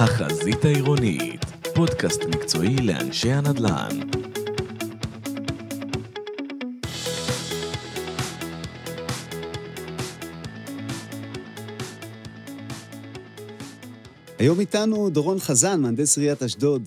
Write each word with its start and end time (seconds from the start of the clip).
החזית 0.00 0.64
העירונית, 0.64 1.44
פודקאסט 1.74 2.20
מקצועי 2.34 2.76
לאנשי 2.76 3.32
הנדל"ן. 3.32 4.00
היום 14.38 14.60
איתנו 14.60 15.10
דורון 15.10 15.38
חזן, 15.38 15.80
מהנדס 15.80 16.18
עיריית 16.18 16.42
אשדוד. 16.42 16.82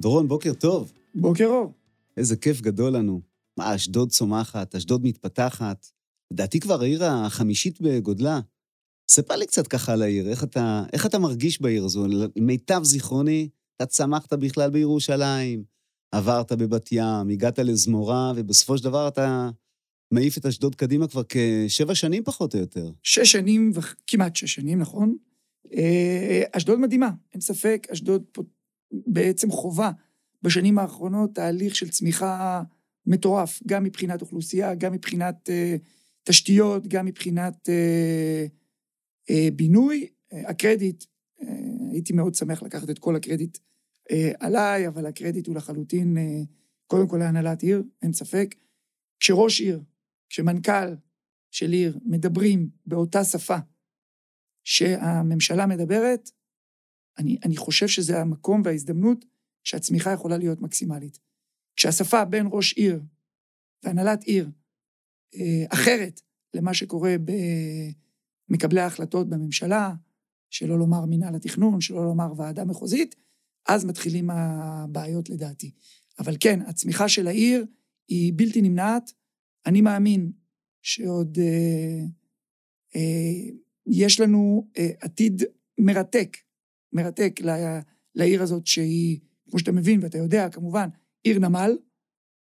דורון, 0.00 0.28
בוקר 0.28 0.54
טוב. 0.54 0.92
בוקר 1.14 1.46
אור. 1.46 1.72
איזה 2.16 2.36
כיף 2.36 2.60
גדול 2.60 2.92
לנו. 2.92 3.20
מה, 3.58 3.74
אשדוד 3.74 4.10
צומחת, 4.10 4.74
אשדוד 4.74 5.04
מתפתחת. 5.04 5.86
לדעתי 6.30 6.60
כבר 6.60 6.82
העיר 6.82 7.04
החמישית 7.04 7.80
בגודלה. 7.80 8.40
ספר 9.08 9.36
לי 9.36 9.46
קצת 9.46 9.66
ככה 9.66 9.92
על 9.92 10.02
העיר, 10.02 10.28
איך 10.28 10.44
אתה, 10.44 10.84
איך 10.92 11.06
אתה 11.06 11.18
מרגיש 11.18 11.60
בעיר 11.60 11.84
הזו? 11.84 12.06
למיטב 12.36 12.80
זיכרוני, 12.82 13.48
אתה 13.76 13.86
צמחת 13.86 14.32
בכלל 14.32 14.70
בירושלים, 14.70 15.64
עברת 16.12 16.52
בבת 16.52 16.88
ים, 16.92 17.28
הגעת 17.32 17.58
לזמורה, 17.58 18.32
ובסופו 18.36 18.78
של 18.78 18.84
דבר 18.84 19.08
אתה 19.08 19.50
מעיף 20.10 20.38
את 20.38 20.46
אשדוד 20.46 20.74
קדימה 20.74 21.08
כבר 21.08 21.22
כשבע 21.28 21.94
שנים 21.94 22.24
פחות 22.24 22.54
או 22.54 22.60
יותר. 22.60 22.90
שש 23.02 23.32
שנים, 23.32 23.72
כמעט 24.06 24.36
שש 24.36 24.54
שנים, 24.54 24.78
נכון? 24.78 25.16
אה, 25.74 26.42
אשדוד 26.52 26.78
מדהימה, 26.78 27.10
אין 27.32 27.40
ספק, 27.40 27.86
אשדוד 27.92 28.22
בעצם 28.92 29.50
חובה 29.50 29.90
בשנים 30.42 30.78
האחרונות 30.78 31.34
תהליך 31.34 31.76
של 31.76 31.88
צמיחה 31.88 32.62
מטורף, 33.06 33.60
גם 33.66 33.84
מבחינת 33.84 34.20
אוכלוסייה, 34.20 34.74
גם 34.74 34.92
מבחינת 34.92 35.48
uh, 35.48 35.78
תשתיות, 36.24 36.86
גם 36.86 37.06
מבחינת 37.06 37.68
uh, 37.68 38.50
בינוי. 39.56 40.06
Uh, 40.32 40.50
הקרדיט, 40.50 41.04
uh, 41.04 41.44
הייתי 41.92 42.12
מאוד 42.12 42.34
שמח 42.34 42.62
לקחת 42.62 42.90
את 42.90 42.98
כל 42.98 43.16
הקרדיט 43.16 43.58
עליי, 44.40 44.88
אבל 44.88 45.06
הקרדיט 45.06 45.46
הוא 45.46 45.56
לחלוטין, 45.56 46.16
קודם 46.86 47.08
כל 47.08 47.16
להנהלת 47.16 47.62
עיר, 47.62 47.82
אין 48.02 48.12
ספק. 48.12 48.54
כשראש 49.20 49.60
עיר, 49.60 49.82
כשמנכ"ל 50.28 50.94
של 51.50 51.72
עיר 51.72 51.98
מדברים 52.04 52.70
באותה 52.86 53.24
שפה 53.24 53.56
שהממשלה 54.64 55.66
מדברת, 55.66 56.30
אני, 57.18 57.38
אני 57.44 57.56
חושב 57.56 57.88
שזה 57.88 58.20
המקום 58.20 58.62
וההזדמנות 58.64 59.24
שהצמיחה 59.64 60.12
יכולה 60.12 60.36
להיות 60.36 60.60
מקסימלית. 60.60 61.18
כשהשפה 61.76 62.24
בין 62.24 62.46
ראש 62.52 62.72
עיר 62.72 63.02
והנהלת 63.82 64.22
עיר 64.22 64.50
אה, 65.34 65.64
אחרת 65.68 66.20
למה 66.54 66.74
שקורה 66.74 67.16
במקבלי 68.48 68.80
ההחלטות 68.80 69.28
בממשלה, 69.28 69.94
שלא 70.50 70.78
לומר 70.78 71.04
מינהל 71.04 71.34
התכנון, 71.34 71.80
שלא 71.80 72.04
לומר 72.04 72.32
ועדה 72.36 72.64
מחוזית, 72.64 73.14
אז 73.68 73.84
מתחילים 73.84 74.30
הבעיות 74.30 75.30
לדעתי. 75.30 75.70
אבל 76.18 76.36
כן, 76.40 76.60
הצמיחה 76.66 77.08
של 77.08 77.26
העיר 77.26 77.66
היא 78.08 78.32
בלתי 78.36 78.62
נמנעת. 78.62 79.12
אני 79.66 79.80
מאמין 79.80 80.32
שעוד 80.82 81.38
אה, 81.38 82.04
אה, 82.96 83.50
יש 83.86 84.20
לנו 84.20 84.68
אה, 84.78 84.90
עתיד 85.00 85.42
מרתק, 85.78 86.36
מרתק 86.92 87.40
לעיר 88.14 88.42
הזאת 88.42 88.66
שהיא, 88.66 89.20
כמו 89.50 89.58
שאתה 89.58 89.72
מבין 89.72 90.00
ואתה 90.02 90.18
יודע, 90.18 90.48
כמובן, 90.48 90.88
עיר 91.22 91.38
נמל, 91.38 91.78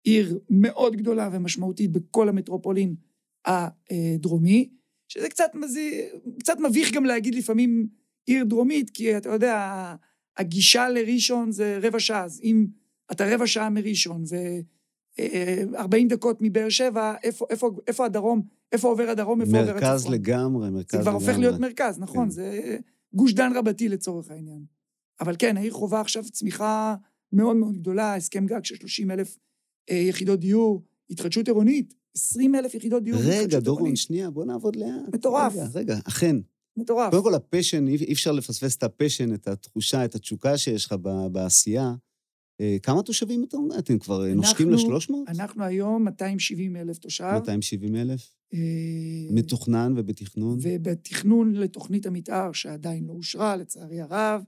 עיר 0.04 0.38
מאוד 0.50 0.96
גדולה 0.96 1.28
ומשמעותית 1.32 1.92
בכל 1.92 2.28
המטרופולין 2.28 2.94
הדרומי, 3.44 4.70
שזה 5.12 5.28
קצת, 5.28 5.50
מזי, 5.54 6.08
קצת 6.38 6.60
מביך 6.60 6.92
גם 6.92 7.04
להגיד 7.04 7.34
לפעמים 7.34 7.88
עיר 8.26 8.44
דרומית, 8.44 8.90
כי 8.90 9.16
אתה 9.16 9.28
יודע, 9.28 9.94
הגישה 10.36 10.88
לראשון 10.88 11.52
זה 11.52 11.78
רבע 11.82 12.00
שעה, 12.00 12.24
אז 12.24 12.40
אם 12.42 12.66
אתה 13.12 13.24
רבע 13.34 13.46
שעה 13.46 13.70
מראשון 13.70 14.24
ו-40 14.28 16.08
דקות 16.08 16.38
מבאר 16.40 16.68
שבע, 16.68 17.14
איפה, 17.22 17.46
איפה, 17.50 17.70
איפה 17.86 18.04
הדרום, 18.04 18.42
איפה 18.72 18.88
עובר 18.88 19.10
הדרום, 19.10 19.40
איפה 19.40 19.58
עובר 19.58 19.70
הצפון? 19.70 19.88
מרכז 19.88 20.08
לגמרי, 20.08 20.70
מרכז 20.70 20.94
לגמרי. 20.94 21.04
זה 21.04 21.10
כבר 21.10 21.12
הופך 21.12 21.38
להיות 21.38 21.60
מרכז, 21.60 21.98
נכון, 21.98 22.24
כן. 22.24 22.30
זה 22.30 22.76
גוש 23.14 23.32
דן 23.32 23.52
רבתי 23.54 23.88
לצורך 23.88 24.30
העניין. 24.30 24.64
אבל 25.20 25.36
כן, 25.38 25.56
העיר 25.56 25.72
חווה 25.72 26.00
עכשיו 26.00 26.24
צמיחה 26.24 26.94
מאוד 27.32 27.56
מאוד 27.56 27.78
גדולה, 27.78 28.14
הסכם 28.14 28.46
גג 28.46 28.64
של 28.64 28.76
30 28.76 29.10
אלף 29.10 29.38
אה, 29.90 29.96
יחידות 29.96 30.40
דיור, 30.40 30.82
התחדשות 31.10 31.48
עירונית, 31.48 31.94
20 32.16 32.54
אלף 32.54 32.74
יחידות 32.74 33.02
דיור. 33.02 33.20
רגע, 33.24 33.60
דורון, 33.60 33.96
שנייה, 33.96 34.30
בוא 34.30 34.44
נעבוד 34.44 34.76
לאט. 34.76 35.14
מטורף. 35.14 35.52
רגע, 35.54 35.68
רגע, 35.74 35.98
אכן. 36.08 36.36
מטורף. 36.76 37.10
קודם 37.10 37.22
כל, 37.22 37.34
ה 37.34 37.40
passion, 37.40 37.88
אי 37.88 38.12
אפשר 38.12 38.32
לפספס 38.32 38.76
את 38.76 38.82
ה 38.82 38.88
passion, 38.88 39.34
את 39.34 39.48
התחושה, 39.48 40.04
את 40.04 40.14
התשוקה 40.14 40.58
שיש 40.58 40.86
לך 40.86 40.94
בעשייה. 41.32 41.94
אה, 42.60 42.76
כמה 42.82 43.02
תושבים 43.02 43.44
אתם? 43.48 43.58
אתם 43.78 43.98
כבר 43.98 44.26
אנחנו, 44.26 44.36
נושקים 44.36 44.70
ל-300? 44.70 45.12
אנחנו 45.28 45.64
היום 45.64 46.04
270 46.04 46.76
אלף 46.76 46.98
תושב. 46.98 47.24
270 47.24 47.96
אלף? 47.96 48.34
אה, 48.54 48.58
מתוכנן 49.30 49.94
ובתכנון? 49.96 50.58
ובתכנון 50.62 51.52
לתוכנית 51.52 52.06
המתאר, 52.06 52.52
שעדיין 52.52 53.04
לא 53.04 53.12
אושרה, 53.12 53.56
לצערי 53.56 54.00
הרב, 54.00 54.42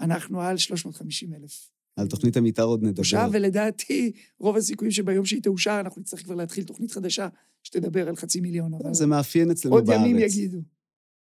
אנחנו 0.00 0.42
על 0.42 0.56
350 0.56 1.34
אלף. 1.34 1.70
על 1.96 2.06
תוכנית 2.06 2.36
המתאר 2.36 2.64
עוד 2.64 2.82
נדבר. 2.82 3.00
אושר, 3.00 3.28
ולדעתי, 3.32 4.12
רוב 4.38 4.56
הסיכויים 4.56 4.92
שביום 4.92 5.24
שהיא 5.24 5.42
תאושר, 5.42 5.80
אנחנו 5.80 6.00
נצטרך 6.00 6.22
כבר 6.22 6.34
להתחיל 6.34 6.64
תוכנית 6.64 6.90
חדשה 6.90 7.28
שתדבר 7.62 8.08
על 8.08 8.16
חצי 8.16 8.40
מיליון, 8.40 8.74
אבל... 8.74 8.94
זה 8.94 9.06
מאפיין 9.06 9.50
אצלנו 9.50 9.74
עוד 9.74 9.86
בארץ. 9.86 9.98
עוד 9.98 10.08
ימים 10.08 10.22
יגידו. 10.22 10.58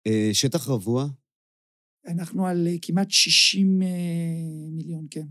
אה, 0.06 0.30
שטח 0.32 0.68
רבוע? 0.68 1.06
אנחנו 2.06 2.46
על 2.46 2.68
אה, 2.68 2.76
כמעט 2.82 3.10
60 3.10 3.82
אה, 3.82 3.88
מיליון, 4.70 5.06
כן. 5.10 5.26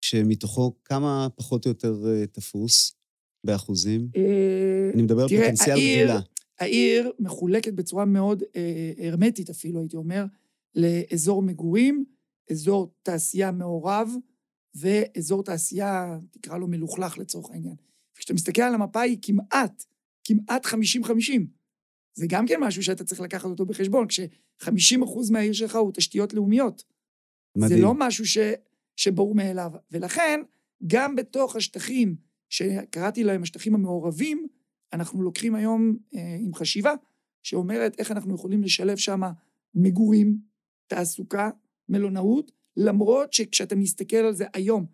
שמתוכו 0.00 0.74
כמה 0.84 1.28
פחות 1.36 1.66
או 1.66 1.70
יותר 1.70 2.04
תפוס 2.32 2.94
באחוזים? 3.44 4.08
אני 4.94 5.02
מדבר 5.02 5.22
על 5.22 5.28
פוטנציאל 5.28 5.76
גדילה. 5.76 6.20
העיר 6.58 7.12
מחולקת 7.18 7.72
בצורה 7.72 8.04
מאוד 8.04 8.42
הרמטית 8.98 9.50
אפילו, 9.50 9.80
הייתי 9.80 9.96
אומר, 9.96 10.24
לאזור 10.74 11.42
מגורים, 11.42 12.04
אזור 12.50 12.94
תעשייה 13.02 13.52
מעורב, 13.52 14.10
ואזור 14.74 15.44
תעשייה, 15.44 16.18
תקרא 16.30 16.58
לו 16.58 16.68
מלוכלך 16.68 17.18
לצורך 17.18 17.50
העניין. 17.50 17.76
כשאתה 18.14 18.34
מסתכל 18.34 18.62
על 18.62 18.74
המפה 18.74 19.00
היא 19.00 19.18
כמעט, 19.22 19.84
כמעט 20.24 20.66
50-50. 20.66 20.70
זה 22.14 22.26
גם 22.28 22.46
כן 22.46 22.60
משהו 22.60 22.82
שאתה 22.82 23.04
צריך 23.04 23.20
לקחת 23.20 23.44
אותו 23.44 23.66
בחשבון, 23.66 24.06
כש-50% 24.08 25.32
מהעיר 25.32 25.52
שלך 25.52 25.76
הוא 25.76 25.92
תשתיות 25.94 26.34
לאומיות. 26.34 26.84
מדהים. 27.56 27.76
זה 27.76 27.82
לא 27.82 27.94
משהו 27.98 28.26
ש, 28.26 28.38
שברור 28.96 29.34
מאליו. 29.34 29.70
ולכן, 29.90 30.40
גם 30.86 31.16
בתוך 31.16 31.56
השטחים, 31.56 32.16
שקראתי 32.48 33.24
להם 33.24 33.42
השטחים 33.42 33.74
המעורבים, 33.74 34.46
אנחנו 34.92 35.22
לוקחים 35.22 35.54
היום 35.54 35.96
אה, 36.14 36.36
עם 36.40 36.54
חשיבה 36.54 36.92
שאומרת 37.42 37.98
איך 37.98 38.10
אנחנו 38.10 38.34
יכולים 38.34 38.62
לשלב 38.62 38.96
שם 38.96 39.20
מגורים, 39.74 40.38
תעסוקה, 40.86 41.50
מלונאות, 41.88 42.52
למרות 42.80 43.32
שכשאתה 43.32 43.76
מסתכל 43.76 44.16
על 44.16 44.34
זה 44.34 44.44
היום, 44.54 44.86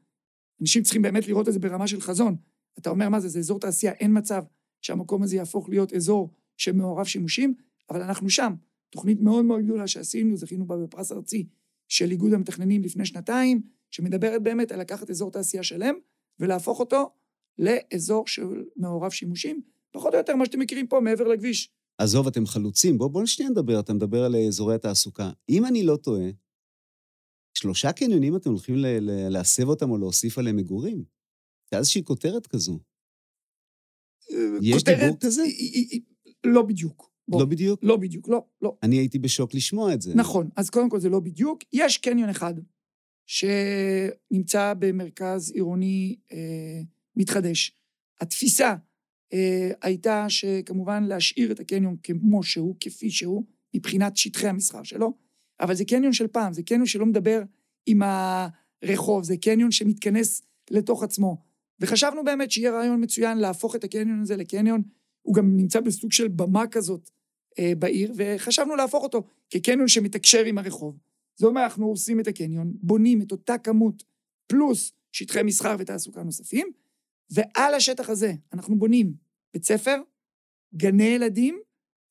אנשים 0.61 0.83
צריכים 0.83 1.03
באמת 1.03 1.29
לראות 1.29 1.49
את 1.49 1.53
זה 1.53 1.59
ברמה 1.59 1.87
של 1.87 2.01
חזון. 2.01 2.37
אתה 2.79 2.91
אומר, 2.91 3.09
מה 3.09 3.21
זה, 3.21 3.29
זה 3.29 3.39
אזור 3.39 3.61
תעשייה, 3.61 3.93
אין 3.93 4.19
מצב 4.19 4.43
שהמקום 4.83 5.23
הזה 5.23 5.37
יהפוך 5.37 5.69
להיות 5.69 5.93
אזור 5.93 6.31
שמעורב 6.57 7.05
שימושים, 7.05 7.55
אבל 7.91 8.03
אנחנו 8.03 8.31
שם. 8.31 8.55
תוכנית 8.91 9.21
מאוד 9.21 9.45
מאוד 9.45 9.63
גדולה 9.65 9.87
שעשינו, 9.87 10.37
זכינו 10.37 10.67
בה 10.67 10.77
בפרס 10.77 11.13
ארצי 11.13 11.47
של 11.89 12.11
איגוד 12.11 12.33
המתכננים 12.33 12.83
לפני 12.83 13.07
שנתיים, 13.07 13.63
שמדברת 13.91 14.43
באמת 14.43 14.73
על 14.73 14.81
לקחת 14.81 15.11
אזור 15.11 15.31
תעשייה 15.31 15.63
שלם 15.63 15.95
ולהפוך 16.41 16.81
אותו 16.81 17.11
לאזור 17.59 18.27
של 18.27 18.65
מעורב 18.77 19.11
שימושים, 19.11 19.61
פחות 19.93 20.15
או 20.15 20.19
יותר 20.19 20.37
מה 20.37 20.45
שאתם 20.45 20.59
מכירים 20.59 20.87
פה 20.87 21.01
מעבר 21.01 21.29
לכביש. 21.29 21.71
עזוב, 21.99 22.27
אתם 22.27 22.47
חלוצים. 22.47 22.99
בואו 22.99 23.11
בוא 23.11 23.27
שנייה 23.27 23.51
נדבר, 23.51 23.81
אתה 23.81 23.93
מדבר 23.93 24.25
על 24.25 24.37
אזורי 24.37 24.75
התעסוקה. 24.75 25.31
אם 25.49 25.65
אני 25.65 25.83
לא 25.83 25.97
טועה, 25.97 26.31
שלושה 27.67 27.93
קניונים 27.93 28.37
אתם 28.37 28.51
הולכים 28.51 28.75
להסב 29.31 29.69
אותם 29.69 29.91
או 29.91 29.99
להוסיף 29.99 30.39
עליהם 30.39 30.57
מגורים. 30.57 31.05
זה 31.71 31.79
איזושהי 31.79 32.05
כותרת 32.05 32.47
כזו. 32.47 32.79
יש 34.63 34.85
דיבור 34.85 35.17
כזה? 35.21 35.43
לא 36.45 36.63
בדיוק. 36.63 37.11
בוא. 37.29 37.41
לא 37.41 37.47
בדיוק? 37.47 37.81
לא 37.83 37.97
בדיוק, 37.97 38.29
לא, 38.29 38.45
לא. 38.63 38.77
אני 38.83 38.97
הייתי 38.97 39.19
בשוק 39.19 39.55
לשמוע 39.55 39.95
את 39.95 40.03
זה. 40.03 40.15
נכון, 40.15 40.49
אז 40.57 40.71
קודם 40.71 40.89
כל 40.91 41.01
זה 41.01 41.09
לא 41.09 41.21
בדיוק. 41.21 41.63
יש 41.73 41.99
קניון 41.99 42.29
אחד 42.29 42.55
שנמצא 43.27 44.75
במרכז 44.79 45.51
עירוני 45.51 46.17
אה, 46.33 46.81
מתחדש. 47.17 47.73
התפיסה 48.21 48.75
אה, 49.33 49.71
הייתה 49.83 50.27
שכמובן 50.29 51.05
להשאיר 51.05 51.53
את 51.53 51.61
הקניון 51.61 51.97
כמו 52.03 52.43
שהוא, 52.43 52.77
כפי 52.81 53.11
שהוא, 53.11 53.45
מבחינת 53.77 54.17
שטחי 54.17 54.49
המסחר 54.49 54.83
שלו, 54.83 55.13
אבל 55.61 55.75
זה 55.75 55.85
קניון 55.85 56.13
של 56.13 56.27
פעם, 56.27 56.53
זה 56.53 56.63
קניון 56.63 56.87
שלא 56.87 57.07
מדבר 57.07 57.43
עם 57.87 58.03
הרחוב, 58.03 59.25
זה 59.25 59.37
קניון 59.37 59.71
שמתכנס 59.71 60.43
לתוך 60.71 61.03
עצמו. 61.03 61.43
וחשבנו 61.81 62.25
באמת 62.25 62.51
שיהיה 62.51 62.71
רעיון 62.71 63.05
מצוין 63.05 63.39
להפוך 63.39 63.77
את 63.77 63.85
הקניון 63.85 64.21
הזה 64.21 64.37
לקניון, 64.37 64.83
הוא 65.23 65.35
גם 65.35 65.57
נמצא 65.57 65.81
בסוג 65.81 66.13
של 66.13 66.29
במה 66.29 66.67
כזאת 66.67 67.11
אה, 67.59 67.73
בעיר, 67.79 68.13
וחשבנו 68.17 68.77
להפוך 68.77 69.03
אותו 69.03 69.23
כקניון 69.51 69.89
שמתקשר 69.89 70.45
עם 70.45 70.59
הרחוב. 70.59 70.99
זה 71.37 71.47
אומר, 71.47 71.65
אנחנו 71.65 71.87
הורסים 71.87 72.21
את 72.21 72.27
הקניון, 72.27 72.73
בונים 72.75 73.23
את 73.23 73.33
אותה 73.33 73.59
כמות, 73.59 74.05
פלוס 74.47 74.93
שטחי 75.13 75.43
מסחר 75.43 75.77
ותעסוקה 75.79 76.23
נוספים, 76.23 76.69
ועל 77.31 77.75
השטח 77.75 78.11
הזה 78.11 78.33
אנחנו 78.53 78.79
בונים 78.79 79.15
בית 79.55 79.65
ספר, 79.65 79.97
גני 80.75 81.05
ילדים, 81.05 81.59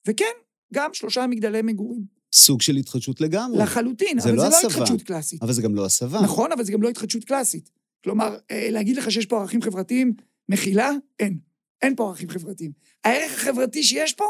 וכן, 0.08 0.34
גם 0.74 0.94
שלושה 0.94 1.28
מגדלי 1.28 1.62
מגורים. 1.62 2.15
סוג 2.36 2.62
של 2.62 2.76
התחדשות 2.76 3.22
לגמרי. 3.22 3.58
לחלוטין, 3.58 4.20
אבל 4.20 4.32
לא 4.32 4.44
זה 4.44 4.50
לא 4.50 4.58
הסבה. 4.58 4.68
התחדשות 4.84 5.02
קלאסית. 5.02 5.44
אבל 5.44 5.54
זה 5.54 5.62
גם 5.62 5.76
לא 5.76 5.86
הסבה. 5.86 6.22
נכון, 6.22 6.52
אבל 6.52 6.64
זה 6.64 6.72
גם 6.72 6.82
לא 6.82 6.90
התחדשות 6.90 7.24
קלאסית. 7.24 7.70
כלומר, 8.04 8.38
אה, 8.52 8.68
להגיד 8.72 8.98
לך 8.98 9.12
שיש 9.12 9.26
פה 9.26 9.40
ערכים 9.42 9.62
חברתיים, 9.62 10.14
מחילה, 10.50 10.92
אין. 11.20 11.38
אין 11.82 11.96
פה 11.96 12.08
ערכים 12.08 12.30
חברתיים. 12.30 12.72
הערך 13.04 13.32
החברתי 13.34 13.84
שיש 13.84 14.14
פה, 14.14 14.26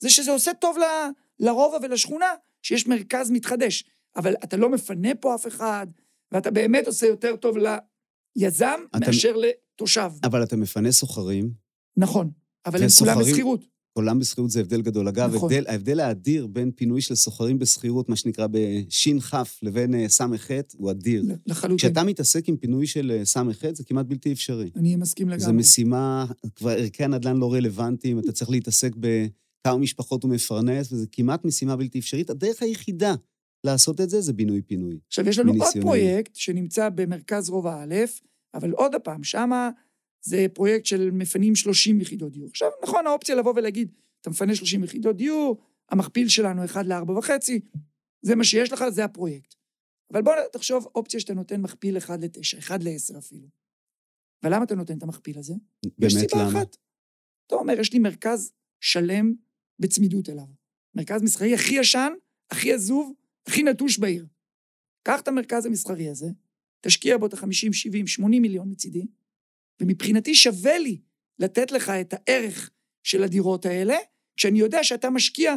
זה 0.00 0.10
שזה 0.10 0.30
עושה 0.30 0.50
טוב 0.60 0.76
ל- 0.78 1.10
לרובע 1.46 1.78
ולשכונה, 1.82 2.26
שיש 2.62 2.86
מרכז 2.86 3.30
מתחדש. 3.30 3.84
אבל 4.16 4.34
אתה 4.44 4.56
לא 4.56 4.68
מפנה 4.68 5.14
פה 5.20 5.34
אף 5.34 5.46
אחד, 5.46 5.86
ואתה 6.32 6.50
באמת 6.50 6.86
עושה 6.86 7.06
יותר 7.06 7.36
טוב 7.36 7.56
ליזם 8.36 8.80
אתה- 8.96 9.06
מאשר 9.06 9.34
לתושב. 9.36 10.10
אבל 10.24 10.42
אתה 10.42 10.56
מפנה 10.56 10.92
סוחרים, 10.92 11.50
נכון, 11.96 12.30
אבל 12.66 12.82
הם 12.82 12.88
כולם 12.98 13.18
בשכירות. 13.20 13.60
עולם 13.92 14.18
בשכירות 14.18 14.50
זה 14.50 14.60
הבדל 14.60 14.82
גדול. 14.82 15.08
אגב, 15.08 15.34
נכון. 15.34 15.52
הבדל, 15.52 15.64
ההבדל 15.68 16.00
האדיר 16.00 16.46
בין 16.46 16.70
פינוי 16.70 17.00
של 17.00 17.14
סוחרים 17.14 17.58
בשכירות, 17.58 18.08
מה 18.08 18.16
שנקרא 18.16 18.46
בש"כ 18.46 19.34
לבין 19.62 19.94
אה, 19.94 20.08
ס"ח, 20.08 20.50
הוא 20.76 20.90
אדיר. 20.90 21.24
לחלוטין. 21.46 21.76
כשאתה 21.76 22.04
מתעסק 22.04 22.48
עם 22.48 22.56
פינוי 22.56 22.86
של 22.86 23.10
אה, 23.10 23.24
ס"ח, 23.24 23.72
זה 23.72 23.84
כמעט 23.84 24.06
בלתי 24.06 24.32
אפשרי. 24.32 24.70
אני 24.76 24.96
מסכים 24.96 25.28
לגמרי. 25.28 25.44
זו 25.44 25.52
משימה, 25.52 26.26
כבר 26.56 26.70
ערכי 26.70 27.04
הנדל"ן 27.04 27.36
לא 27.36 27.52
רלוונטיים, 27.52 28.18
אתה 28.18 28.32
צריך 28.32 28.50
להתעסק 28.50 28.92
בכמה 28.96 29.78
משפחות 29.78 30.22
הוא 30.22 30.30
מפרנס, 30.30 30.92
וזה 30.92 31.06
כמעט 31.12 31.44
משימה 31.44 31.76
בלתי 31.76 31.98
אפשרית. 31.98 32.30
הדרך 32.30 32.62
היחידה 32.62 33.14
לעשות 33.64 34.00
את 34.00 34.10
זה 34.10 34.20
זה 34.20 34.32
בינוי-פינוי. 34.32 34.98
עכשיו, 35.08 35.28
יש 35.28 35.38
לנו 35.38 35.50
עוד 35.50 35.58
מניסיוננו. 35.58 35.90
פרויקט 35.90 36.34
שנמצא 36.34 36.88
במרכז 36.88 37.50
רובע 37.50 37.82
א', 37.82 37.94
אבל 38.54 38.70
עוד 38.70 38.92
פעם, 39.04 39.24
שמה 39.24 39.70
זה 40.22 40.46
פרויקט 40.54 40.86
של 40.86 41.10
מפנים 41.10 41.54
30 41.54 42.00
יחידות 42.00 42.32
דיור. 42.32 42.48
עכשיו, 42.48 42.70
נכון, 42.82 43.06
האופציה 43.06 43.34
לבוא 43.34 43.52
ולהגיד, 43.56 43.92
אתה 44.20 44.30
מפנה 44.30 44.54
30 44.54 44.84
יחידות 44.84 45.16
דיור, 45.16 45.62
המכפיל 45.90 46.28
שלנו 46.28 46.64
1 46.64 46.86
ל-4 46.86 47.10
וחצי, 47.10 47.60
זה 48.22 48.36
מה 48.36 48.44
שיש 48.44 48.72
לך, 48.72 48.84
זה 48.88 49.04
הפרויקט. 49.04 49.54
אבל 50.12 50.22
בוא 50.22 50.32
תחשוב 50.52 50.86
אופציה 50.94 51.20
שאתה 51.20 51.34
נותן 51.34 51.60
מכפיל 51.60 51.98
1 51.98 52.20
ל-9, 52.20 52.58
1 52.58 52.82
ל-10 52.82 53.18
אפילו. 53.18 53.48
ולמה 54.42 54.64
אתה 54.64 54.74
נותן 54.74 54.98
את 54.98 55.02
המכפיל 55.02 55.38
הזה? 55.38 55.54
יש 55.84 56.14
באמת, 56.14 56.30
סיבה 56.30 56.42
למה? 56.42 56.60
אחת. 56.60 56.76
אתה 57.46 57.54
אומר, 57.54 57.80
יש 57.80 57.92
לי 57.92 57.98
מרכז 57.98 58.52
שלם 58.80 59.34
בצמידות 59.78 60.28
אליו. 60.28 60.46
מרכז 60.94 61.22
מסחרי 61.22 61.54
הכי 61.54 61.74
ישן, 61.74 62.12
הכי 62.50 62.72
עזוב, 62.72 63.12
הכי 63.46 63.62
נטוש 63.62 63.98
בעיר. 63.98 64.26
קח 65.02 65.20
את 65.20 65.28
המרכז 65.28 65.66
המסחרי 65.66 66.08
הזה, 66.08 66.26
תשקיע 66.80 67.18
בו 67.18 67.26
את 67.26 67.34
ה-50, 67.34 67.72
70, 67.72 68.06
80 68.06 68.42
מיליון 68.42 68.70
מצידי, 68.70 69.06
ומבחינתי 69.82 70.34
שווה 70.34 70.78
לי 70.78 71.00
לתת 71.38 71.72
לך 71.72 71.90
את 71.90 72.14
הערך 72.16 72.70
של 73.02 73.22
הדירות 73.22 73.66
האלה, 73.66 73.96
כשאני 74.36 74.58
יודע 74.58 74.84
שאתה 74.84 75.10
משקיע 75.10 75.54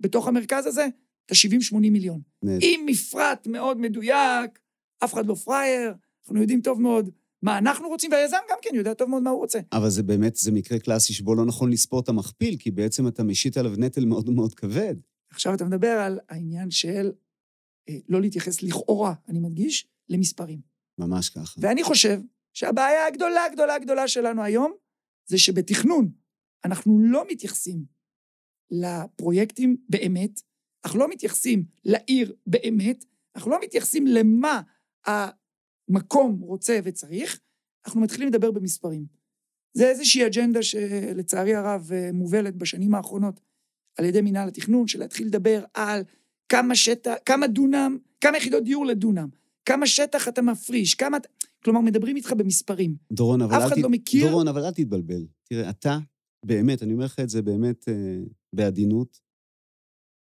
בתוך 0.00 0.28
המרכז 0.28 0.66
הזה 0.66 0.86
את 1.26 1.30
ה-70-80 1.30 1.76
מיליון. 1.76 2.20
נהדר. 2.42 2.66
עם 2.66 2.86
מפרט 2.86 3.46
מאוד 3.46 3.78
מדויק, 3.78 4.58
אף 5.04 5.14
אחד 5.14 5.26
לא 5.26 5.34
פראייר, 5.34 5.94
אנחנו 6.24 6.40
יודעים 6.40 6.60
טוב 6.60 6.80
מאוד 6.80 7.10
מה 7.42 7.58
אנחנו 7.58 7.88
רוצים, 7.88 8.12
והיזם 8.12 8.36
גם 8.50 8.56
כן 8.62 8.70
יודע 8.74 8.94
טוב 8.94 9.10
מאוד 9.10 9.22
מה 9.22 9.30
הוא 9.30 9.38
רוצה. 9.38 9.60
אבל 9.72 9.90
זה 9.90 10.02
באמת, 10.02 10.36
זה 10.36 10.52
מקרה 10.52 10.78
קלאסי 10.78 11.12
שבו 11.12 11.34
לא 11.34 11.44
נכון 11.44 11.72
לספור 11.72 12.00
את 12.00 12.08
המכפיל, 12.08 12.56
כי 12.58 12.70
בעצם 12.70 13.08
אתה 13.08 13.22
משית 13.22 13.56
עליו 13.56 13.72
נטל 13.78 14.04
מאוד 14.04 14.30
מאוד 14.30 14.54
כבד. 14.54 14.94
עכשיו 15.30 15.54
אתה 15.54 15.64
מדבר 15.64 15.88
על 15.88 16.18
העניין 16.28 16.70
של 16.70 17.12
אה, 17.88 17.96
לא 18.08 18.20
להתייחס 18.20 18.62
לכאורה, 18.62 19.14
אני 19.28 19.40
מדגיש, 19.40 19.86
למספרים. 20.08 20.60
ממש 20.98 21.28
ככה. 21.28 21.60
ואני 21.62 21.82
חושב 21.82 22.20
שהבעיה 22.52 23.06
הגדולה, 23.06 23.44
הגדולה, 23.44 23.74
הגדולה 23.74 24.08
שלנו 24.08 24.42
היום, 24.42 24.72
זה 25.28 25.38
שבתכנון 25.38 26.12
אנחנו 26.64 26.98
לא 27.00 27.24
מתייחסים 27.28 27.84
לפרויקטים 28.70 29.76
באמת, 29.88 30.40
אנחנו 30.84 30.98
לא 30.98 31.08
מתייחסים 31.08 31.64
לעיר 31.84 32.34
באמת, 32.46 33.04
אנחנו 33.36 33.50
לא 33.50 33.58
מתייחסים 33.62 34.06
למה 34.06 34.60
המקום 35.06 36.40
רוצה 36.40 36.78
וצריך, 36.84 37.40
אנחנו 37.86 38.00
מתחילים 38.00 38.28
לדבר 38.28 38.50
במספרים. 38.50 39.06
זה 39.76 39.88
איזושהי 39.88 40.26
אג'נדה 40.26 40.62
שלצערי 40.62 41.54
הרב 41.54 41.90
אה, 41.92 42.10
מובלת 42.12 42.56
בשנים 42.56 42.94
האחרונות 42.94 43.40
על 43.98 44.04
ידי 44.04 44.20
מינהל 44.20 44.48
התכנון, 44.48 44.88
של 44.88 44.98
להתחיל 44.98 45.26
לדבר 45.26 45.64
על 45.74 46.02
כמה 46.48 46.76
שטח, 46.76 47.14
כמה 47.26 47.46
דונם, 47.46 47.98
כמה 48.20 48.36
יחידות 48.36 48.64
דיור 48.64 48.86
לדונם, 48.86 49.28
כמה 49.64 49.86
שטח 49.86 50.28
אתה 50.28 50.42
מפריש, 50.42 50.94
כמה... 50.94 51.18
כלומר, 51.64 51.80
מדברים 51.80 52.16
איתך 52.16 52.32
במספרים. 52.32 52.96
דורון, 53.12 53.42
אבל 53.42 53.54
אף 53.56 53.60
אל 53.62 53.66
אחד 53.66 53.76
תת- 53.76 53.82
לא 53.82 53.88
מכיר- 53.90 54.28
דורון, 54.30 54.48
אבל 54.48 54.64
אל 54.64 54.70
תתבלבל. 54.70 55.26
תראה, 55.44 55.70
אתה, 55.70 55.98
באמת, 56.46 56.82
אני 56.82 56.92
אומר 56.92 57.04
לך 57.04 57.20
את 57.20 57.28
זה 57.28 57.42
באמת 57.42 57.88
אה, 57.88 57.94
בעדינות, 58.54 59.20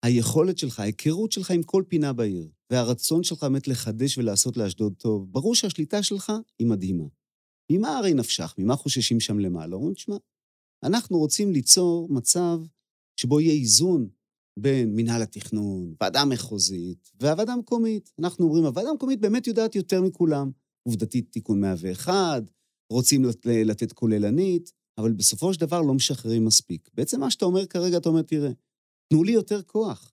היכולת 0.06 0.58
שלך, 0.58 0.80
ההיכרות 0.80 1.32
שלך 1.32 1.52
עם 1.52 1.64
כל 1.64 1.84
פינה 1.88 2.14
בעיר, 2.14 2.50
והרצון 2.72 3.24
שלך 3.24 3.44
באמת 3.44 3.68
לחדש 3.68 4.18
ולעשות 4.18 4.58
לאשדוד 4.58 4.94
טוב, 4.98 5.32
ברור 5.32 5.56
שהשליטה 5.56 6.04
שלך 6.04 6.32
היא 6.60 6.68
מדהימה. 6.68 7.04
ממה 7.72 7.98
הרי 7.98 8.14
נפשך? 8.14 8.56
ממה 8.58 8.76
חוששים 8.76 9.20
שם 9.20 9.40
למעלה? 9.40 9.76
אומרים, 9.76 9.94
תשמע, 9.94 10.16
אנחנו 10.84 11.18
רוצים 11.18 11.52
ליצור 11.52 12.08
מצב 12.10 12.60
שבו 13.20 13.40
יהיה 13.40 13.54
איזון 13.54 14.10
בין 14.60 14.96
מינהל 14.96 15.22
התכנון, 15.22 15.94
ועדה 16.02 16.26
מחוזית 16.26 17.12
והוועדה 17.20 17.54
המקומית. 17.54 18.12
אנחנו 18.20 18.46
אומרים, 18.46 18.66
הוועדה 18.66 18.90
המקומית 18.90 19.20
באמת 19.22 19.48
יודעת 19.48 19.76
יותר 19.76 20.02
מכולם. 20.02 20.52
עובדתית 20.84 21.32
תיקון 21.32 21.62
101, 21.62 22.44
רוצים 22.92 23.24
לת- 23.26 23.46
לתת 23.46 23.94
כוללנית, 23.94 24.72
אבל 24.98 25.12
בסופו 25.14 25.54
של 25.54 25.60
דבר 25.60 25.82
לא 25.82 25.94
משחררים 25.94 26.46
מספיק. 26.46 26.90
בעצם 26.94 27.20
מה 27.20 27.32
שאתה 27.32 27.46
אומר 27.46 27.66
כרגע, 27.66 27.98
אתה 27.98 28.10
אומר, 28.10 28.22
תראה, 28.22 28.50
תנו 29.10 29.24
לי 29.24 29.32
יותר 29.32 29.62
כוח. 29.62 30.12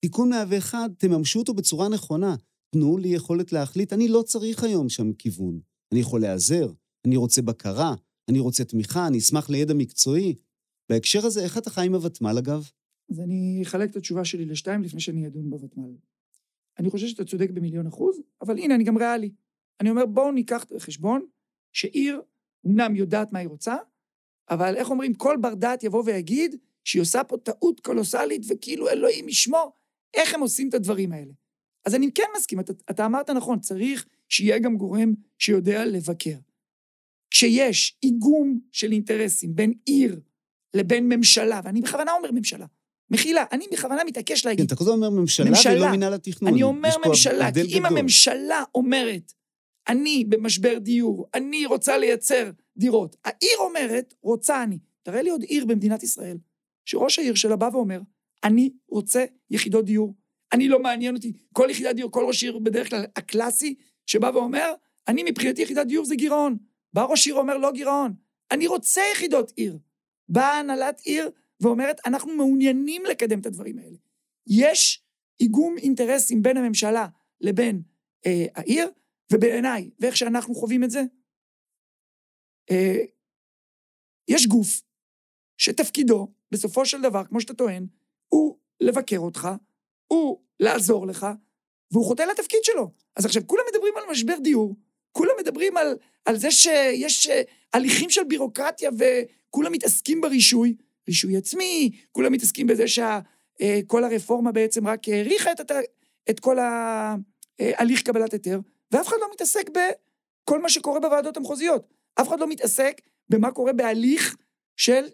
תיקון 0.00 0.30
101, 0.30 0.76
תממשו 0.98 1.38
אותו 1.38 1.54
בצורה 1.54 1.88
נכונה. 1.88 2.36
תנו 2.74 2.98
לי 2.98 3.08
יכולת 3.08 3.52
להחליט, 3.52 3.92
אני 3.92 4.08
לא 4.08 4.22
צריך 4.22 4.64
היום 4.64 4.88
שם 4.88 5.12
כיוון. 5.12 5.60
אני 5.92 6.00
יכול 6.00 6.20
להיעזר, 6.20 6.72
אני 7.06 7.16
רוצה 7.16 7.42
בקרה, 7.42 7.94
אני 8.30 8.38
רוצה 8.40 8.64
תמיכה, 8.64 9.06
אני 9.06 9.18
אשמח 9.18 9.50
לידע 9.50 9.74
מקצועי. 9.74 10.34
בהקשר 10.90 11.26
הזה, 11.26 11.44
איך 11.44 11.58
אתה 11.58 11.70
חי 11.70 11.86
עם 11.86 11.94
הוותמ"ל, 11.94 12.38
אגב? 12.38 12.70
אז 13.10 13.20
אני 13.20 13.62
אחלק 13.62 13.90
את 13.90 13.96
התשובה 13.96 14.24
שלי 14.24 14.44
לשתיים 14.44 14.82
לפני 14.82 15.00
שאני 15.00 15.26
אדון 15.26 15.50
בוותמ"ל. 15.50 15.96
אני 16.78 16.90
חושב 16.90 17.06
שאתה 17.06 17.24
צודק 17.24 17.50
במיליון 17.50 17.86
אחוז, 17.86 18.20
אבל 18.42 18.58
הנה, 18.58 18.74
אני 18.74 18.84
גם 18.84 18.98
ריאלי. 18.98 19.30
אני 19.80 19.90
אומר, 19.90 20.06
בואו 20.06 20.32
ניקח 20.32 20.64
בחשבון 20.74 21.26
שעיר 21.72 22.20
אמנם 22.66 22.96
יודעת 22.96 23.32
מה 23.32 23.38
היא 23.38 23.48
רוצה, 23.48 23.76
אבל 24.50 24.76
איך 24.76 24.90
אומרים, 24.90 25.14
כל 25.14 25.36
בר 25.40 25.54
דעת 25.54 25.84
יבוא 25.84 26.02
ויגיד 26.06 26.56
שהיא 26.84 27.02
עושה 27.02 27.24
פה 27.24 27.36
טעות 27.36 27.80
קולוסלית, 27.80 28.42
וכאילו 28.48 28.88
אלוהים 28.88 29.28
ישמור, 29.28 29.72
איך 30.14 30.34
הם 30.34 30.40
עושים 30.40 30.68
את 30.68 30.74
הדברים 30.74 31.12
האלה. 31.12 31.32
אז 31.84 31.94
אני 31.94 32.12
כן 32.12 32.24
מסכים, 32.36 32.60
אתה, 32.60 32.72
אתה 32.90 33.06
אמרת 33.06 33.30
נכון, 33.30 33.60
צריך 33.60 34.06
שיהיה 34.28 34.58
גם 34.58 34.76
גורם 34.76 35.14
שיודע 35.38 35.84
לבקר. 35.84 36.36
כשיש 37.30 37.98
איגום 38.02 38.60
של 38.72 38.92
אינטרסים 38.92 39.54
בין 39.56 39.72
עיר 39.84 40.20
לבין 40.74 41.08
ממשלה, 41.08 41.60
ואני 41.64 41.80
בכוונה 41.80 42.12
אומר 42.12 42.32
ממשלה, 42.32 42.66
מחילה, 43.10 43.44
אני 43.52 43.64
בכוונה 43.72 44.04
מתעקש 44.04 44.42
כן, 44.42 44.48
להגיד, 44.48 44.66
אתה 44.66 44.76
כל 44.76 44.84
הזמן 44.84 44.94
אומר 44.94 45.10
ממשלה, 45.10 45.50
ממשלה. 45.50 45.72
ולא 45.72 45.90
מינהל 45.90 46.14
התכנון. 46.14 46.52
אני 46.52 46.62
אומר 46.62 46.90
ממשלה, 47.06 47.52
כי 47.52 47.78
אם. 47.78 47.86
הממשלה 47.86 48.62
אומרת, 48.74 49.32
אני 49.88 50.24
במשבר 50.28 50.78
דיור, 50.78 51.26
אני 51.34 51.66
רוצה 51.66 51.98
לייצר 51.98 52.50
דירות, 52.76 53.16
העיר 53.24 53.58
אומרת, 53.58 54.14
רוצה 54.22 54.62
אני. 54.62 54.78
תראה 55.02 55.22
לי 55.22 55.30
עוד 55.30 55.42
עיר 55.42 55.64
במדינת 55.64 56.02
ישראל, 56.02 56.36
שראש 56.84 57.18
העיר 57.18 57.34
שלה 57.34 57.56
בא 57.56 57.68
ואומר, 57.72 58.00
אני 58.44 58.70
רוצה 58.88 59.24
יחידות 59.50 59.84
דיור. 59.84 60.14
אני 60.52 60.68
לא 60.68 60.78
מעניין 60.82 61.16
אותי, 61.16 61.32
כל 61.52 61.68
יחידת 61.70 61.96
דיור, 61.96 62.10
כל 62.10 62.24
ראש 62.24 62.42
עיר 62.42 62.58
בדרך 62.58 62.90
כלל 62.90 63.04
הקלאסי, 63.16 63.74
שבא 64.06 64.30
ואומר, 64.34 64.72
אני 65.08 65.22
מבחינתי 65.22 65.62
יחידת 65.62 65.86
דיור 65.86 66.04
זה 66.04 66.14
גירעון. 66.14 66.56
בא 66.92 67.02
ראש 67.02 67.26
עיר 67.26 67.36
ואומר, 67.36 67.58
לא 67.58 67.72
גירעון, 67.72 68.14
אני 68.50 68.66
רוצה 68.66 69.00
יחידות 69.12 69.52
עיר. 69.56 69.78
באה 70.28 70.58
הנהלת 70.58 71.00
עיר 71.00 71.30
ואומרת, 71.60 72.00
אנחנו 72.06 72.34
מעוניינים 72.34 73.04
לקדם 73.04 73.40
את 73.40 73.46
הדברים 73.46 73.78
האלה. 73.78 73.96
יש 74.46 75.02
איגום 75.40 75.78
אינטרסים 75.78 76.42
בין 76.42 76.56
הממשלה 76.56 77.06
לבין 77.40 77.82
אה, 78.26 78.46
העיר, 78.54 78.90
ובעיניי, 79.32 79.90
ואיך 80.00 80.16
שאנחנו 80.16 80.54
חווים 80.54 80.84
את 80.84 80.90
זה, 80.90 81.02
אה, 82.70 83.04
יש 84.28 84.46
גוף 84.46 84.82
שתפקידו, 85.58 86.32
בסופו 86.50 86.86
של 86.86 87.02
דבר, 87.02 87.24
כמו 87.24 87.40
שאתה 87.40 87.54
טוען, 87.54 87.86
הוא 88.28 88.58
לבקר 88.80 89.18
אותך, 89.18 89.48
הוא 90.06 90.40
לעזור 90.60 91.06
לך, 91.06 91.26
והוא 91.90 92.04
חוטא 92.04 92.22
לתפקיד 92.22 92.60
שלו. 92.62 92.90
אז 93.16 93.26
עכשיו, 93.26 93.46
כולם 93.46 93.62
מדברים 93.72 93.94
על 93.96 94.02
משבר 94.10 94.38
דיור, 94.42 94.76
כולם 95.12 95.32
מדברים 95.40 95.76
על, 95.76 95.96
על 96.24 96.36
זה 96.36 96.50
שיש 96.50 97.26
אה, 97.26 97.42
הליכים 97.72 98.10
של 98.10 98.24
בירוקרטיה 98.24 98.90
וכולם 98.98 99.72
מתעסקים 99.72 100.20
ברישוי, 100.20 100.74
רישוי 101.08 101.36
עצמי, 101.36 101.90
כולם 102.12 102.32
מתעסקים 102.32 102.66
בזה 102.66 102.84
שכל 102.88 104.04
הרפורמה 104.04 104.52
בעצם 104.52 104.86
רק 104.86 105.08
האריכה 105.08 105.52
את, 105.52 105.72
את 106.30 106.40
כל 106.40 106.56
ההליך 106.58 108.02
קבלת 108.02 108.32
היתר, 108.32 108.60
ואף 108.92 109.08
אחד 109.08 109.16
לא 109.20 109.26
מתעסק 109.32 109.70
בכל 109.70 110.62
מה 110.62 110.68
שקורה 110.68 111.00
בוועדות 111.00 111.36
המחוזיות. 111.36 111.88
אף 112.20 112.28
אחד 112.28 112.40
לא 112.40 112.46
מתעסק 112.48 113.00
במה 113.28 113.50
קורה 113.50 113.72
בהליך 113.72 114.36
של 114.76 115.04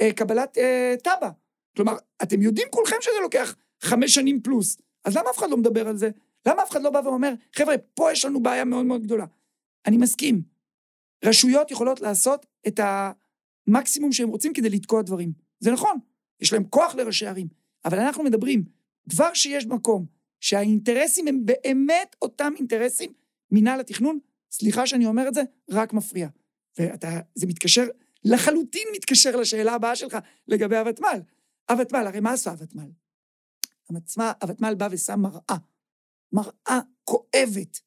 אה, 0.00 0.12
קבלת 0.12 0.58
אה, 0.58 0.94
תב"ע. 1.02 1.30
כלומר, 1.76 1.96
אתם 2.22 2.42
יודעים 2.42 2.68
כולכם 2.70 2.96
שזה 3.00 3.20
לוקח 3.22 3.56
חמש 3.80 4.14
שנים 4.14 4.42
פלוס, 4.42 4.76
אז 5.04 5.16
למה 5.16 5.30
אף 5.30 5.38
אחד 5.38 5.50
לא 5.50 5.56
מדבר 5.56 5.88
על 5.88 5.96
זה? 5.96 6.10
למה 6.46 6.62
אף 6.62 6.70
אחד 6.70 6.82
לא 6.82 6.90
בא 6.90 7.00
ואומר, 7.04 7.32
חבר'ה, 7.56 7.74
פה 7.94 8.12
יש 8.12 8.24
לנו 8.24 8.42
בעיה 8.42 8.64
מאוד 8.64 8.86
מאוד 8.86 9.02
גדולה. 9.02 9.24
אני 9.86 9.96
מסכים, 9.96 10.42
רשויות 11.24 11.70
יכולות 11.70 12.00
לעשות 12.00 12.46
את 12.66 12.80
המקסימום 13.68 14.12
שהם 14.12 14.28
רוצים 14.28 14.52
כדי 14.52 14.70
לתקוע 14.70 15.02
דברים. 15.02 15.32
זה 15.60 15.72
נכון, 15.72 15.98
יש 16.40 16.52
להם 16.52 16.64
כוח 16.64 16.94
לראשי 16.94 17.26
ערים, 17.26 17.48
אבל 17.84 17.98
אנחנו 17.98 18.24
מדברים, 18.24 18.64
כבר 19.10 19.34
שיש 19.34 19.66
מקום 19.66 20.06
שהאינטרסים 20.40 21.28
הם 21.28 21.46
באמת 21.46 22.16
אותם 22.22 22.52
אינטרסים, 22.56 23.12
מינהל 23.52 23.80
התכנון, 23.80 24.18
סליחה 24.50 24.86
שאני 24.86 25.06
אומר 25.06 25.28
את 25.28 25.34
זה, 25.34 25.42
רק 25.70 25.92
מפריע. 25.92 26.28
וזה 26.78 27.46
מתקשר, 27.46 27.84
לחלוטין 28.24 28.88
מתקשר 28.94 29.36
לשאלה 29.36 29.74
הבאה 29.74 29.96
שלך 29.96 30.18
לגבי 30.48 30.76
הוותמ"ל. 30.76 31.20
הוותמ"ל, 31.70 32.06
הרי 32.06 32.20
מה 32.20 32.32
עשה 32.32 32.50
הוותמ"ל? 32.50 32.90
הוותמ"ל 34.42 34.74
בא 34.74 34.88
ושם 34.90 35.20
מראה, 35.20 35.56
מראה 36.32 36.80
כואבת, 37.04 37.80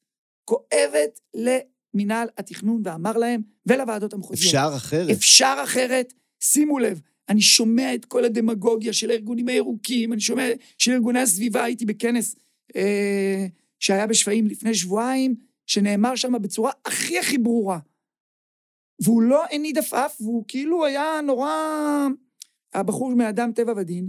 כואבת 0.44 1.20
למינהל 1.34 2.28
התכנון, 2.38 2.82
ואמר 2.84 3.12
להם, 3.12 3.42
ולוועדות 3.66 4.12
המחוזיות. 4.12 4.46
אפשר 4.46 4.72
אחרת. 4.76 5.10
אפשר 5.10 5.60
אחרת. 5.64 6.14
שימו 6.40 6.78
לב, 6.78 7.00
אני 7.28 7.40
שומע 7.40 7.94
את 7.94 8.04
כל 8.04 8.24
הדמגוגיה 8.24 8.92
של 8.92 9.10
הארגונים 9.10 9.48
הירוקים, 9.48 10.12
אני 10.12 10.20
שומע 10.20 10.48
של 10.78 10.92
ארגוני 10.92 11.20
הסביבה, 11.20 11.64
הייתי 11.64 11.84
בכנס 11.84 12.36
אה, 12.76 13.46
שהיה 13.80 14.06
בשפיים 14.06 14.46
לפני 14.46 14.74
שבועיים, 14.74 15.34
שנאמר 15.66 16.16
שם 16.16 16.32
בצורה 16.42 16.72
הכי 16.84 17.18
הכי 17.18 17.38
ברורה. 17.38 17.78
והוא 19.02 19.22
לא 19.22 19.44
הניד 19.50 19.78
עפעף, 19.78 20.20
והוא 20.20 20.44
כאילו 20.48 20.84
היה 20.84 21.20
נורא... 21.26 21.50
הבחור 22.74 23.14
מאדם 23.14 23.52
טבע 23.52 23.72
ודין, 23.76 24.08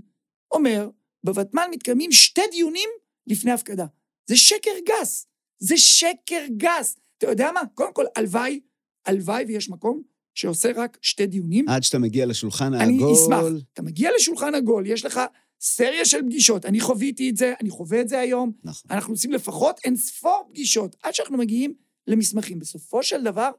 אומר, 0.51 0.89
בוותמ"ל 1.23 1.67
מתקיימים 1.71 2.11
שתי 2.11 2.41
דיונים 2.51 2.89
לפני 3.27 3.51
הפקדה. 3.51 3.85
זה 4.29 4.37
שקר 4.37 4.71
גס. 4.87 5.27
זה 5.59 5.77
שקר 5.77 6.45
גס. 6.57 6.97
אתה 7.17 7.27
יודע 7.27 7.51
מה? 7.51 7.61
קודם 7.73 7.93
כל, 7.93 8.05
הלוואי, 8.15 8.59
הלוואי 9.05 9.45
ויש 9.47 9.69
מקום 9.69 10.01
שעושה 10.35 10.71
רק 10.75 10.97
שתי 11.01 11.27
דיונים. 11.27 11.69
עד 11.69 11.83
שאתה 11.83 11.99
מגיע 11.99 12.25
לשולחן 12.25 12.73
העגול. 12.73 13.03
אני 13.03 13.13
אשמח. 13.13 13.63
אתה 13.73 13.81
מגיע 13.81 14.09
לשולחן 14.15 14.55
עגול, 14.55 14.87
יש 14.87 15.05
לך 15.05 15.21
סריה 15.65 16.05
של 16.05 16.21
פגישות. 16.21 16.65
אני 16.65 16.79
חוויתי 16.79 17.29
את 17.29 17.37
זה, 17.37 17.53
אני 17.61 17.69
חווה 17.69 18.01
את 18.01 18.09
זה 18.09 18.19
היום. 18.19 18.51
נכון. 18.63 18.91
אנחנו 18.91 19.13
עושים 19.13 19.31
לפחות 19.31 19.79
אין 19.83 19.95
ספור 19.95 20.47
פגישות 20.49 20.95
עד 21.03 21.13
שאנחנו 21.13 21.37
מגיעים 21.37 21.73
למסמכים. 22.07 22.59
בסופו 22.59 23.03
של 23.03 23.23
דבר, 23.23 23.51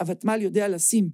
הוותמ"ל 0.00 0.42
יודע 0.42 0.68
לשים, 0.68 1.10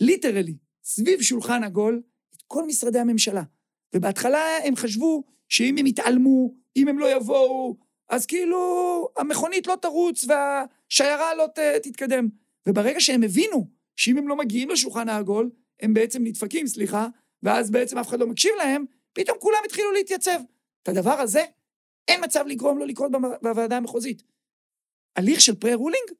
ליטרלי, 0.00 0.56
סביב 0.84 1.22
שולחן 1.22 1.64
עגול, 1.64 2.02
את 2.36 2.42
כל 2.46 2.66
משרדי 2.66 2.98
הממשלה. 2.98 3.42
ובהתחלה 3.94 4.58
הם 4.64 4.76
חשבו 4.76 5.24
שאם 5.48 5.76
הם 5.78 5.86
יתעלמו, 5.86 6.54
אם 6.76 6.88
הם 6.88 6.98
לא 6.98 7.16
יבואו, 7.16 7.76
אז 8.08 8.26
כאילו 8.26 9.08
המכונית 9.16 9.66
לא 9.66 9.76
תרוץ 9.82 10.24
והשיירה 10.24 11.34
לא 11.34 11.46
ת, 11.54 11.58
תתקדם. 11.58 12.28
וברגע 12.66 13.00
שהם 13.00 13.22
הבינו 13.22 13.70
שאם 13.96 14.18
הם 14.18 14.28
לא 14.28 14.36
מגיעים 14.36 14.70
לשולחן 14.70 15.08
העגול, 15.08 15.50
הם 15.80 15.94
בעצם 15.94 16.24
נדפקים, 16.24 16.66
סליחה, 16.66 17.08
ואז 17.42 17.70
בעצם 17.70 17.98
אף 17.98 18.08
אחד 18.08 18.20
לא 18.20 18.26
מקשיב 18.26 18.52
להם, 18.58 18.84
פתאום 19.12 19.38
כולם 19.40 19.58
התחילו 19.64 19.92
להתייצב. 19.92 20.40
את 20.82 20.88
הדבר 20.88 21.10
הזה, 21.10 21.44
אין 22.08 22.24
מצב 22.24 22.44
לגרום 22.46 22.78
לו 22.78 22.84
לקרות 22.86 23.12
בוועדה 23.42 23.76
המחוזית. 23.76 24.22
הליך 25.16 25.40
של 25.40 25.54
pre-ruling, 25.54 26.10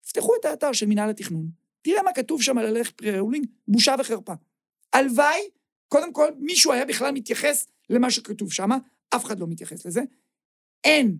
תפתחו 0.00 0.32
את 0.40 0.44
האתר 0.44 0.72
של 0.72 0.86
מינהל 0.86 1.10
התכנון, 1.10 1.50
תראה 1.82 2.02
מה 2.02 2.12
כתוב 2.12 2.42
שם 2.42 2.58
על 2.58 2.66
הליך 2.66 2.90
pre-ruling, 2.90 3.46
בושה 3.68 3.94
וחרפה. 3.98 4.32
הלוואי, 4.92 5.50
קודם 5.88 6.12
כל, 6.12 6.28
מישהו 6.38 6.72
היה 6.72 6.84
בכלל 6.84 7.12
מתייחס 7.12 7.66
למה 7.90 8.10
שכתוב 8.10 8.52
שם, 8.52 8.70
אף 9.16 9.24
אחד 9.24 9.38
לא 9.38 9.46
מתייחס 9.46 9.86
לזה. 9.86 10.00
אין 10.84 11.18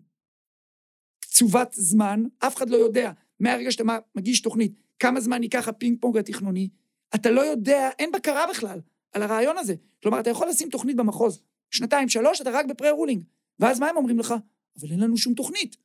קצובת 1.20 1.72
זמן, 1.72 2.22
אף 2.38 2.56
אחד 2.56 2.70
לא 2.70 2.76
יודע, 2.76 3.12
מהרגע 3.40 3.72
שאתה 3.72 3.84
מגיש 4.14 4.40
תוכנית, 4.42 4.72
כמה 4.98 5.20
זמן 5.20 5.42
ייקח 5.42 5.68
הפינג 5.68 6.00
פונג 6.00 6.16
התכנוני, 6.16 6.68
אתה 7.14 7.30
לא 7.30 7.40
יודע, 7.40 7.90
אין 7.98 8.12
בקרה 8.12 8.46
בכלל 8.50 8.80
על 9.12 9.22
הרעיון 9.22 9.58
הזה. 9.58 9.74
כלומר, 10.02 10.20
אתה 10.20 10.30
יכול 10.30 10.48
לשים 10.48 10.68
תוכנית 10.68 10.96
במחוז, 10.96 11.42
שנתיים, 11.70 12.08
שלוש, 12.08 12.40
אתה 12.40 12.50
רק 12.50 12.66
ב 12.66 12.71
pre-ruling. 12.71 13.24
ואז 13.58 13.80
מה 13.80 13.88
הם 13.88 13.96
אומרים 13.96 14.18
לך? 14.18 14.34
אבל 14.80 14.90
אין 14.90 15.00
לנו 15.00 15.16
שום 15.16 15.34
תוכנית. 15.34 15.76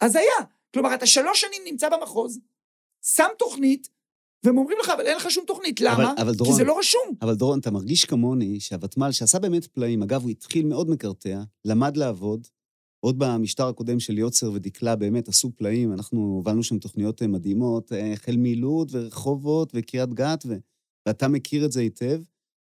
אז 0.00 0.16
היה. 0.16 0.46
כלומר, 0.74 0.94
אתה 0.94 1.06
שלוש 1.06 1.40
שנים 1.40 1.62
נמצא 1.64 1.88
במחוז, 1.88 2.40
שם 3.02 3.28
תוכנית, 3.38 3.88
והם 4.44 4.58
אומרים 4.58 4.78
לך, 4.80 4.90
אבל 4.90 5.06
אין 5.06 5.16
לך 5.16 5.30
שום 5.30 5.44
תוכנית. 5.46 5.80
למה? 5.80 6.12
אבל, 6.12 6.20
אבל 6.20 6.34
דורון, 6.34 6.52
כי 6.52 6.56
זה 6.56 6.64
לא 6.64 6.78
רשום. 6.78 7.14
אבל 7.22 7.34
דורון, 7.34 7.58
אתה 7.58 7.70
מרגיש 7.70 8.04
כמוני 8.04 8.60
שהוותמ"ל, 8.60 9.12
שעשה 9.12 9.38
באמת 9.38 9.66
פלאים, 9.66 10.02
אגב, 10.02 10.22
הוא 10.22 10.30
התחיל 10.30 10.66
מאוד 10.66 10.90
מקרטע, 10.90 11.42
למד 11.64 11.96
לעבוד, 11.96 12.46
עוד 13.00 13.18
במשטר 13.18 13.68
הקודם 13.68 14.00
של 14.00 14.18
יוצר 14.18 14.52
ודקלה 14.52 14.96
באמת 14.96 15.28
עשו 15.28 15.50
פלאים, 15.56 15.92
אנחנו 15.92 16.18
הובלנו 16.20 16.62
שם 16.62 16.78
תוכניות 16.78 17.22
אה, 17.22 17.26
מדהימות, 17.26 17.92
אה, 17.92 18.12
החל 18.12 18.34
מלוד 18.38 18.88
ורחובות 18.92 19.72
וקריית 19.74 20.14
גת, 20.14 20.44
ו... 20.46 20.56
ואתה 21.06 21.28
מכיר 21.28 21.64
את 21.64 21.72
זה 21.72 21.80
היטב. 21.80 22.22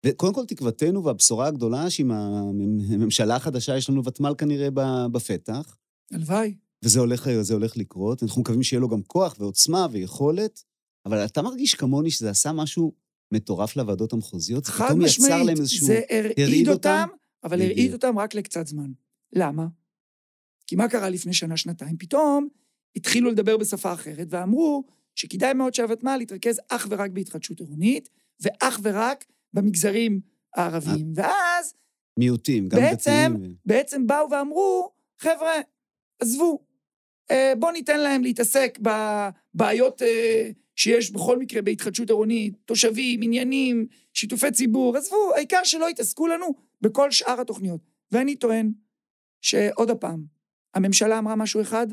וקודם 0.06 0.34
כל 0.34 0.46
תקוותנו 0.46 1.04
והבשורה 1.04 1.48
הגדולה 1.48 1.90
שעם 1.90 2.12
הממשלה 2.12 3.36
החדשה 3.36 3.78
יש 3.78 3.90
לנו 3.90 4.06
ותמ"ל 4.06 4.34
כנראה 4.38 4.68
בפתח. 5.12 5.76
הלוואי. 6.12 6.56
וזה 6.84 7.00
הולך, 7.00 7.28
הולך 7.52 7.78
לקרות, 7.78 8.24
אנחנו 8.24 8.42
מקווים 8.42 8.64
שיהיה 8.64 8.80
לו 8.80 8.90
גם 8.90 9.02
כוח 9.02 9.36
ועוצמה 9.40 9.88
ויכולת, 9.92 10.64
אבל 11.06 11.26
אתה 11.26 11.42
מרגיש 11.42 11.76
כמוני 11.76 12.12
שזה 12.12 12.30
עשה 12.30 12.52
משהו 12.52 12.94
מטורף 13.32 13.76
לוועדות 13.76 14.14
המחוזיות? 14.14 14.66
חד 14.66 14.94
משמעית, 14.98 15.58
זה 15.82 16.02
הרעיד 16.10 16.70
אותם, 16.70 17.08
אבל 17.44 17.62
הרעיד 17.62 17.94
אותם 17.94 18.20
רק 18.20 18.36
לקצת 18.36 18.68
זמן. 18.68 18.92
למה? 19.34 19.68
כי 20.68 20.76
מה 20.76 20.88
קרה 20.88 21.10
לפני 21.10 21.34
שנה-שנתיים? 21.34 21.98
פתאום 21.98 22.48
התחילו 22.96 23.32
לדבר 23.32 23.58
בשפה 23.58 23.94
אחרת 23.94 24.28
ואמרו 24.30 24.84
שכדאי 25.16 25.54
מאוד 25.54 25.74
שהוותמ"ל 25.74 26.22
יתרכז 26.22 26.60
אך 26.70 26.88
ורק 26.90 27.12
בהתחדשות 27.12 27.60
עירונית, 27.60 28.10
ואך 28.40 28.80
ורק 28.84 29.26
במגזרים 29.54 30.20
הערביים. 30.56 31.14
אה. 31.18 31.24
ואז... 31.24 31.74
מיעוטים, 32.20 32.70
גם 32.70 32.80
בעצם, 32.82 33.34
דתיים. 33.36 33.56
בעצם 33.66 34.08
באו 34.08 34.32
ואמרו, 34.32 34.92
חבר'ה, 35.20 35.54
עזבו, 36.20 36.66
אה, 37.32 37.54
בואו 37.60 37.72
ניתן 37.72 38.00
להם 38.00 38.24
להתעסק 38.24 38.80
בבעיות 38.82 40.02
אה, 40.02 40.50
שיש 40.76 41.12
בכל 41.12 41.40
מקרה 41.40 41.62
בהתחדשות 41.62 42.10
עירונית, 42.10 42.54
תושבים, 42.66 43.20
עניינים, 43.24 43.88
שיתופי 44.14 44.52
ציבור, 44.52 44.98
עזבו, 44.98 45.36
העיקר 45.36 45.64
שלא 45.64 45.90
יתעסקו 45.90 46.28
לנו 46.28 46.48
בכל 46.82 47.12
שאר 47.12 47.42
התוכניות. 47.42 47.82
ואני 48.12 48.36
טוען 48.36 48.72
שעוד 49.42 49.90
הפעם, 49.90 50.26
הממשלה 50.74 51.20
אמרה 51.20 51.36
משהו 51.36 51.62
אחד, 51.62 51.88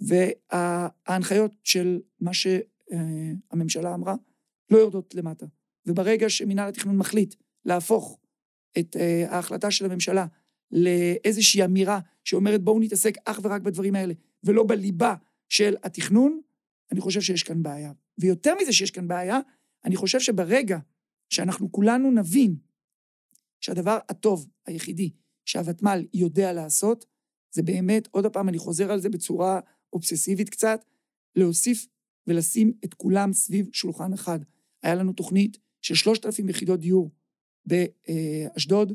וההנחיות 0.00 1.52
של 1.64 2.00
מה 2.20 2.30
שהממשלה 2.34 3.94
אמרה 3.94 4.14
לא 4.70 4.78
יורדות 4.78 5.14
למטה. 5.14 5.46
וברגע 5.86 6.28
שמינהל 6.28 6.68
התכנון 6.68 6.96
מחליט 6.96 7.34
להפוך 7.64 8.18
את 8.78 8.96
אה, 8.96 9.24
ההחלטה 9.30 9.70
של 9.70 9.84
הממשלה 9.84 10.26
לאיזושהי 10.70 11.64
אמירה 11.64 12.00
שאומרת 12.24 12.62
בואו 12.62 12.80
נתעסק 12.80 13.14
אך 13.24 13.40
ורק 13.42 13.62
בדברים 13.62 13.94
האלה, 13.94 14.14
ולא 14.44 14.64
בליבה 14.68 15.14
של 15.48 15.76
התכנון, 15.82 16.40
אני 16.92 17.00
חושב 17.00 17.20
שיש 17.20 17.42
כאן 17.42 17.62
בעיה. 17.62 17.92
ויותר 18.18 18.54
מזה 18.60 18.72
שיש 18.72 18.90
כאן 18.90 19.08
בעיה, 19.08 19.40
אני 19.84 19.96
חושב 19.96 20.20
שברגע 20.20 20.78
שאנחנו 21.30 21.72
כולנו 21.72 22.10
נבין 22.10 22.56
שהדבר 23.60 23.98
הטוב 24.08 24.46
היחידי 24.66 25.10
שהוותמ"ל 25.44 26.06
יודע 26.14 26.52
לעשות, 26.52 27.06
זה 27.50 27.62
באמת, 27.62 28.08
עוד 28.10 28.26
פעם, 28.26 28.48
אני 28.48 28.58
חוזר 28.58 28.92
על 28.92 29.00
זה 29.00 29.08
בצורה 29.08 29.60
אובססיבית 29.92 30.50
קצת, 30.50 30.84
להוסיף 31.36 31.86
ולשים 32.26 32.72
את 32.84 32.94
כולם 32.94 33.32
סביב 33.32 33.68
שולחן 33.72 34.12
אחד. 34.12 34.38
היה 34.82 34.94
לנו 34.94 35.12
תוכנית 35.12 35.58
של 35.86 35.94
3,000 35.94 36.48
יחידות 36.48 36.80
דיור 36.80 37.10
באשדוד, 37.66 38.92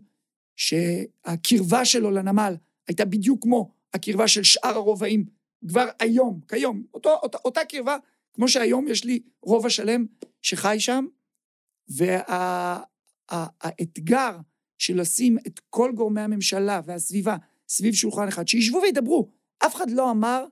שהקרבה 0.55 1.85
שלו 1.85 2.11
לנמל 2.11 2.55
הייתה 2.87 3.05
בדיוק 3.05 3.43
כמו 3.43 3.71
הקרבה 3.93 4.27
של 4.27 4.43
שאר 4.43 4.75
הרובעים 4.75 5.25
כבר 5.67 5.89
היום, 5.99 6.39
כיום, 6.47 6.83
אותו, 6.93 7.09
אותה, 7.23 7.37
אותה 7.45 7.65
קרבה, 7.65 7.97
כמו 8.33 8.47
שהיום 8.47 8.87
יש 8.87 9.05
לי 9.05 9.19
רובע 9.41 9.69
שלם 9.69 10.05
שחי 10.41 10.75
שם, 10.79 11.05
והאתגר 13.31 14.31
וה, 14.35 14.41
של 14.77 15.01
לשים 15.01 15.37
את 15.47 15.59
כל 15.69 15.91
גורמי 15.95 16.21
הממשלה 16.21 16.81
והסביבה 16.85 17.37
סביב 17.69 17.93
שולחן 17.93 18.27
אחד, 18.27 18.47
שישבו 18.47 18.81
וידברו. 18.81 19.31
אף 19.65 19.75
אחד 19.75 19.91
לא 19.91 20.11
אמר 20.11 20.45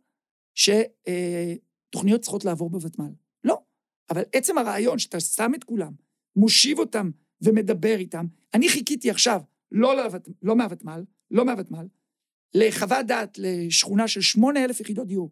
שתוכניות 0.56 2.22
צריכות 2.22 2.46
לעבור 2.46 2.70
בוותמ"ל. 2.70 3.12
לא. 3.44 3.62
אבל 4.10 4.24
עצם 4.34 4.58
הרעיון 4.58 5.00
שאתה 5.00 5.20
שם 5.20 5.52
את 5.56 5.64
כולם, 5.64 5.94
מושיב 6.36 6.80
אותם 6.80 7.10
ומדבר 7.42 7.96
איתם, 7.98 8.26
אני 8.54 8.70
חיכיתי 8.70 9.10
עכשיו, 9.10 9.42
לא, 9.72 9.96
לוות, 9.96 10.28
לא 10.42 10.56
מהוותמ"ל, 10.56 11.04
לא 11.32 11.46
מהוותמ"ל, 11.46 11.88
לחוות 12.54 13.06
דעת 13.06 13.38
לשכונה 13.38 14.08
של 14.08 14.22
8,000 14.22 14.82
יחידות 14.82 15.08
דיור, 15.08 15.32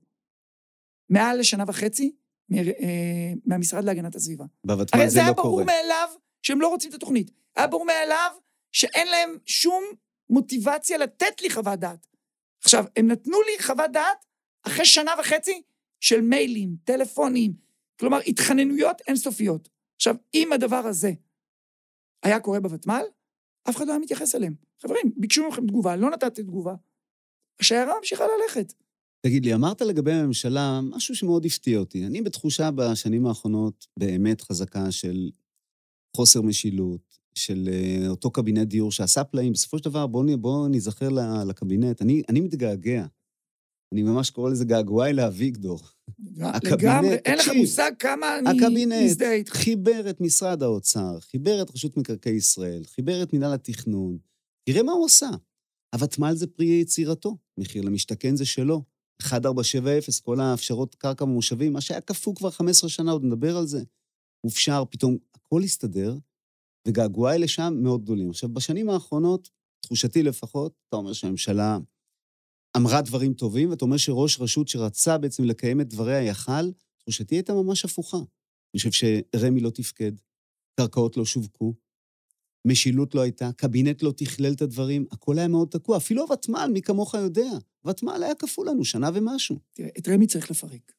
מעל 1.10 1.39
לשנה 1.39 1.63
וחצי, 1.68 2.16
אה, 2.54 3.34
מהמשרד 3.46 3.84
להגנת 3.84 4.16
הסביבה. 4.16 4.46
בוותמ"ל 4.66 5.00
הרי 5.00 5.10
זה 5.10 5.13
זה 5.13 5.20
היה 5.20 5.30
לא 5.30 5.36
ברור 5.36 5.51
קורה. 5.51 5.63
מאליו 5.63 6.10
שהם 6.42 6.62
לא 6.62 6.68
רוצים 6.68 6.89
את 6.89 6.96
התוכנית. 6.96 7.32
היה 7.56 7.68
ברור 7.68 7.86
מאליו 7.86 8.32
שאין 8.72 9.08
להם 9.08 9.38
שום 9.46 9.84
מוטיבציה 10.30 10.98
לתת 10.98 11.42
לי 11.42 11.50
חוות 11.50 11.80
דעת. 11.80 12.08
עכשיו, 12.63 12.86
הם 12.96 13.08
נתנו 13.08 13.38
לי 13.42 13.63
חוות 13.63 13.92
דעת 13.92 14.25
אחרי 14.63 14.86
שנה 14.86 15.12
וחצי 15.20 15.62
של 16.00 16.22
מיילים, 16.22 16.75
טלפונים, 16.84 17.54
כלומר, 18.00 18.20
התחננויות 18.27 19.01
אינסופיות. 19.08 19.70
עכשיו, 19.98 20.16
אם 20.34 20.54
הדבר 20.54 20.75
הזה 20.75 21.12
היה 22.24 22.39
קורה 22.39 22.60
בוותמ"ל, 22.60 23.01
אף 23.70 23.77
אחד 23.77 23.88
לא 23.88 23.92
היה 23.92 24.00
מתייחס 24.00 24.36
אליהם. 24.36 24.56
חברים, 24.82 25.12
ביקשו 25.18 25.48
מכם 25.48 25.68
תגובה, 25.68 25.96
לא 25.96 26.10
נתתי 26.10 26.44
תגובה. 26.44 26.75
השיירה 27.60 27.94
ממשיכה 28.00 28.24
ללכת. 28.24 28.74
תגיד 29.22 29.46
לי, 29.46 29.54
אמרת 29.54 29.82
לגבי 29.82 30.12
הממשלה 30.12 30.80
משהו 30.84 31.16
שמאוד 31.16 31.46
הפתיע 31.46 31.80
אותי. 31.80 32.06
אני 32.06 32.22
בתחושה 32.22 32.72
בשנים 32.72 33.25
האחרונות 33.25 33.88
באמת 34.00 34.42
חזקה 34.42 34.92
של 34.92 35.30
חוסר 36.16 36.42
משילות, 36.42 37.18
של 37.36 37.70
אה, 37.72 38.10
אותו 38.10 38.32
קבינט 38.32 38.68
דיור 38.68 38.92
שעשה 38.92 39.24
פלאים. 39.24 39.54
בסופו 39.54 39.77
של 39.77 39.84
דבר, 39.84 40.08
בואו 40.08 40.38
בוא 40.38 40.68
ניזכר 40.68 41.10
ל- 41.10 41.50
לקבינט. 41.50 42.01
אני, 42.01 42.24
אני 42.30 42.42
מתגעגע. 42.42 43.06
אני 43.94 44.03
ממש 44.03 44.29
קורא 44.29 44.50
לזה 44.50 44.65
געגועי 44.65 45.13
לאביגדור. 45.13 45.79
הקבינט, 46.41 46.82
לגמרי, 46.82 47.15
אין 47.15 47.38
לך 47.38 47.50
מושג 47.56 47.91
כמה 48.00 48.39
אני 48.39 48.50
הקבינט 48.50 48.94
מזדהה 49.03 49.34
איתך. 49.34 49.53
חיבר 49.56 50.10
את 50.10 50.22
משרד 50.22 50.63
האוצר, 50.63 51.20
חיבר 51.20 51.62
את 51.62 51.72
רשות 51.72 51.98
מקרקעי 51.98 52.36
ישראל, 52.36 52.84
חיבר 52.86 53.24
את 53.24 53.34
מינהל 53.34 53.53
התכנון. 53.53 54.17
תראה 54.70 54.84
מה 54.84 54.91
הוא 54.91 55.06
עשה. 55.06 55.29
הוותמ"ל 55.96 56.36
זה 56.36 56.48
פרי 56.48 56.65
יצירתו, 56.65 57.38
מחיר 57.60 57.82
למשתכן 57.82 58.36
זה 58.36 58.46
שלו. 58.46 58.84
1470, 59.22 60.24
כל 60.24 60.39
האפשרות 60.39 60.96
קרקע 60.96 61.25
ממושבים, 61.25 61.74
מה 61.74 61.82
שהיה 61.82 62.01
קפוא 62.01 62.36
כבר 62.36 62.51
15 62.51 62.89
שנה, 62.89 63.12
עוד 63.12 63.24
נדבר 63.24 63.58
על 63.58 63.67
זה. 63.67 63.84
הופשר, 64.41 64.84
פתאום 64.89 65.17
הכל 65.36 65.63
הסתדר, 65.63 66.17
וגעגועי 66.88 67.39
לשם 67.39 67.74
מאוד 67.77 68.03
גדולים. 68.03 68.29
עכשיו, 68.29 68.50
בשנים 68.50 68.89
האחרונות, 68.89 69.50
תחושתי 69.82 70.24
לפחות, 70.24 70.74
אתה 70.89 70.98
אומר 70.98 71.13
שהממשלה 71.13 71.77
אמרה 72.77 73.01
דברים 73.01 73.34
טובים, 73.34 73.69
ואתה 73.69 73.86
אומר 73.86 73.98
שראש 73.98 74.39
רשות 74.39 74.67
שרצה 74.67 75.17
בעצם 75.17 75.43
לקיים 75.43 75.81
את 75.81 75.89
דבריה 75.89 76.22
יכל, 76.22 76.72
תחושתי 76.98 77.36
הייתה 77.36 77.53
ממש 77.53 77.86
הפוכה. 77.86 78.17
אני 78.17 78.77
חושב 78.77 78.91
שרמ"י 78.91 79.60
לא 79.60 79.69
תפקד, 79.69 80.12
קרקעות 80.79 81.17
לא 81.17 81.25
שווקו, 81.25 81.74
משילות 82.67 83.15
לא 83.15 83.22
הייתה, 83.22 83.50
קבינט 83.57 84.03
לא 84.03 84.13
תכלל 84.17 84.53
את 84.53 84.62
הדברים, 84.62 85.05
הכל 85.12 85.38
היה 85.38 85.48
מאוד 85.48 85.67
תקוע. 85.67 85.98
אפילו 85.98 86.22
הוותמ"ל, 86.22 86.69
מי 86.74 86.81
כמוך 86.81 87.13
יודע, 87.13 87.50
ותמ"ל 87.86 88.24
היה 88.24 88.36
כפו 88.36 88.63
לנו 88.63 88.86
שנה 88.86 89.10
ומשהו. 89.13 89.60
תראה, 89.74 89.89
את 89.98 90.07
רמ"י 90.07 90.27
צריך 90.27 90.51
לפרק. 90.51 90.91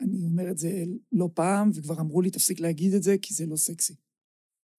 אני 0.00 0.24
אומר 0.24 0.50
את 0.50 0.58
זה 0.58 0.84
לא 1.12 1.28
פעם, 1.34 1.70
וכבר 1.74 2.00
אמרו 2.00 2.22
לי, 2.22 2.30
תפסיק 2.30 2.60
להגיד 2.60 2.94
את 2.94 3.02
זה, 3.02 3.16
כי 3.22 3.34
זה 3.34 3.46
לא 3.46 3.56
סקסי. 3.56 3.94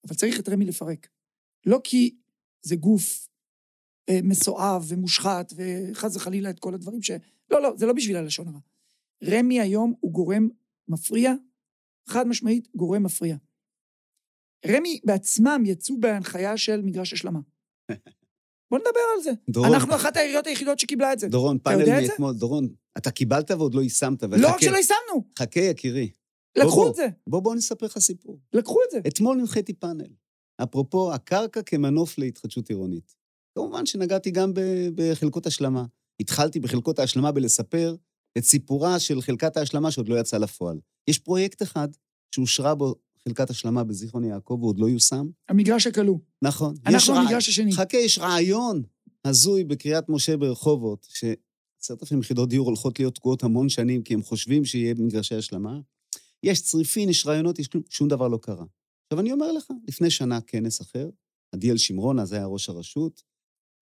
אבל 0.08 0.16
צריך 0.16 0.40
את 0.40 0.50
רמ"י 0.50 0.66
לפרק. 0.66 1.08
לא 1.66 1.80
כי 1.84 2.16
זה 2.62 2.76
גוף 2.76 3.30
מסואב 4.24 4.86
ומושחת, 4.88 5.54
וחס 5.56 6.16
וחלילה 6.16 6.50
את 6.50 6.60
כל 6.60 6.74
הדברים 6.74 7.02
ש... 7.02 7.12
לא, 7.52 7.62
לא, 7.62 7.74
זה 7.78 7.86
לא 7.86 7.94
בשביל 7.94 8.16
הלשון 8.16 8.48
הרע. 8.48 8.60
רמ"י 9.24 9.62
היום 9.62 9.94
הוא 10.00 10.12
גורם 10.12 10.50
מפריע, 10.88 11.34
חד 12.10 12.28
משמעית, 12.28 12.68
גורם 12.76 13.04
מפריע. 13.04 13.36
רמ"י 14.68 15.00
בעצמם 15.06 15.64
יצאו 15.66 16.00
בהנחיה 16.00 16.58
של 16.58 16.82
מגרש 16.82 17.14
השלמה. 17.14 17.40
בוא 18.72 18.80
נדבר 18.80 19.00
על 19.16 19.24
זה. 19.24 19.32
דורון, 19.50 19.74
אנחנו 19.74 19.96
אחת 19.96 20.18
העיריות 20.18 20.48
היחידות 20.48 20.80
שקיבלה 20.80 21.14
את 21.14 21.20
זה. 21.20 21.28
דורון, 21.28 21.60
פאנל? 21.60 22.02
מאתמול, 22.02 22.34
דורון, 22.34 22.68
אתה 22.98 23.12
קיבלת 23.12 23.52
ועוד 23.52 23.76
לא 23.76 23.82
יישמת, 23.82 24.24
לא 24.24 24.48
רק 24.48 24.56
וחכה, 24.56 24.66
שלא 24.66 24.78
יישמנו, 24.78 25.24
חכה 25.40 25.60
יקירי. 25.60 26.12
לקחו 26.58 26.76
בוא. 26.76 26.90
את 26.90 26.96
זה, 26.96 27.08
בוא, 27.28 27.40
בוא 27.40 27.56
נספר 27.56 27.86
לך 27.86 28.00
סיפור. 28.00 28.40
לקחו 28.54 28.78
את 28.88 28.92
זה. 28.92 29.00
אתמול 29.08 29.40
הנחיתי 29.40 29.74
פאנל. 29.74 30.08
אפרופו, 30.64 31.14
הקרקע 31.14 31.62
כמנוף 31.62 32.18
להתחדשות 32.18 32.70
עירונית. 32.70 33.16
כמובן 33.60 33.86
שנגעתי 33.86 34.32
גם 34.32 34.52
בחלקות 34.96 35.46
השלמה. 35.48 35.86
התחלתי 36.20 36.60
בחלקות 36.60 37.00
ההשלמה 37.00 37.32
בלספר 37.32 37.96
את 38.38 38.44
סיפורה 38.44 39.00
של 39.00 39.22
חלקת 39.22 39.58
ההשלמה 39.58 39.92
שעוד 39.92 40.10
לא 40.10 40.20
יצא 40.20 40.38
לפועל. 40.38 40.80
יש 41.10 41.20
פרויקט 41.20 41.62
אחד 41.62 41.88
שאושרה 42.36 42.76
בו 42.76 42.96
חלקת 43.28 43.50
השלמה 43.50 43.84
בזיכרון 43.84 44.24
יעקב 44.24 44.58
והוא 44.62 44.74
לא 44.78 44.90
יושם. 44.90 45.28
המגרש 45.50 45.88
הכלוא. 45.88 46.18
נכון. 46.42 46.74
אנחנו 46.86 47.14
רע- 47.14 47.20
המגרש 47.20 47.50
השני. 47.50 47.72
חכה, 47.72 47.98
יש 47.98 48.20
רעיון 48.20 48.84
הזוי 49.26 49.64
בקריית 49.64 50.10
משה 50.10 50.38
ברחובות, 50.38 51.08
שעשרת 51.10 52.04
אלפים 52.04 52.20
יחידות 52.20 52.50
דיור 52.50 52.68
הולכות 52.68 53.00
להיות 53.00 53.16
תקועות 53.16 53.44
המון 53.44 53.70
שנים, 53.70 54.04
כי 54.04 54.14
הם 54.14 54.24
חושבים 54.24 54.66
שיהיה 54.66 54.94
מגרשי 54.98 55.36
השלמה. 55.36 55.80
יש 56.44 56.62
צריפין, 56.62 57.10
יש 57.10 57.26
רעיונות, 57.26 57.60
יש 57.60 57.68
כלום, 57.68 57.84
שום 57.90 58.08
דבר 58.08 58.28
לא 58.28 58.40
קרה. 58.42 58.66
עכשיו, 59.08 59.20
אני 59.20 59.32
אומר 59.32 59.52
לך, 59.52 59.66
לפני 59.88 60.10
שנה 60.10 60.42
כנס 60.42 60.82
אחר, 60.82 61.10
עדיאל 61.52 61.78
שמרון, 61.78 62.20
אז 62.20 62.34
היה 62.34 62.46
ראש 62.46 62.70
הרשות, 62.70 63.24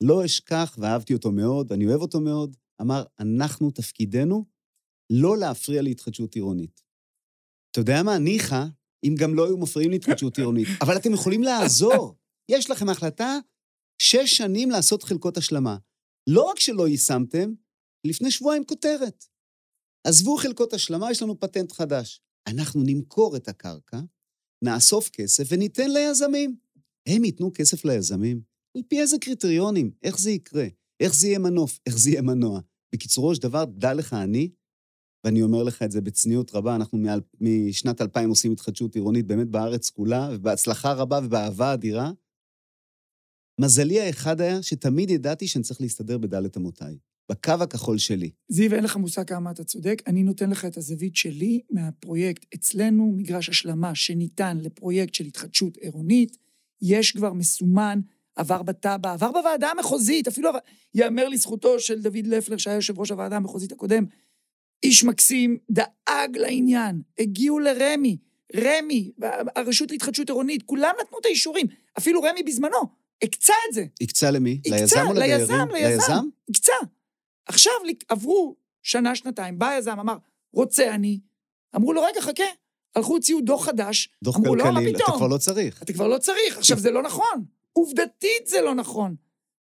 לא 0.03 0.25
אשכח, 0.25 0.77
ואהבתי 0.81 1.13
אותו 1.13 1.31
מאוד, 1.31 1.71
אני 1.71 1.87
אוהב 1.87 2.01
אותו 2.01 2.19
מאוד, 2.19 2.55
אמר, 2.81 3.03
אנחנו, 3.19 3.71
תפקידנו, 3.71 4.45
לא 5.09 5.37
להפריע 5.37 5.81
להתחדשות 5.81 6.35
עירונית. 6.35 6.83
אתה 7.71 7.79
יודע 7.79 8.03
מה, 8.03 8.17
ניחא, 8.17 8.65
אם 9.03 9.15
גם 9.19 9.35
לא 9.35 9.45
היו 9.45 9.57
מפריעים 9.57 9.91
להתחדשות 9.91 10.37
עירונית, 10.37 10.67
אבל 10.81 10.97
אתם 10.97 11.13
יכולים 11.13 11.43
לעזור. 11.43 12.15
יש 12.51 12.69
לכם 12.69 12.89
החלטה 12.89 13.39
שש 14.01 14.37
שנים 14.37 14.71
לעשות 14.71 15.03
חלקות 15.03 15.37
השלמה. 15.37 15.77
לא 16.29 16.43
רק 16.43 16.59
שלא 16.59 16.87
יישמתם, 16.87 17.53
לפני 18.07 18.31
שבועיים 18.31 18.65
כותרת. 18.65 19.25
עזבו 20.07 20.37
חלקות 20.37 20.73
השלמה, 20.73 21.11
יש 21.11 21.21
לנו 21.21 21.39
פטנט 21.39 21.71
חדש. 21.71 22.21
אנחנו 22.47 22.83
נמכור 22.85 23.35
את 23.35 23.47
הקרקע, 23.47 23.99
נאסוף 24.63 25.09
כסף 25.09 25.43
וניתן 25.49 25.91
ליזמים. 25.91 26.57
הם 27.07 27.25
ייתנו 27.25 27.51
כסף 27.53 27.85
ליזמים? 27.85 28.41
על 28.77 28.83
פי 28.87 29.01
איזה 29.01 29.17
קריטריונים? 29.17 29.91
איך 30.03 30.19
זה 30.19 30.31
יקרה? 30.31 30.67
איך 30.99 31.15
זה 31.15 31.27
יהיה 31.27 31.39
מנוף? 31.39 31.79
איך 31.85 31.97
זה 31.97 32.09
יהיה 32.09 32.21
מנוע? 32.21 32.59
בקיצורו 32.93 33.35
של 33.35 33.41
דבר, 33.41 33.65
דע 33.65 33.93
לך 33.93 34.13
אני, 34.13 34.49
ואני 35.23 35.41
אומר 35.41 35.63
לך 35.63 35.83
את 35.83 35.91
זה 35.91 36.01
בצניעות 36.01 36.55
רבה, 36.55 36.75
אנחנו 36.75 36.97
מעל, 36.97 37.21
משנת 37.41 38.01
2000 38.01 38.29
עושים 38.29 38.51
התחדשות 38.51 38.95
עירונית 38.95 39.27
באמת 39.27 39.47
בארץ 39.47 39.89
כולה, 39.89 40.29
ובהצלחה 40.33 40.93
רבה 40.93 41.19
ובאהבה 41.23 41.73
אדירה. 41.73 42.11
מזלי 43.61 44.01
האחד 44.01 44.41
היה 44.41 44.63
שתמיד 44.63 45.09
ידעתי 45.09 45.47
שאני 45.47 45.63
צריך 45.63 45.81
להסתדר 45.81 46.17
בדלת 46.17 46.57
אמותיי, 46.57 46.97
בקו 47.31 47.53
הכחול 47.61 47.97
שלי. 47.97 48.31
זיו, 48.49 48.73
אין 48.73 48.83
לך 48.83 48.95
מושג 48.95 49.23
כמה 49.23 49.51
אתה 49.51 49.63
צודק. 49.63 50.01
אני 50.07 50.23
נותן 50.23 50.49
לך 50.49 50.65
את 50.65 50.77
הזווית 50.77 51.15
שלי 51.15 51.61
מהפרויקט. 51.71 52.45
אצלנו 52.55 53.11
מגרש 53.17 53.49
השלמה 53.49 53.95
שניתן 53.95 54.57
לפרויקט 54.61 55.13
של 55.13 55.25
התחדשות 55.25 55.77
עירונית, 55.77 56.37
יש 56.81 57.11
כבר 57.11 57.33
מסומן, 57.33 57.99
עבר 58.37 58.63
בתב"ע, 58.63 59.13
עבר 59.13 59.31
בוועדה 59.31 59.71
המחוזית, 59.71 60.27
אפילו 60.27 60.49
עבר... 60.49 60.59
יאמר 60.93 61.29
לזכותו 61.29 61.79
של 61.79 62.01
דוד 62.01 62.27
לפלר, 62.27 62.57
שהיה 62.57 62.75
יושב 62.75 62.99
ראש 62.99 63.11
הוועדה 63.11 63.35
המחוזית 63.35 63.71
הקודם, 63.71 64.05
איש 64.83 65.03
מקסים, 65.03 65.57
דאג 65.69 66.37
לעניין, 66.37 67.01
הגיעו 67.19 67.59
לרמ"י, 67.59 68.17
רמ"י, 68.55 69.11
הרשות 69.55 69.91
להתחדשות 69.91 70.29
עירונית, 70.29 70.63
כולם 70.63 70.93
נתנו 71.01 71.19
את 71.19 71.25
האישורים, 71.25 71.67
אפילו 71.97 72.21
רמ"י 72.21 72.43
בזמנו, 72.43 72.77
הקצה 73.21 73.53
את 73.69 73.73
זה. 73.73 73.85
הקצה 74.01 74.31
למי? 74.31 74.61
הקצה, 74.65 74.75
ליזם 74.75 75.07
או 75.07 75.13
לדיירים? 75.13 75.41
ליזם, 75.41 75.67
ליזם. 75.73 76.25
הקצה. 76.49 76.73
עכשיו 77.45 77.73
עברו 78.09 78.55
שנה, 78.83 79.15
שנתיים, 79.15 79.59
בא 79.59 79.69
היזם, 79.69 79.99
אמר, 79.99 80.17
רוצה 80.53 80.95
אני. 80.95 81.19
אמרו 81.75 81.93
לו, 81.93 82.01
רגע, 82.01 82.21
חכה. 82.21 82.43
הלכו, 82.95 83.13
הוציאו 83.13 83.41
דוח 83.41 83.65
חדש, 83.65 84.09
דוח 84.23 84.37
אמרו, 84.37 84.55
לא, 84.55 84.65
מה 84.65 84.71
כלכלי, 84.71 84.91
אתה 84.91 84.99
פתאום? 84.99 85.17
כבר 85.17 85.27
לא 85.27 85.37
צריך. 85.37 85.81
אתה 85.81 85.93
כבר 85.93 86.07
לא 86.07 86.17
צריך. 86.17 86.57
עכשיו, 86.57 86.79
זה 86.79 86.91
לא 86.91 87.03
נכון. 87.03 87.45
עובדתית 87.77 88.47
זה 88.47 88.61
לא 88.61 88.75
נכון. 88.75 89.15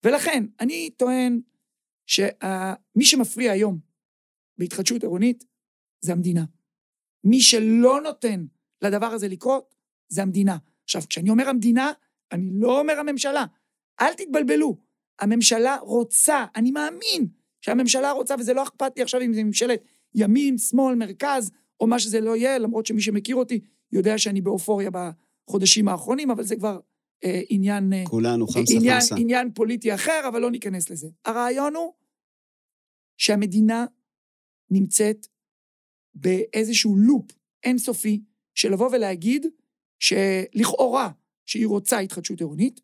ולכן, 0.05 0.45
אני 0.61 0.91
טוען 0.91 1.41
שמי 2.07 3.05
שמפריע 3.05 3.53
היום 3.53 3.79
בהתחדשות 4.59 5.03
עירונית 5.03 5.45
זה 6.01 6.13
המדינה. 6.13 6.45
מי 7.25 7.41
שלא 7.41 8.01
נותן 8.03 8.47
לדבר 8.83 9.07
הזה 9.07 9.29
לקרות 9.29 9.75
זה 10.09 10.23
המדינה. 10.23 10.57
עכשיו, 10.85 11.03
כשאני 11.09 11.31
אומר 11.31 11.49
המדינה, 11.49 11.93
אני 12.33 12.51
לא 12.55 12.81
אומר 12.81 12.99
הממשלה. 12.99 13.45
אל 14.01 14.15
תתבלבלו. 14.15 14.77
הממשלה 15.21 15.77
רוצה, 15.77 16.45
אני 16.57 16.71
מאמין 16.71 17.27
שהממשלה 17.61 18.11
רוצה, 18.11 18.35
וזה 18.39 18.55
לא 18.55 18.63
אכפת 18.63 18.93
לי 18.97 19.03
עכשיו 19.03 19.21
אם 19.21 19.33
זה 19.33 19.45
ממשלת 19.45 19.85
ימין, 20.15 20.59
שמאל, 20.59 20.95
מרכז, 20.95 21.51
או 21.81 21.87
מה 21.87 21.99
שזה 21.99 22.21
לא 22.21 22.37
יהיה, 22.37 22.59
למרות 22.59 22.87
שמי 22.87 23.01
שמכיר 23.01 23.37
אותי 23.37 23.61
יודע 23.93 24.19
שאני 24.19 24.41
באופוריה 24.41 24.91
בחודשים 24.91 25.89
האחרונים, 25.89 26.31
אבל 26.31 26.43
זה 26.43 26.57
כבר 26.57 26.81
עניין, 27.49 27.93
אה, 27.93 28.03
כולנו, 28.07 28.47
חמסה 28.47 28.75
עניין, 28.75 29.01
חמסה. 29.01 29.15
עניין 29.19 29.53
פוליטי 29.53 29.95
אחר, 29.95 30.21
אבל 30.29 30.41
לא 30.41 30.51
ניכנס 30.51 30.91
לזה. 30.91 31.09
הרעיון 31.25 31.77
הוא 31.77 31.93
שהמדינה 33.19 33.87
נמצאת 34.71 35.27
באיזשהו 36.15 36.97
לופ 36.97 37.33
אינסופי 37.65 38.23
של 38.55 38.73
לבוא 38.73 38.91
ולהגיד 38.93 39.47
שלכאורה 39.99 41.11
שהיא 41.47 41.67
רוצה 41.67 41.99
התחדשות 41.99 42.41
עירונית, 42.41 42.81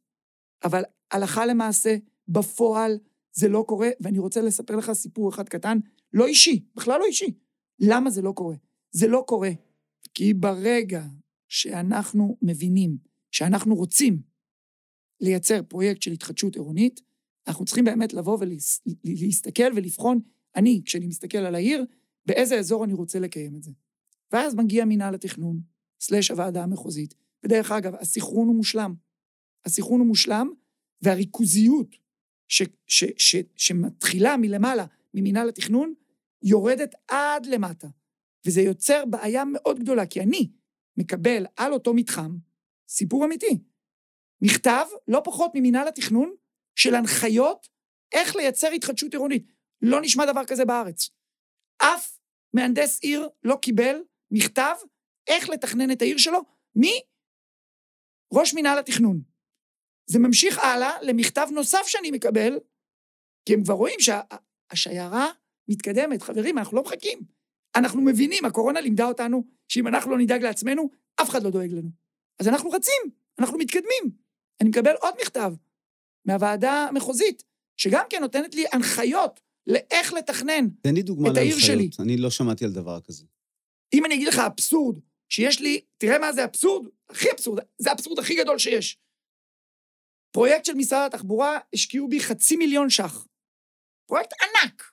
אבל 0.64 0.82
הלכה 1.10 1.46
למעשה, 1.46 1.96
בפועל, 2.28 2.98
זה 3.32 3.48
לא 3.48 3.64
קורה, 3.68 3.88
ואני 4.00 4.18
רוצה 4.18 4.40
לספר 4.40 4.76
לך 4.76 4.92
סיפור 4.92 5.28
אחד 5.28 5.48
קטן, 5.48 5.78
לא 6.12 6.26
אישי, 6.26 6.64
בכלל 6.74 7.00
לא 7.00 7.04
אישי. 7.04 7.34
למה 7.80 8.10
זה 8.10 8.22
לא 8.22 8.32
קורה? 8.32 8.54
זה 8.90 9.08
לא 9.08 9.24
קורה 9.26 9.50
כי 10.14 10.34
ברגע 10.34 11.04
שאנחנו 11.48 12.36
מבינים 12.42 12.96
שאנחנו 13.30 13.74
רוצים 13.74 14.22
לייצר 15.20 15.62
פרויקט 15.62 16.02
של 16.02 16.12
התחדשות 16.12 16.54
עירונית, 16.54 17.00
אנחנו 17.48 17.64
צריכים 17.64 17.84
באמת 17.84 18.12
לבוא 18.12 18.38
ולהסתכל 19.04 19.72
ולבחון, 19.76 20.20
אני, 20.56 20.82
כשאני 20.84 21.06
מסתכל 21.06 21.38
על 21.38 21.54
העיר, 21.54 21.84
באיזה 22.26 22.58
אזור 22.58 22.84
אני 22.84 22.92
רוצה 22.92 23.18
לקיים 23.18 23.56
את 23.56 23.62
זה. 23.62 23.70
ואז 24.32 24.54
מגיע 24.54 24.84
מינהל 24.84 25.14
התכנון, 25.14 25.60
סלש 26.00 26.30
הוועדה 26.30 26.62
המחוזית. 26.62 27.14
ודרך 27.44 27.72
אגב, 27.72 27.94
הסינכרון 27.94 28.48
הוא 28.48 28.56
מושלם. 28.56 28.94
הסינכרון 29.64 30.00
הוא 30.00 30.08
מושלם, 30.08 30.50
והריכוזיות 31.02 31.96
ש, 32.48 32.62
ש, 32.86 33.04
ש, 33.16 33.36
שמתחילה 33.56 34.36
מלמעלה, 34.36 34.86
ממינהל 35.14 35.48
התכנון, 35.48 35.94
יורדת 36.42 36.94
עד 37.08 37.46
למטה. 37.46 37.88
וזה 38.46 38.60
יוצר 38.60 39.04
בעיה 39.10 39.44
מאוד 39.44 39.78
גדולה, 39.78 40.06
כי 40.06 40.20
אני 40.20 40.50
מקבל 40.96 41.46
על 41.56 41.72
אותו 41.72 41.94
מתחם, 41.94 42.36
סיפור 42.88 43.24
אמיתי, 43.24 43.58
מכתב, 44.42 44.86
לא 45.08 45.20
פחות 45.24 45.50
ממינהל 45.54 45.88
התכנון, 45.88 46.34
של 46.78 46.94
הנחיות 46.94 47.68
איך 48.12 48.36
לייצר 48.36 48.68
התחדשות 48.68 49.12
עירונית. 49.12 49.52
לא 49.82 50.00
נשמע 50.00 50.32
דבר 50.32 50.44
כזה 50.44 50.64
בארץ. 50.64 51.10
אף 51.78 52.18
מהנדס 52.54 53.00
עיר 53.02 53.28
לא 53.42 53.56
קיבל 53.62 54.02
מכתב 54.30 54.74
איך 55.26 55.48
לתכנן 55.48 55.90
את 55.90 56.02
העיר 56.02 56.18
שלו 56.18 56.40
מראש 56.74 58.54
מינהל 58.54 58.78
התכנון. 58.78 59.20
זה 60.06 60.18
ממשיך 60.18 60.58
הלאה 60.58 61.02
למכתב 61.02 61.46
נוסף 61.52 61.86
שאני 61.86 62.10
מקבל, 62.10 62.58
כי 63.44 63.54
הם 63.54 63.64
כבר 63.64 63.74
רואים 63.74 63.98
שהשיירה 64.00 65.26
מתקדמת. 65.68 66.22
חברים, 66.22 66.58
אנחנו 66.58 66.76
לא 66.76 66.82
מחכים. 66.82 67.18
אנחנו 67.76 68.00
מבינים, 68.00 68.44
הקורונה 68.44 68.80
לימדה 68.80 69.04
אותנו 69.04 69.44
שאם 69.68 69.86
אנחנו 69.86 70.10
לא 70.10 70.18
נדאג 70.18 70.42
לעצמנו, 70.42 70.90
אף 71.22 71.30
אחד 71.30 71.42
לא 71.42 71.50
דואג 71.50 71.72
לנו. 71.72 71.90
אז 72.40 72.48
אנחנו 72.48 72.70
רצים, 72.70 73.02
אנחנו 73.38 73.58
מתקדמים. 73.58 74.27
אני 74.60 74.68
מקבל 74.68 74.94
עוד 75.00 75.14
מכתב 75.20 75.52
מהוועדה 76.24 76.72
המחוזית, 76.72 77.42
שגם 77.76 78.04
כן 78.10 78.20
נותנת 78.20 78.54
לי 78.54 78.64
הנחיות 78.72 79.40
לאיך 79.66 80.12
לתכנן 80.12 80.68
תן 80.80 80.94
לי 80.94 81.02
דוגמה 81.02 81.30
את 81.30 81.36
העיר 81.36 81.54
להנחיות. 81.54 81.92
שלי. 81.92 82.04
אני 82.04 82.16
לא 82.16 82.30
שמעתי 82.30 82.64
על 82.64 82.72
דבר 82.72 83.00
כזה. 83.00 83.24
אם 83.92 84.04
אני 84.04 84.14
אגיד 84.14 84.28
לך 84.28 84.38
אבסורד, 84.38 84.98
שיש 85.28 85.60
לי, 85.60 85.80
תראה 85.98 86.18
מה 86.18 86.32
זה 86.32 86.44
אבסורד, 86.44 86.88
הכי 87.10 87.30
אבסורד, 87.32 87.60
זה 87.78 87.90
האבסורד 87.90 88.18
הכי 88.18 88.36
גדול 88.36 88.58
שיש. 88.58 88.98
פרויקט 90.32 90.64
של 90.64 90.74
משרד 90.74 91.06
התחבורה, 91.06 91.58
השקיעו 91.74 92.08
בי 92.08 92.20
חצי 92.20 92.56
מיליון 92.56 92.90
ש"ח. 92.90 93.26
פרויקט 94.06 94.30
ענק 94.42 94.92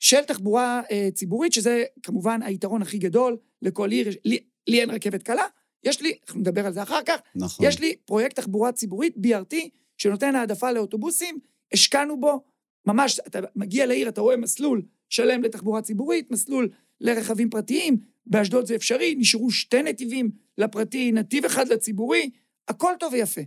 של 0.00 0.24
תחבורה 0.24 0.82
אה, 0.90 1.08
ציבורית, 1.14 1.52
שזה 1.52 1.84
כמובן 2.02 2.42
היתרון 2.42 2.82
הכי 2.82 2.98
גדול 2.98 3.38
לכל 3.62 3.90
עיר. 3.90 4.08
לי, 4.24 4.44
לי 4.66 4.80
אין 4.80 4.90
רכבת 4.90 5.22
קלה, 5.22 5.46
יש 5.84 6.02
לי, 6.02 6.18
אנחנו 6.26 6.40
נדבר 6.40 6.66
על 6.66 6.72
זה 6.72 6.82
אחר 6.82 7.00
כך, 7.06 7.20
נכון. 7.34 7.66
יש 7.66 7.80
לי 7.80 7.96
פרויקט 8.04 8.36
תחבורה 8.36 8.72
ציבורית, 8.72 9.16
BRT, 9.16 9.56
שנותן 9.98 10.34
העדפה 10.34 10.72
לאוטובוסים, 10.72 11.38
השקענו 11.72 12.20
בו, 12.20 12.44
ממש, 12.86 13.20
אתה 13.26 13.38
מגיע 13.56 13.86
לעיר, 13.86 14.08
אתה 14.08 14.20
רואה 14.20 14.36
מסלול 14.36 14.82
שלם 15.08 15.42
לתחבורה 15.42 15.82
ציבורית, 15.82 16.30
מסלול 16.30 16.68
לרכבים 17.00 17.50
פרטיים, 17.50 17.96
באשדוד 18.26 18.66
זה 18.66 18.74
אפשרי, 18.74 19.14
נשארו 19.14 19.50
שתי 19.50 19.82
נתיבים 19.82 20.30
לפרטי, 20.58 21.12
נתיב 21.12 21.44
אחד 21.44 21.68
לציבורי, 21.68 22.30
הכל 22.68 22.92
טוב 23.00 23.12
ויפה. 23.12 23.40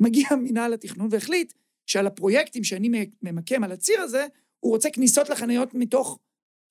מגיע 0.00 0.28
מינהל 0.42 0.72
התכנון 0.74 1.08
והחליט 1.10 1.52
שעל 1.86 2.06
הפרויקטים 2.06 2.64
שאני 2.64 3.06
ממקם 3.22 3.64
על 3.64 3.72
הציר 3.72 4.00
הזה, 4.00 4.26
הוא 4.60 4.72
רוצה 4.72 4.90
כניסות 4.90 5.28
לחניות 5.28 5.74
מתוך 5.74 6.18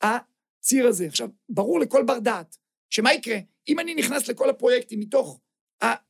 הציר 0.01 0.87
הזה. 0.87 1.05
עכשיו, 1.05 1.29
ברור 1.49 1.79
לכל 1.79 2.03
בר 2.03 2.19
דעת, 2.19 2.57
שמה 2.89 3.13
יקרה? 3.13 3.37
אם 3.67 3.79
אני 3.79 3.95
נכנס 3.95 4.27
לכל 4.27 4.49
הפרויקטים 4.49 4.99
מתוך 4.99 5.39
ה- 5.81 6.05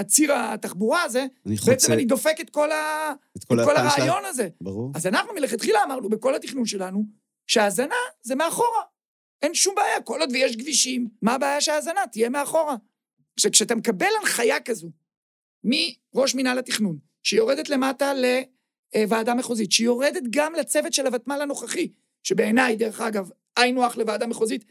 הציר 0.00 0.32
התחבורה 0.34 1.02
הזה, 1.02 1.26
אני 1.46 1.54
בעצם 1.56 1.72
חוצה 1.72 1.94
אני 1.94 2.04
דופק 2.04 2.36
את 2.40 2.50
כל, 2.50 2.72
ה... 2.72 3.12
את 3.36 3.44
כל 3.44 3.60
את 3.60 3.64
כל 3.66 3.76
הפן 3.76 3.90
שלה. 3.90 4.04
הרעיון 4.04 4.24
הזה. 4.24 4.48
ברור. 4.60 4.92
אז 4.94 5.06
אנחנו 5.06 5.34
מלכתחילה 5.34 5.84
אמרנו 5.84 6.08
בכל 6.08 6.34
התכנון 6.34 6.66
שלנו, 6.66 7.04
שההזנה 7.46 7.94
זה 8.22 8.34
מאחורה. 8.34 8.82
אין 9.42 9.54
שום 9.54 9.74
בעיה, 9.74 10.02
כל 10.02 10.20
עוד 10.20 10.30
ויש 10.32 10.56
כבישים, 10.56 11.08
מה 11.22 11.34
הבעיה 11.34 11.60
שההזנה 11.60 12.00
תהיה 12.12 12.28
מאחורה? 12.28 12.76
עכשיו, 13.36 13.50
כשאתה 13.52 13.74
מקבל 13.74 14.06
הנחיה 14.20 14.60
כזו 14.60 14.90
מראש 15.64 16.34
מינהל 16.34 16.58
התכנון, 16.58 16.98
שיורדת 17.22 17.68
למטה 17.68 18.12
לוועדה 18.96 19.34
מחוזית, 19.34 19.72
שיורדת 19.72 20.22
גם 20.30 20.52
לצוות 20.54 20.92
של 20.92 21.06
הוותמ"ל 21.06 21.42
הנוכחי, 21.42 21.92
שבעיניי, 22.22 22.76
דרך 22.76 23.00
אגב, 23.00 23.30
היינו 23.56 23.84
הך 23.84 23.96
לוועדה 23.96 24.26
מחוזית, 24.26 24.64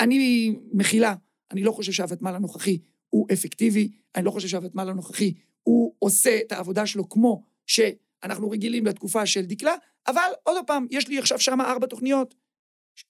אני 0.00 0.54
מכילה, 0.72 1.14
אני 1.50 1.62
לא 1.62 1.72
חושב 1.72 1.92
שהוותמ"ל 1.92 2.34
הנוכחי 2.34 2.78
הוא 3.10 3.26
אפקטיבי, 3.32 3.90
אני 4.16 4.24
לא 4.24 4.30
חושב 4.30 4.48
שהוותמ"ל 4.48 4.88
הנוכחי 4.88 5.34
הוא 5.62 5.94
עושה 5.98 6.38
את 6.46 6.52
העבודה 6.52 6.86
שלו 6.86 7.08
כמו 7.08 7.42
שאנחנו 7.66 8.50
רגילים 8.50 8.86
לתקופה 8.86 9.26
של 9.26 9.42
דקלה, 9.42 9.74
אבל 10.06 10.30
עוד 10.42 10.56
פעם, 10.66 10.86
יש 10.90 11.08
לי 11.08 11.18
עכשיו 11.18 11.40
שם 11.40 11.60
ארבע 11.60 11.86
תוכניות. 11.86 12.34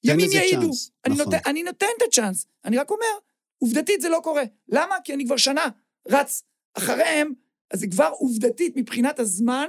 ימים 0.05 0.31
יעידו. 0.33 0.61
צ'אנס, 0.61 0.91
אני, 1.07 1.15
נכון. 1.15 1.25
נותן, 1.25 1.51
אני 1.51 1.63
נותן 1.63 1.87
את 1.97 2.03
הצ'אנס, 2.09 2.47
אני 2.65 2.77
רק 2.77 2.91
אומר, 2.91 3.19
עובדתית 3.59 4.01
זה 4.01 4.09
לא 4.09 4.21
קורה. 4.23 4.43
למה? 4.69 4.95
כי 5.05 5.15
אני 5.15 5.25
כבר 5.27 5.37
שנה 5.37 5.67
רץ 6.09 6.43
אחריהם, 6.75 7.33
אז 7.71 7.81
זה 7.81 7.87
כבר 7.87 8.11
עובדתית 8.19 8.77
מבחינת 8.77 9.19
הזמן, 9.19 9.67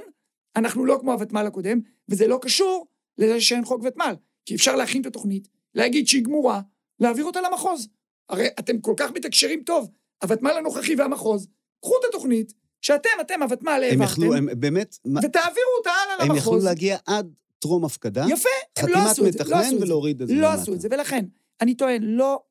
אנחנו 0.56 0.84
לא 0.84 0.98
כמו 1.00 1.12
הוותמ"ל 1.12 1.46
הקודם, 1.46 1.80
וזה 2.08 2.26
לא 2.26 2.38
קשור 2.42 2.86
לזה 3.18 3.40
שאין 3.40 3.64
חוק 3.64 3.82
ותמ"ל. 3.84 4.14
כי 4.46 4.54
אפשר 4.54 4.76
להכין 4.76 5.00
את 5.00 5.06
התוכנית, 5.06 5.48
להגיד 5.74 6.08
שהיא 6.08 6.24
גמורה, 6.24 6.60
להעביר 7.00 7.24
אותה 7.24 7.40
למחוז. 7.40 7.88
הרי 8.28 8.46
אתם 8.58 8.80
כל 8.80 8.94
כך 8.96 9.10
מתקשרים 9.10 9.62
טוב, 9.62 9.90
הוותמ"ל 10.22 10.50
הנוכחי 10.50 10.94
והמחוז, 10.94 11.46
קחו 11.80 11.94
את 12.00 12.04
התוכנית, 12.08 12.52
שאתם, 12.82 13.08
אתם, 13.20 13.42
הוותמ"ל 13.42 13.82
הם 13.92 14.02
יכלו, 14.02 14.24
העברתם, 14.24 14.48
הם 14.48 14.60
באמת, 14.60 14.98
ותעבירו 15.06 15.70
אותה 15.78 15.90
הלאה 15.90 16.14
הם 16.14 16.36
יכלו 16.36 16.52
למחוז. 16.52 16.64
להגיע 16.64 16.98
עד 17.06 17.32
טרום 17.58 17.84
הפקדה, 17.84 18.24
יפה, 18.28 18.48
הם 18.76 18.88
לא 18.88 18.94
חתימת 18.94 19.10
עשו 19.10 19.26
את 19.26 19.32
זה, 19.32 19.38
לא 19.44 19.60
מתכנן. 19.60 19.82
ולהוריד 19.82 20.22
את 20.22 20.28
זה 20.28 20.34
לא 20.34 20.48
למטה. 20.48 20.62
עשו 20.62 20.74
את 20.74 20.80
זה, 20.80 20.88
ולכן, 20.90 21.24
אני 21.60 21.74
טוען, 21.74 22.02
לא... 22.02 22.42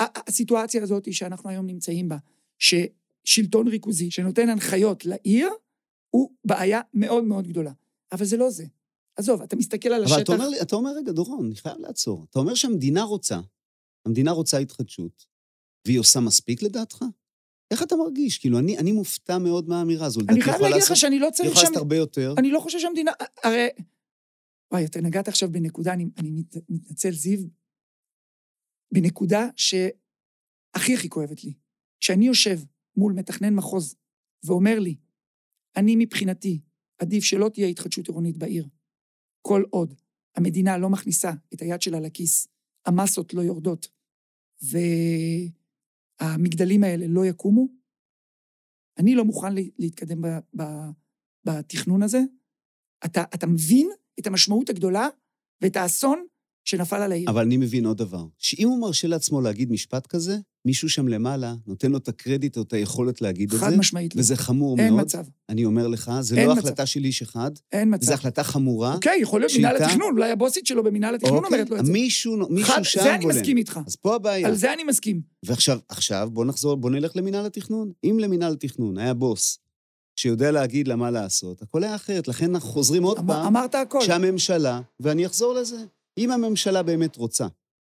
הסיטואציה 0.00 0.82
הזאת 0.82 1.12
שאנחנו 1.12 1.50
היום 1.50 1.66
נמצאים 1.66 2.08
בה, 2.08 2.16
ששלטון 2.58 3.68
ריכוזי 3.68 4.10
שנותן 4.10 4.48
הנחיות 4.48 5.04
לעיר, 5.04 5.48
הוא 6.10 6.30
בעיה 6.44 6.80
מאוד 6.94 7.24
מאוד 7.24 7.48
גדולה. 7.48 7.72
אבל 8.12 8.24
זה 8.24 8.36
לא 8.36 8.50
זה. 8.50 8.64
עזוב, 9.16 9.42
אתה 9.42 9.56
מסתכל 9.56 9.88
על 9.88 10.04
אבל 10.04 10.04
השטח... 10.04 10.22
אתה 10.22 10.32
אומר, 10.32 10.48
אתה 10.62 10.76
אומר, 10.76 10.90
רגע, 10.96 11.12
דורון, 11.12 11.46
אני 11.46 11.56
חייב 11.56 11.78
לעצור. 11.78 12.26
אתה 12.30 12.38
אומר 12.38 12.54
שהמדינה 12.54 13.02
רוצה, 13.02 13.40
המדינה 14.08 14.30
רוצה 14.30 14.58
התחדשות, 14.58 15.26
והיא 15.86 15.98
עושה 15.98 16.20
מספיק 16.20 16.62
לדעתך? 16.62 17.04
איך 17.70 17.82
אתה 17.82 17.96
מרגיש? 17.96 18.38
כאילו, 18.38 18.58
אני, 18.58 18.78
אני 18.78 18.92
מופתע 18.92 19.38
מאוד 19.38 19.68
מהאמירה 19.68 20.06
הזו. 20.06 20.20
אני 20.28 20.42
חייב 20.42 20.60
להגיד 20.60 20.82
לך 20.82 20.96
שאני 20.96 21.18
לא 21.18 21.28
צריך 21.32 21.56
שם... 21.56 21.72
הרבה 21.76 21.96
יותר. 21.96 22.34
אני 22.38 22.50
לא 22.50 22.60
חושב 22.60 22.78
שהמדינה... 22.78 23.10
הרי... 23.44 23.68
וואי, 24.72 24.84
אתה 24.84 25.00
נגעת 25.00 25.28
עכשיו 25.28 25.52
בנקודה, 25.52 25.92
אני, 25.92 26.06
אני 26.18 26.30
מת, 26.30 26.56
מתנצל, 26.68 27.10
זיו, 27.10 27.40
בנקודה 28.94 29.48
שהכי 29.56 30.94
הכי 30.94 31.08
כואבת 31.08 31.44
לי. 31.44 31.52
כשאני 32.00 32.26
יושב 32.26 32.58
מול 32.96 33.12
מתכנן 33.12 33.54
מחוז 33.54 33.94
ואומר 34.44 34.78
לי, 34.78 34.96
אני 35.76 35.96
מבחינתי, 35.96 36.60
עדיף 36.98 37.24
שלא 37.24 37.48
תהיה 37.48 37.66
התחדשות 37.66 38.08
עירונית 38.08 38.36
בעיר. 38.36 38.66
כל 39.42 39.62
עוד 39.70 39.94
המדינה 40.36 40.78
לא 40.78 40.90
מכניסה 40.90 41.32
את 41.54 41.62
היד 41.62 41.82
שלה 41.82 42.00
לכיס, 42.00 42.48
המסות 42.86 43.34
לא 43.34 43.42
יורדות, 43.42 43.88
והמגדלים 46.20 46.84
האלה 46.84 47.06
לא 47.08 47.26
יקומו, 47.26 47.68
אני 48.98 49.14
לא 49.14 49.24
מוכן 49.24 49.54
לה- 49.54 49.60
להתקדם 49.78 50.22
ב, 50.22 50.26
ב, 50.56 50.62
בתכנון 51.44 52.02
הזה. 52.02 52.18
אתה, 53.04 53.22
אתה 53.34 53.46
מבין 53.46 53.90
את 54.18 54.26
המשמעות 54.26 54.70
הגדולה 54.70 55.08
ואת 55.62 55.76
האסון 55.76 56.26
שנפל 56.64 56.96
על 57.02 57.12
העיר. 57.12 57.30
אבל 57.30 57.42
אני 57.42 57.56
מבין 57.56 57.86
עוד 57.86 57.96
דבר, 57.98 58.24
שאם 58.38 58.68
הוא 58.68 58.80
מרשה 58.80 59.08
לעצמו 59.08 59.40
להגיד 59.40 59.70
משפט 59.72 60.06
כזה, 60.06 60.38
מישהו 60.64 60.88
שם 60.88 61.08
למעלה 61.08 61.54
נותן 61.66 61.90
לו 61.92 61.98
את 61.98 62.08
הקרדיט 62.08 62.56
או 62.56 62.62
את 62.62 62.72
היכולת 62.72 63.22
להגיד 63.22 63.54
את 63.54 63.60
חד 63.60 63.70
זה, 63.70 63.76
משמעית 63.76 64.14
לא. 64.16 64.20
וזה 64.20 64.36
חמור 64.36 64.78
אין 64.78 64.88
מאוד. 64.94 65.00
מצב, 65.04 65.24
אני 65.48 65.64
אומר 65.64 65.86
לך, 65.88 66.12
זה 66.20 66.36
אין 66.36 66.48
לא 66.48 66.54
מצב. 66.54 66.66
החלטה 66.66 66.86
של 66.86 67.04
איש 67.04 67.22
אחד, 67.22 67.50
אין 67.72 67.94
מצב. 67.94 68.06
זו 68.06 68.12
החלטה 68.14 68.42
חמורה. 68.42 68.94
אוקיי, 68.94 69.18
יכול 69.20 69.40
להיות 69.40 69.52
מינהל 69.56 69.72
שאיתה- 69.78 69.86
התכנון, 69.86 70.12
אולי 70.12 70.30
הבוסית 70.30 70.66
שלו 70.66 70.84
במינהל 70.84 71.14
התכנון 71.14 71.36
אוקיי, 71.36 71.48
אומרת 71.54 71.70
לו 71.70 71.76
את 71.78 71.86
זה. 71.86 71.92
מישהו, 71.92 72.36
מישהו 72.50 72.74
חד- 72.74 72.82
שם 72.82 73.00
זה 73.02 73.14
אני 73.14 73.24
בולם. 73.24 73.36
מסכים 73.36 73.56
איתך. 73.56 73.80
אז 73.86 73.96
פה 73.96 74.14
הבעיה. 74.14 74.48
על 74.48 74.54
זה 74.54 74.72
אני 74.72 74.84
מסכים. 74.84 75.20
ועכשיו, 75.42 75.78
עכשיו 75.88 76.28
בוא 76.32 76.44
נחזור, 76.44 76.74
בוא 76.76 76.90
נלך 76.90 77.16
למינהל 77.16 77.46
התכנון. 77.46 77.92
אם 78.04 78.18
למינהל 78.20 78.52
התכנון 78.52 78.98
היה 78.98 79.14
בוס 79.14 79.58
שיודע 80.16 80.50
להגיד 80.50 80.88
לה 80.88 80.96
מה 80.96 81.10
לעשות, 81.10 81.62
הכל 81.62 81.84
היה 81.84 81.94
אחרת. 81.94 82.28
לכן 82.28 82.54
אנחנו 82.54 82.68
חוזרים 82.68 83.02
עוד 83.02 83.18
אמר- 83.18 83.34
פעם, 83.34 83.46
אמרת 83.46 83.74
הכל. 83.74 84.00
שהממשלה, 84.02 84.80
ואני 85.00 85.26
אחזור 85.26 85.54
לזה, 85.54 85.76
אם 86.18 86.30
הממשלה 86.30 86.82
באמת 86.82 87.16
רוצה, 87.16 87.46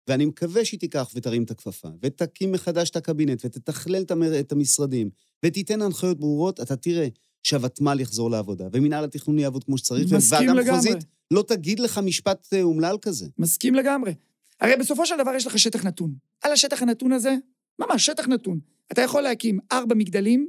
ואני 0.09 0.25
מקווה 0.27 0.65
שהיא 0.65 0.81
תיקח 0.81 1.11
ותרים 1.15 1.43
את 1.43 1.51
הכפפה, 1.51 1.89
ותקים 2.03 2.53
מחדש 2.53 2.91
את 2.91 2.97
הקבינט, 2.97 3.45
ותתכלל 3.45 4.03
את 4.03 4.11
המ- 4.11 4.23
את 4.41 4.53
המשרדים, 4.53 5.11
ותיתן 5.45 5.83
הנחיות 5.83 6.19
ברורות, 6.19 6.61
אתה 6.61 6.77
תראה 6.77 7.09
שהוותמ"ל 7.43 8.01
יחזור 8.01 8.31
לעבודה, 8.31 8.69
ומינהל 8.73 9.05
התכנון 9.05 9.39
יעבוד 9.39 9.65
כמו 9.65 9.79
שצריך, 9.79 10.07
וועדה. 10.55 10.73
מחוזית 10.75 11.05
לא 11.31 11.45
תגיד 11.49 11.81
לך 11.81 11.99
משפט 11.99 12.47
אה, 12.53 12.63
אומלל 12.63 12.97
כזה. 13.03 13.27
מסכים 13.39 13.75
לגמרי. 13.75 14.15
הרי 14.61 14.77
בסופו 14.77 15.07
של 15.07 15.15
דבר 15.19 15.35
יש 15.35 15.47
לך 15.47 15.59
שטח 15.59 15.85
נתון. 15.85 16.15
על 16.43 16.53
השטח 16.53 16.83
הנתון 16.83 17.13
הזה, 17.13 17.35
ממש 17.79 18.07
שטח 18.07 18.29
נתון. 18.29 18.61
אתה 18.93 19.03
יכול 19.03 19.23
להקים 19.23 19.59
ארבע 19.73 19.95
מגדלים, 19.95 20.49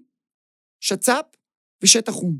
שצ"פ 0.80 1.26
ושטח 1.82 2.12
חום. 2.14 2.40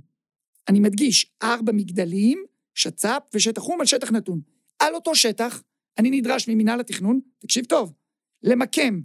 אני 0.68 0.80
מדגיש, 0.80 1.32
ארבע 1.44 1.72
מגדלים, 1.72 2.44
שצ"פ 2.74 3.22
ושטח 3.34 3.62
חום 3.62 3.80
על 3.82 3.86
שטח 3.86 4.12
נתון. 4.12 4.42
על 4.86 4.96
אותו 4.96 5.16
שטח, 5.16 5.64
אני 5.98 6.10
נדרש 6.10 6.48
ממינהל 6.48 6.80
התכנון, 6.80 7.20
תקשיב 7.40 7.66
טוב, 7.66 7.94
למקם 8.44 9.02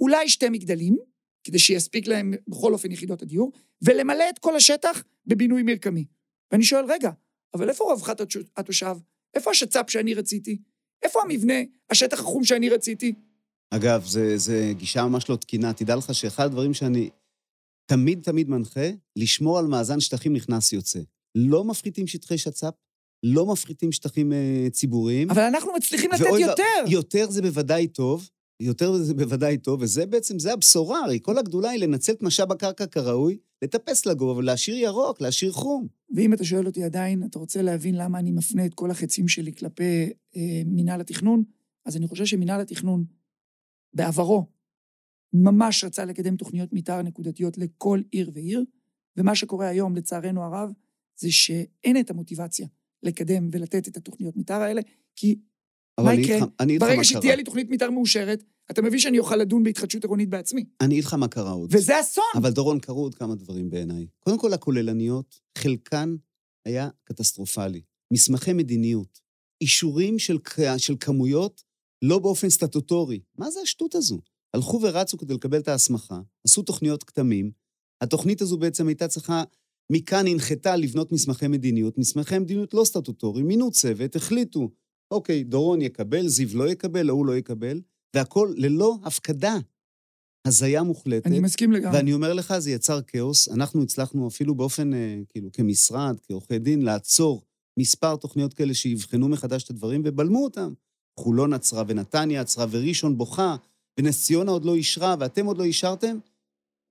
אולי 0.00 0.28
שתי 0.28 0.48
מגדלים, 0.48 0.96
כדי 1.44 1.58
שיספיק 1.58 2.06
להם 2.06 2.34
בכל 2.48 2.72
אופן 2.72 2.92
יחידות 2.92 3.22
הדיור, 3.22 3.52
ולמלא 3.82 4.24
את 4.30 4.38
כל 4.38 4.56
השטח 4.56 5.04
בבינוי 5.26 5.62
מרקמי. 5.62 6.04
ואני 6.52 6.64
שואל, 6.64 6.84
רגע, 6.92 7.10
אבל 7.54 7.68
איפה 7.68 7.84
רווחת 7.84 8.20
התושב? 8.56 8.96
איפה 9.34 9.50
השצ"פ 9.50 9.90
שאני 9.90 10.14
רציתי? 10.14 10.58
איפה 11.02 11.22
המבנה, 11.22 11.54
השטח 11.90 12.20
החום 12.20 12.44
שאני 12.44 12.68
רציתי? 12.68 13.14
אגב, 13.70 14.04
זה 14.36 14.72
גישה 14.76 15.04
ממש 15.04 15.30
לא 15.30 15.36
תקינה. 15.36 15.72
תדע 15.72 15.96
לך 15.96 16.14
שאחד 16.14 16.44
הדברים 16.44 16.74
שאני 16.74 17.10
תמיד 17.86 18.22
תמיד 18.22 18.48
מנחה, 18.48 18.90
לשמור 19.16 19.58
על 19.58 19.66
מאזן 19.66 20.00
שטחים 20.00 20.32
נכנס-יוצא. 20.32 21.00
לא 21.34 21.64
מפחיתים 21.64 22.06
שטחי 22.06 22.38
שצ"פ, 22.38 22.74
לא 23.26 23.46
מפחיתים 23.46 23.92
שטחים 23.92 24.32
אה, 24.32 24.66
ציבוריים. 24.70 25.30
אבל 25.30 25.42
אנחנו 25.42 25.72
מצליחים 25.76 26.10
לתת 26.12 26.20
ואוי 26.24 26.44
ו- 26.44 26.48
יותר. 26.48 26.84
יותר 26.88 27.30
זה 27.30 27.42
בוודאי 27.42 27.88
טוב, 27.88 28.30
יותר 28.60 28.96
זה 28.96 29.14
בוודאי 29.14 29.58
טוב, 29.58 29.82
וזה 29.82 30.06
בעצם, 30.06 30.38
זה 30.38 30.52
הבשורה, 30.52 31.00
הרי 31.04 31.18
כל 31.22 31.38
הגדולה 31.38 31.70
היא 31.70 31.80
לנצל 31.80 32.12
את 32.12 32.22
משאב 32.22 32.52
הקרקע 32.52 32.86
כראוי, 32.86 33.38
לטפס 33.62 34.06
לגובה 34.06 34.32
ולהשאיר 34.32 34.76
ירוק, 34.76 35.20
להשאיר 35.20 35.52
חום. 35.52 35.86
ואם 36.14 36.32
אתה 36.32 36.44
שואל 36.44 36.66
אותי 36.66 36.84
עדיין, 36.84 37.22
אתה 37.24 37.38
רוצה 37.38 37.62
להבין 37.62 37.94
למה 37.94 38.18
אני 38.18 38.30
מפנה 38.30 38.66
את 38.66 38.74
כל 38.74 38.90
החצים 38.90 39.28
שלי 39.28 39.52
כלפי 39.52 40.12
אה, 40.36 40.62
מינהל 40.66 41.00
התכנון, 41.00 41.42
אז 41.84 41.96
אני 41.96 42.06
חושב 42.06 42.24
שמינהל 42.24 42.60
התכנון, 42.60 43.04
בעברו, 43.94 44.46
ממש 45.32 45.84
רצה 45.84 46.04
לקדם 46.04 46.36
תוכניות 46.36 46.72
מתאר 46.72 47.02
נקודתיות 47.02 47.58
לכל 47.58 48.00
עיר 48.10 48.30
ועיר, 48.34 48.64
ומה 49.16 49.34
שקורה 49.34 49.68
היום, 49.68 49.96
לצערנו 49.96 50.42
הרב, 50.42 50.72
זה 51.16 51.32
שאין 51.32 52.00
את 52.00 52.10
המוטיבציה 52.10 52.66
לקדם 53.04 53.48
ולתת 53.52 53.88
את 53.88 53.96
התוכניות 53.96 54.36
מתאר 54.36 54.60
האלה, 54.60 54.80
כי 55.16 55.36
מה 56.00 56.14
יקרה? 56.14 56.46
ברגע. 56.80 57.04
שתהיה 57.04 57.36
לי 57.36 57.44
תוכנית 57.44 57.70
מתאר 57.70 57.90
מאושרת, 57.90 58.44
אתה 58.70 58.82
מבין 58.82 58.98
שאני 58.98 59.18
אוכל 59.18 59.36
לדון 59.36 59.62
בהתחדשות 59.62 60.04
עירונית 60.04 60.28
בעצמי. 60.28 60.64
אני 60.80 60.94
אגיד 60.94 61.04
לך 61.04 61.14
מה 61.14 61.28
קרה 61.28 61.50
עוד. 61.50 61.74
וזה 61.74 62.00
אסון. 62.00 62.24
אבל 62.34 62.50
דורון, 62.50 62.80
קרו 62.80 63.02
עוד 63.02 63.14
כמה 63.14 63.34
דברים 63.34 63.70
בעיניי. 63.70 64.06
קודם 64.20 64.38
כל, 64.38 64.52
הכוללניות, 64.52 65.40
חלקן 65.58 66.16
היה 66.64 66.88
קטסטרופלי. 67.04 67.82
מסמכי 68.12 68.52
מדיניות, 68.52 69.20
אישורים 69.60 70.18
של, 70.18 70.38
של 70.76 70.94
כמויות, 71.00 71.62
לא 72.04 72.18
באופן 72.18 72.50
סטטוטורי. 72.50 73.20
מה 73.38 73.50
זה 73.50 73.60
השטות 73.60 73.94
הזו? 73.94 74.20
הלכו 74.54 74.80
ורצו 74.82 75.18
כדי 75.18 75.34
לקבל 75.34 75.58
את 75.58 75.68
ההסמכה, 75.68 76.20
עשו 76.46 76.62
תוכניות 76.62 77.04
כתמים. 77.04 77.50
התוכנית 78.00 78.42
הזו 78.42 78.58
בעצם 78.58 78.88
הייתה 78.88 79.08
צריכה, 79.08 79.44
מכאן 79.92 80.26
הנחתה 80.26 80.76
לבנות 80.76 81.12
מסמכי 81.12 81.48
מדיניות. 81.48 81.98
מסמכי 81.98 82.38
מדיניות 82.38 82.74
לא 82.74 82.84
סטטוטוריים, 82.84 83.46
מינו 83.46 83.70
צוות, 83.70 84.16
החליטו, 84.16 84.70
אוקיי, 85.10 85.44
דורון 85.44 85.82
יקבל, 85.82 86.28
זיו 86.28 86.48
לא 86.54 86.70
יקבל, 86.70 87.08
ההוא 87.08 87.26
לא 87.26 87.36
יקבל, 87.36 87.80
והכול 88.16 88.54
ללא 88.56 88.98
הפקדה. 89.04 89.58
הזיה 90.46 90.82
מוחלטת. 90.82 91.26
אני 91.26 91.40
מסכים 91.40 91.72
לגמרי. 91.72 91.96
ואני 91.96 92.12
אומר 92.12 92.32
לך, 92.32 92.58
זה 92.58 92.70
יצר 92.70 93.02
כאוס. 93.02 93.48
אנחנו 93.48 93.82
הצלחנו 93.82 94.28
אפילו 94.28 94.54
באופן, 94.54 94.94
אה, 94.94 95.18
כאילו, 95.28 95.52
כמשרד, 95.52 96.16
כעורכי 96.22 96.58
דין, 96.58 96.82
לעצור 96.82 97.42
מספר 97.78 98.16
תוכניות 98.16 98.54
כאלה 98.54 98.74
שיבחנו 98.74 99.28
מחדש 99.28 99.64
את 99.64 99.70
הדברים 99.70 100.02
ובלמו 100.04 100.44
אותם. 100.44 100.72
חולון 101.20 101.52
עצרה 101.52 101.84
ונתניה 101.88 102.40
עצרה 102.40 102.66
וראשון 102.70 103.18
בוכה, 103.18 103.56
ונס 104.00 104.24
ציונה 104.24 104.50
עוד 104.50 104.64
לא 104.64 104.74
אישרה 104.74 105.16
ואתם 105.20 105.46
עוד 105.46 105.58
לא 105.58 105.64
אישרתם. 105.64 106.18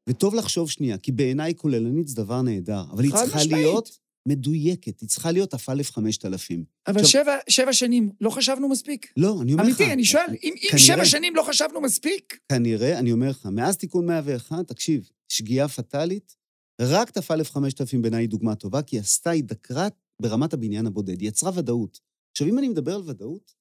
וטוב 0.09 0.35
לחשוב 0.35 0.69
שנייה, 0.69 0.97
כי 0.97 1.11
בעיניי 1.11 1.53
כוללנית 1.55 2.07
זה 2.07 2.15
דבר 2.15 2.41
נהדר, 2.41 2.83
אבל 2.91 3.03
היא 3.03 3.11
צריכה 3.11 3.25
משמעית. 3.37 3.51
להיות 3.51 3.97
מדויקת, 4.27 4.99
היא 4.99 5.09
צריכה 5.09 5.31
להיות 5.31 5.53
א' 5.53 5.83
5000. 5.83 6.63
אבל 6.87 7.01
עכשיו- 7.01 7.23
שבע, 7.23 7.37
שבע 7.49 7.73
שנים, 7.73 8.09
לא 8.21 8.29
חשבנו 8.29 8.69
מספיק? 8.69 9.13
לא, 9.17 9.41
אני 9.41 9.53
אומר 9.53 9.63
לך... 9.63 9.69
אמיתי, 9.69 9.93
אני 9.93 10.05
שואל, 10.05 10.25
אם, 10.29 10.35
אם 10.43 10.69
כנראה. 10.71 10.85
שבע 10.85 11.05
שנים 11.05 11.35
לא 11.35 11.43
חשבנו 11.47 11.81
מספיק, 11.81 12.39
כנראה, 12.49 12.99
אני 12.99 13.11
אומר 13.11 13.29
לך, 13.29 13.45
מאז 13.51 13.77
תיקון 13.77 14.05
101, 14.05 14.67
תקשיב, 14.67 15.09
שגיאה 15.29 15.67
פטאלית, 15.67 16.35
רק 16.81 17.09
תפ"א 17.11 17.43
5000 17.43 18.01
בעיניי 18.01 18.23
היא 18.23 18.29
דוגמה 18.29 18.55
טובה, 18.55 18.81
כי 18.81 18.95
היא 18.95 19.01
עשתה, 19.01 19.29
היא 19.29 19.43
דקרה 19.43 19.87
ברמת 20.21 20.53
הבניין 20.53 20.85
הבודד, 20.87 21.21
היא 21.21 21.27
יצרה 21.29 21.51
ודאות. 21.55 21.99
עכשיו, 22.31 22.47
אם 22.47 22.59
אני 22.59 22.69
מדבר 22.69 22.95
על 22.95 23.01
ודאות, 23.05 23.53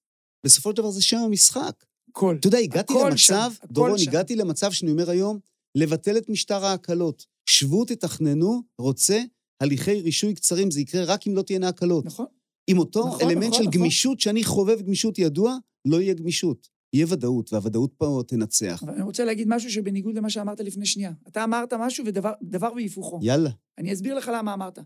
בסופו 0.46 0.70
של 0.70 0.76
דבר 0.76 0.90
זה 0.90 1.02
שם 1.02 1.16
המשחק. 1.16 1.85
הכל. 2.09 2.37
אתה 2.40 2.46
יודע, 2.46 2.59
הגעתי 2.59 2.92
הכל 2.92 3.09
למצב, 3.11 3.50
שם, 3.61 3.66
דורון, 3.72 3.98
שם. 3.98 4.11
הגעתי 4.11 4.37
למצב 4.37 4.72
שאני 4.72 4.90
אומר 4.90 5.11
היום, 5.11 5.38
לבטל 5.75 6.17
את 6.17 6.29
משטר 6.29 6.65
ההקלות. 6.65 7.27
שבו, 7.47 7.85
תתכננו, 7.85 8.63
רוצה, 8.81 9.23
הליכי 9.61 10.01
רישוי 10.01 10.35
קצרים, 10.35 10.71
זה 10.71 10.81
יקרה 10.81 11.05
רק 11.05 11.27
אם 11.27 11.35
לא 11.37 11.43
תהיינה 11.43 11.69
הקלות. 11.69 12.05
נכון. 12.05 12.27
עם 12.67 12.79
אותו 12.79 13.07
נכון, 13.07 13.21
אלמנט 13.23 13.45
נכון, 13.45 13.53
של 13.53 13.69
נכון. 13.69 13.81
גמישות, 13.81 14.21
שאני 14.21 14.45
חובב 14.45 14.83
גמישות 14.83 15.19
ידוע, 15.19 15.57
לא 15.85 16.01
יהיה 16.01 16.15
גמישות. 16.15 16.69
יהיה 16.95 17.07
ודאות, 17.09 17.53
והוודאות 17.53 17.95
פה 17.97 18.23
תנצח. 18.29 18.83
אבל 18.83 18.93
אני 18.95 19.03
רוצה 19.03 19.25
להגיד 19.25 19.49
משהו 19.51 19.71
שבניגוד 19.71 20.17
למה 20.17 20.31
שאמרת 20.31 20.61
לפני 20.61 20.87
שנייה. 20.87 21.13
אתה 21.29 21.45
אמרת 21.45 21.73
משהו 21.73 22.07
ודבר 22.07 22.33
דבר 22.43 22.73
והיפוכו. 22.75 23.21
יאללה. 23.23 23.51
אני 23.79 23.93
אסביר 23.93 24.15
לך 24.15 24.31
למה 24.35 24.55
אמרת. 24.55 24.79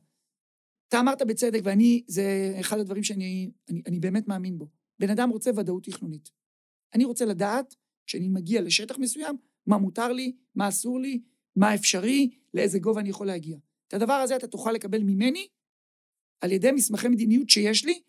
אתה 0.88 1.00
אמרת 1.00 1.22
בצדק, 1.22 1.60
ואני, 1.64 2.04
זה 2.08 2.56
אחד 2.60 2.78
הדברים 2.78 3.02
שאני 3.02 3.50
אני, 3.70 3.82
אני 3.86 4.00
באמת 4.00 4.28
מאמין 4.28 4.58
בו. 4.58 4.68
בן 5.00 5.10
אדם 5.10 5.30
רוצה 5.30 5.50
ודאות 5.56 5.84
תכנונית. 5.84 6.30
אני 6.94 7.04
רוצה 7.04 7.24
לדעת, 7.24 7.74
כשאני 8.06 8.28
מגיע 8.28 8.62
לשטח 8.62 8.98
מסוים, 8.98 9.36
מה 9.66 9.78
מותר 9.78 10.12
לי, 10.12 10.32
מה 10.54 10.68
אסור 10.68 11.00
לי, 11.00 11.20
מה 11.56 11.74
אפשרי, 11.74 12.30
לאיזה 12.54 12.78
גובה 12.78 13.00
אני 13.00 13.08
יכול 13.08 13.26
להגיע. 13.26 13.56
את 13.88 13.94
הדבר 13.94 14.12
הזה 14.12 14.36
אתה 14.36 14.46
תוכל 14.46 14.72
לקבל 14.72 15.02
ממני 15.02 15.46
על 16.40 16.52
ידי 16.52 16.72
מסמכי 16.72 17.08
מדיניות 17.08 17.50
שיש 17.50 17.84
לי, 17.84 18.00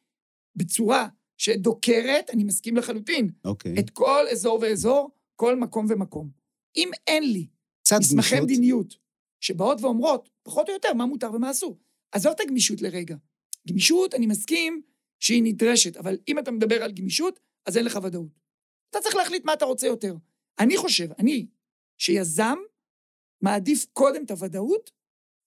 בצורה 0.56 1.08
שדוקרת, 1.38 2.30
אני 2.30 2.44
מסכים 2.44 2.78
לחלוטין, 2.78 3.32
אוקיי. 3.46 3.80
את 3.80 3.90
כל 3.90 4.26
אזור 4.32 4.60
ואזור, 4.62 5.12
כל 5.36 5.56
מקום 5.56 5.86
ומקום. 5.90 6.30
אם 6.76 6.90
אין 7.08 7.24
לי 7.24 7.48
מסמכי 8.00 8.30
גמישות. 8.30 8.44
מדיניות 8.44 8.98
שבאות 9.40 9.82
ואומרות, 9.82 10.30
פחות 10.44 10.70
או 10.70 10.74
יותר, 10.74 10.94
מה 10.94 11.06
מותר 11.06 11.34
ומה 11.34 11.52
אסור. 11.52 11.78
עזוב 12.12 12.34
את 12.36 12.40
הגמישות 12.40 12.82
לרגע. 12.82 13.16
גמישות, 13.68 14.14
אני 14.14 14.28
מסכים 14.28 14.82
שהיא 15.20 15.44
נדרשת, 15.44 15.98
אבל 15.98 16.18
אם 16.28 16.40
אתה 16.40 16.52
מדבר 16.52 16.84
על 16.84 16.92
גמישות, 16.92 17.40
אז 17.66 17.78
אין 17.78 17.86
לך 17.86 18.00
ודאות. 18.04 18.40
אתה 18.90 19.00
צריך 19.00 19.16
להחליט 19.16 19.46
מה 19.46 19.54
אתה 19.54 19.66
רוצה 19.66 19.88
יותר. 19.88 20.16
אני 20.60 20.78
חושב, 20.78 21.08
אני, 21.20 21.48
שיזם 21.98 22.56
מעדיף 23.42 23.86
קודם 23.94 24.24
את 24.24 24.32
הוודאות, 24.32 24.92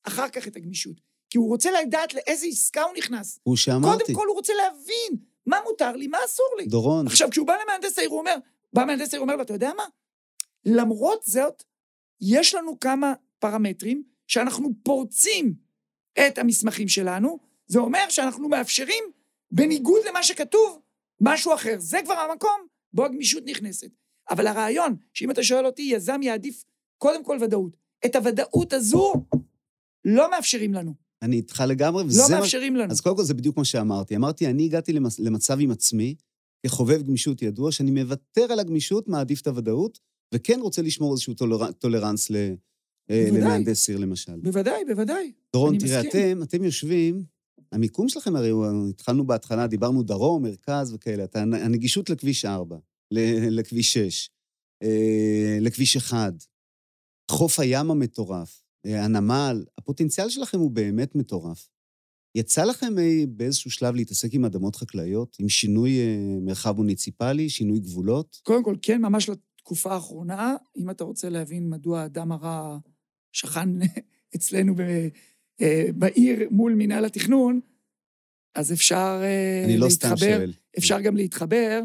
אחר 0.05 0.29
כך 0.29 0.49
את 0.49 0.57
הגמישות. 0.57 1.01
כי 1.31 1.38
הוא 1.38 1.49
רוצה 1.49 1.70
לדעת 1.83 2.14
לאיזה 2.14 2.46
עסקה 2.46 2.83
הוא 2.83 2.92
נכנס. 2.96 3.38
הוא 3.42 3.57
שאמרתי. 3.57 4.05
קודם 4.05 4.18
כל 4.18 4.27
הוא 4.27 4.37
רוצה 4.37 4.53
להבין 4.55 5.25
מה 5.46 5.57
מותר 5.64 5.92
לי, 5.96 6.07
מה 6.07 6.18
אסור 6.25 6.46
לי. 6.59 6.66
דורון, 6.66 7.07
עכשיו, 7.07 7.31
כשהוא 7.31 7.46
בא 7.46 7.57
למהנדס 7.62 7.99
העיר, 7.99 8.11
הוא 8.11 8.18
אומר, 8.18 8.35
בא 8.73 8.85
מהנדס 8.85 9.14
העיר, 9.14 9.20
אומר 9.20 9.37
לו, 9.37 9.42
אתה 9.42 9.53
יודע 9.53 9.70
מה? 9.77 9.85
למרות 10.64 11.23
זאת, 11.23 11.62
יש 12.20 12.55
לנו 12.55 12.81
כמה 12.81 13.12
פרמטרים 13.38 14.03
שאנחנו 14.27 14.68
פורצים 14.83 15.55
את 16.27 16.38
המסמכים 16.38 16.88
שלנו, 16.88 17.38
זה 17.66 17.79
אומר 17.79 18.05
שאנחנו 18.09 18.49
מאפשרים, 18.49 19.05
בניגוד 19.51 20.03
למה 20.09 20.23
שכתוב, 20.23 20.81
משהו 21.20 21.55
אחר. 21.55 21.75
זה 21.79 21.99
כבר 22.05 22.14
המקום 22.14 22.66
בו 22.92 23.05
הגמישות 23.05 23.42
נכנסת. 23.46 23.90
אבל 24.31 24.47
הרעיון, 24.47 24.95
שאם 25.14 25.31
אתה 25.31 25.43
שואל 25.43 25.66
אותי, 25.66 25.83
יזם 25.83 26.21
יעדיף 26.23 26.64
קודם 26.99 27.25
כל 27.25 27.38
ודאות. 27.40 27.77
את 28.07 28.16
הוודאות 28.16 28.73
הזו 28.73 29.12
לא 30.05 30.31
מאפשרים 30.31 30.75
לנו. 30.75 30.95
אני 31.23 31.37
איתך 31.37 31.62
לגמרי, 31.69 32.03
לא 32.03 32.09
וזה... 32.09 32.23
מה- 32.31 32.40
מאפשרים 32.40 32.77
לנו. 32.77 32.90
אז 32.93 33.01
קודם 33.01 33.16
כל 33.16 33.25
זה 33.25 33.35
בדיוק 33.35 33.57
מה 33.57 33.64
שאמרתי. 33.64 34.16
אמרתי, 34.16 34.47
אני 34.47 34.64
הגעתי 34.64 34.93
למס- 34.93 35.19
למצב 35.21 35.57
עם 35.61 35.71
עצמי, 35.71 36.14
כחובב 36.66 37.03
גמישות 37.03 37.43
ידוע, 37.43 37.73
שאני 37.73 37.90
מוותר 37.90 38.53
על 38.53 38.61
הגמישות, 38.61 39.09
מעדיף 39.09 39.40
את 39.40 39.47
הוודאות, 39.47 39.99
וכן 40.35 40.59
רוצה 40.62 40.83
לשמור 40.83 41.12
איזשהו 41.12 41.35
טולר... 41.35 41.73
טולרנס 41.73 42.31
ל... 42.31 42.37
אה, 43.11 43.25
בוודאי. 43.29 43.40
למהנדס 43.40 43.88
עיר 43.88 43.99
למשל. 43.99 44.37
בוודאי, 44.43 44.85
בוודאי. 44.85 45.33
דורון, 45.53 45.79
תראה, 45.79 46.03
מסכים. 46.03 46.11
אתם, 46.37 46.43
אתם 46.43 46.64
יושבים, 46.64 47.25
המיקום 47.73 48.09
שלכם 48.09 48.37
הרי, 48.37 48.49
הוא- 48.49 48.88
התחלנו 48.90 49.27
בהתחלה, 49.27 49.66
דיברנו 49.66 50.03
דרום, 50.03 50.43
מרכז 50.43 50.93
וכאלה, 50.95 51.25
אתה, 51.25 51.40
הנגישות 51.43 52.11
לכביש 52.11 52.45
4, 52.45 52.77
ל- 52.77 52.79
לכביש 53.51 53.92
6, 53.92 54.31
אה, 54.83 55.59
לכביש 55.61 55.96
1, 55.96 56.33
חוף 57.31 57.61
הים 57.61 57.90
המטורף, 57.90 58.62
אה, 58.87 59.05
הנמל, 59.05 59.64
הפוטנציאל 59.79 60.29
שלכם 60.29 60.59
הוא 60.59 60.70
באמת 60.70 61.14
מטורף. 61.14 61.68
יצא 62.35 62.64
לכם 62.64 62.94
באיזשהו 63.29 63.70
שלב 63.70 63.94
להתעסק 63.94 64.35
עם 64.35 64.44
אדמות 64.44 64.77
חקלאיות, 64.77 65.37
עם 65.40 65.49
שינוי 65.49 65.99
אה, 65.99 66.16
מרחב 66.40 66.77
מוניציפלי, 66.77 67.49
שינוי 67.49 67.81
גבולות? 67.81 68.40
קודם 68.42 68.64
כל, 68.64 68.77
כן, 68.83 69.01
ממש 69.01 69.29
לתקופה 69.29 69.94
האחרונה, 69.94 70.57
אם 70.77 70.90
אתה 70.90 71.05
רוצה 71.05 71.29
להבין 71.29 71.70
מדוע 71.70 72.01
האדם 72.01 72.33
הרע 72.33 72.79
שכן 73.33 73.68
אצלנו 74.37 74.75
אה, 75.61 75.87
בעיר 75.94 76.49
מול 76.51 76.75
מינהל 76.75 77.05
התכנון, 77.05 77.61
אז 78.55 78.73
אפשר 78.73 79.20
אה, 79.23 79.64
אני 79.64 79.79
לא 79.79 79.88
סתם 79.88 80.09
להתחבר, 80.09 80.37
שואל. 80.37 80.53
אפשר 80.79 81.01
גם 81.01 81.16
להתחבר 81.16 81.81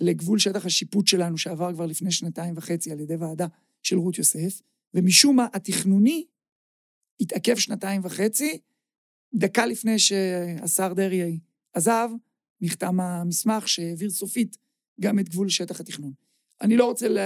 לגבול 0.00 0.38
שטח 0.38 0.66
השיפוט 0.66 1.06
שלנו, 1.06 1.38
שעבר 1.38 1.72
כבר 1.72 1.86
לפני 1.86 2.10
שנתיים 2.10 2.54
וחצי 2.56 2.92
על 2.92 3.00
ידי 3.00 3.16
ועדה 3.16 3.46
של 3.82 3.96
רות 3.96 4.18
יוסף, 4.18 4.62
ומשום 4.94 5.36
מה 5.36 5.46
התכנוני 5.52 6.24
התעכב 7.20 7.56
שנתיים 7.56 8.00
וחצי, 8.04 8.58
דקה 9.34 9.66
לפני 9.66 9.98
שהשר 9.98 10.92
דרעי 10.92 11.38
עזב, 11.72 12.08
נחתם 12.60 13.00
המסמך 13.00 13.68
שהעביר 13.68 14.10
סופית 14.10 14.56
גם 15.00 15.18
את 15.18 15.28
גבול 15.28 15.48
שטח 15.48 15.80
התכנון. 15.80 16.12
אני 16.60 16.76
לא 16.76 16.84
רוצה, 16.84 17.08
ל... 17.08 17.18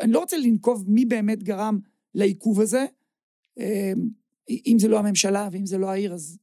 אני 0.00 0.12
לא 0.12 0.18
רוצה 0.18 0.38
לנקוב 0.38 0.84
מי 0.88 1.04
באמת 1.04 1.42
גרם 1.42 1.78
לעיכוב 2.14 2.60
הזה. 2.60 2.86
אה, 3.58 3.92
אם 4.66 4.76
זה 4.80 4.88
לא 4.88 4.98
הממשלה 4.98 5.48
ואם 5.52 5.66
זה 5.66 5.78
לא 5.78 5.90
העיר, 5.90 6.14
אז 6.14 6.38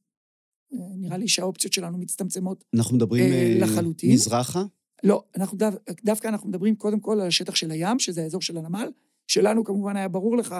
אה, 0.72 0.78
נראה 0.96 1.16
לי 1.16 1.28
שהאופציות 1.28 1.72
שלנו 1.72 1.98
מצטמצמות. 1.98 2.64
אנחנו 2.74 2.96
מדברים 2.96 3.24
אה, 3.24 3.38
אה, 3.38 3.58
לחלוטין. 3.58 4.12
מזרחה? 4.12 4.64
לא, 5.02 5.24
אנחנו 5.36 5.58
דו, 5.58 5.66
דווקא 6.04 6.28
אנחנו 6.28 6.48
מדברים 6.48 6.76
קודם 6.76 7.00
כל 7.00 7.20
על 7.20 7.26
השטח 7.26 7.54
של 7.54 7.70
הים, 7.70 7.98
שזה 7.98 8.22
האזור 8.22 8.42
של 8.42 8.56
הנמל. 8.56 8.90
שלנו 9.26 9.64
כמובן 9.64 9.96
היה 9.96 10.08
ברור 10.08 10.36
לך 10.36 10.54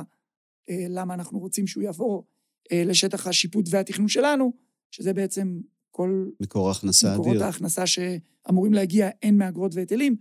אה, 0.71 0.87
למה 0.89 1.15
אנחנו 1.15 1.39
רוצים 1.39 1.67
שהוא 1.67 1.83
יעבור 1.83 2.27
אה, 2.73 2.83
לשטח 2.85 3.27
השיפוט 3.27 3.67
והתכנון 3.71 4.09
שלנו, 4.09 4.53
שזה 4.91 5.13
בעצם 5.13 5.61
כל 5.91 6.31
מקור 6.41 6.71
הכנסה 6.71 7.13
מקורות 7.13 7.31
אדיר. 7.31 7.45
ההכנסה 7.45 7.87
שאמורים 7.87 8.73
להגיע 8.73 9.11
הן 9.23 9.39
מאגרות 9.39 9.75
והיטלים, 9.75 10.17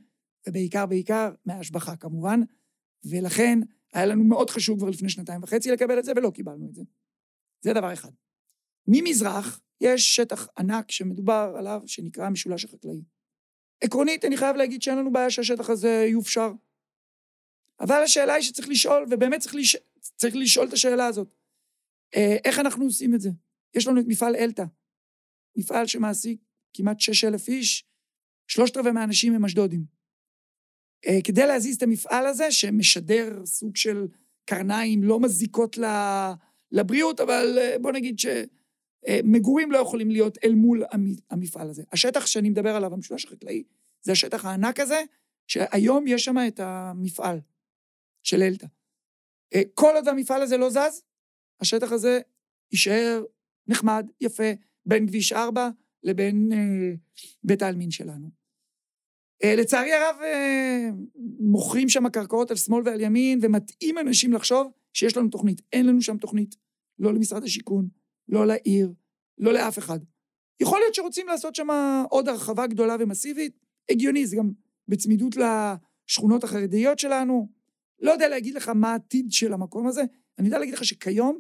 ובעיקר 0.48 0.86
בעיקר 0.86 1.34
מההשבחה 1.46 1.96
כמובן, 1.96 2.42
ולכן 3.10 3.60
היה 3.94 4.06
לנו 4.06 4.24
מאוד 4.24 4.50
חשוב 4.50 4.80
כבר 4.80 4.90
לפני 4.90 5.10
שנתיים 5.10 5.44
וחצי 5.44 5.72
לקבל 5.72 6.00
את 6.00 6.06
זה, 6.06 6.12
ולא 6.16 6.30
קיבלנו 6.30 6.70
את 6.70 6.76
זה. 6.76 6.84
זה 7.62 7.74
דבר 7.74 7.94
אחד. 7.94 8.12
ממזרח 8.88 9.62
יש 9.82 10.16
שטח 10.16 10.48
ענק 10.58 10.92
שמדובר 10.92 11.54
עליו, 11.58 11.82
שנקרא 11.86 12.26
המשולש 12.26 12.66
החקלאי. 12.66 13.02
עקרונית, 13.82 14.26
אני 14.26 14.38
חייב 14.38 14.56
להגיד 14.56 14.82
שאין 14.82 14.98
לנו 14.98 15.12
בעיה 15.12 15.30
שהשטח 15.30 15.70
הזה 15.70 16.06
יופשר. 16.10 16.52
אבל 17.80 18.04
השאלה 18.04 18.34
היא 18.34 18.44
שצריך 18.44 18.70
לשאול, 18.70 19.06
ובאמת 19.12 19.40
צריך, 19.40 19.56
לש... 19.56 19.78
צריך 20.16 20.36
לשאול 20.36 20.68
את 20.68 20.74
השאלה 20.74 21.06
הזאת. 21.06 21.36
אה, 22.16 22.38
איך 22.46 22.60
אנחנו 22.60 22.86
עושים 22.86 23.16
את 23.16 23.22
זה? 23.22 23.30
יש 23.76 23.88
לנו 23.88 24.00
את 24.00 24.06
מפעל 24.08 24.36
אלתא, 24.36 24.64
מפעל 25.58 25.88
שמעסיק 25.88 26.42
כמעט 26.74 27.00
6,000 27.00 27.48
איש, 27.48 27.86
שלושת 28.48 28.78
רבעי 28.78 28.92
מהאנשים 28.92 29.34
הם 29.34 29.46
אשדודים. 29.46 29.86
אה, 31.08 31.20
כדי 31.24 31.48
להזיז 31.48 31.76
את 31.76 31.84
המפעל 31.84 32.26
הזה, 32.26 32.52
שמשדר 32.52 33.46
סוג 33.46 33.76
של 33.76 34.08
קרניים 34.46 35.04
לא 35.04 35.20
מזיקות 35.20 35.78
לבריאות, 36.72 37.20
אבל 37.20 37.58
אה, 37.58 37.80
בוא 37.82 37.92
נגיד 37.92 38.20
שמגורים 39.08 39.72
לא 39.72 39.78
יכולים 39.78 40.10
להיות 40.10 40.38
אל 40.44 40.56
מול 40.56 40.84
המפעל 41.30 41.70
הזה. 41.70 41.84
השטח 41.92 42.26
שאני 42.26 42.50
מדבר 42.50 42.76
עליו, 42.76 42.94
המשולש 42.94 43.26
החקלאי, 43.26 43.64
זה 44.02 44.12
השטח 44.12 44.46
הענק 44.46 44.80
הזה, 44.80 45.04
שהיום 45.48 46.08
יש 46.08 46.26
שם 46.26 46.36
את 46.48 46.60
המפעל 46.60 47.40
של 48.24 48.42
אלתא. 48.42 48.68
אה, 49.54 49.62
כל 49.74 49.92
עוד 49.96 50.08
המפעל 50.08 50.42
הזה 50.42 50.58
לא 50.58 50.70
זז, 50.70 51.04
השטח 51.62 51.92
הזה 51.92 52.20
יישאר 52.72 53.24
נחמד, 53.68 54.08
יפה, 54.22 54.52
בין 54.86 55.08
כביש 55.08 55.34
4 55.34 55.70
לבין 56.04 56.50
אה, 56.54 56.96
בית 57.44 57.62
העלמין 57.62 57.92
שלנו. 57.92 58.44
אה, 59.44 59.56
לצערי 59.56 59.94
הרב, 59.94 60.16
אה, 60.24 60.90
מוכרים 61.40 61.90
שם 61.90 62.10
קרקעות 62.10 62.52
על 62.52 62.58
שמאל 62.58 62.82
ועל 62.86 63.02
ימין, 63.02 63.40
ומטעים 63.42 63.98
אנשים 63.98 64.34
לחשוב 64.34 64.72
שיש 64.94 65.18
לנו 65.18 65.30
תוכנית. 65.30 65.62
אין 65.74 65.86
לנו 65.86 66.02
שם 66.02 66.18
תוכנית. 66.18 66.56
לא 67.00 67.14
למשרד 67.14 67.44
השיכון, 67.44 67.88
לא 68.30 68.48
לעיר, 68.48 68.94
לא 69.38 69.54
לאף 69.54 69.78
אחד. 69.78 70.00
יכול 70.60 70.80
להיות 70.80 70.96
שרוצים 70.96 71.28
לעשות 71.28 71.56
שם 71.56 71.68
עוד 72.10 72.30
הרחבה 72.30 72.68
גדולה 72.68 72.96
ומסיבית, 73.00 73.60
הגיוני, 73.92 74.28
זה 74.28 74.36
גם 74.36 74.52
בצמידות 74.88 75.36
לשכונות 75.36 76.44
החרדיות 76.44 77.00
שלנו. 77.00 77.50
לא 78.02 78.12
יודע 78.12 78.30
להגיד 78.30 78.56
לך 78.56 78.70
מה 78.70 78.92
העתיד 78.92 79.32
של 79.32 79.54
המקום 79.54 79.88
הזה, 79.88 80.04
אני 80.40 80.48
יודע 80.48 80.60
להגיד 80.60 80.74
לך 80.74 80.86
שכיום 80.86 81.40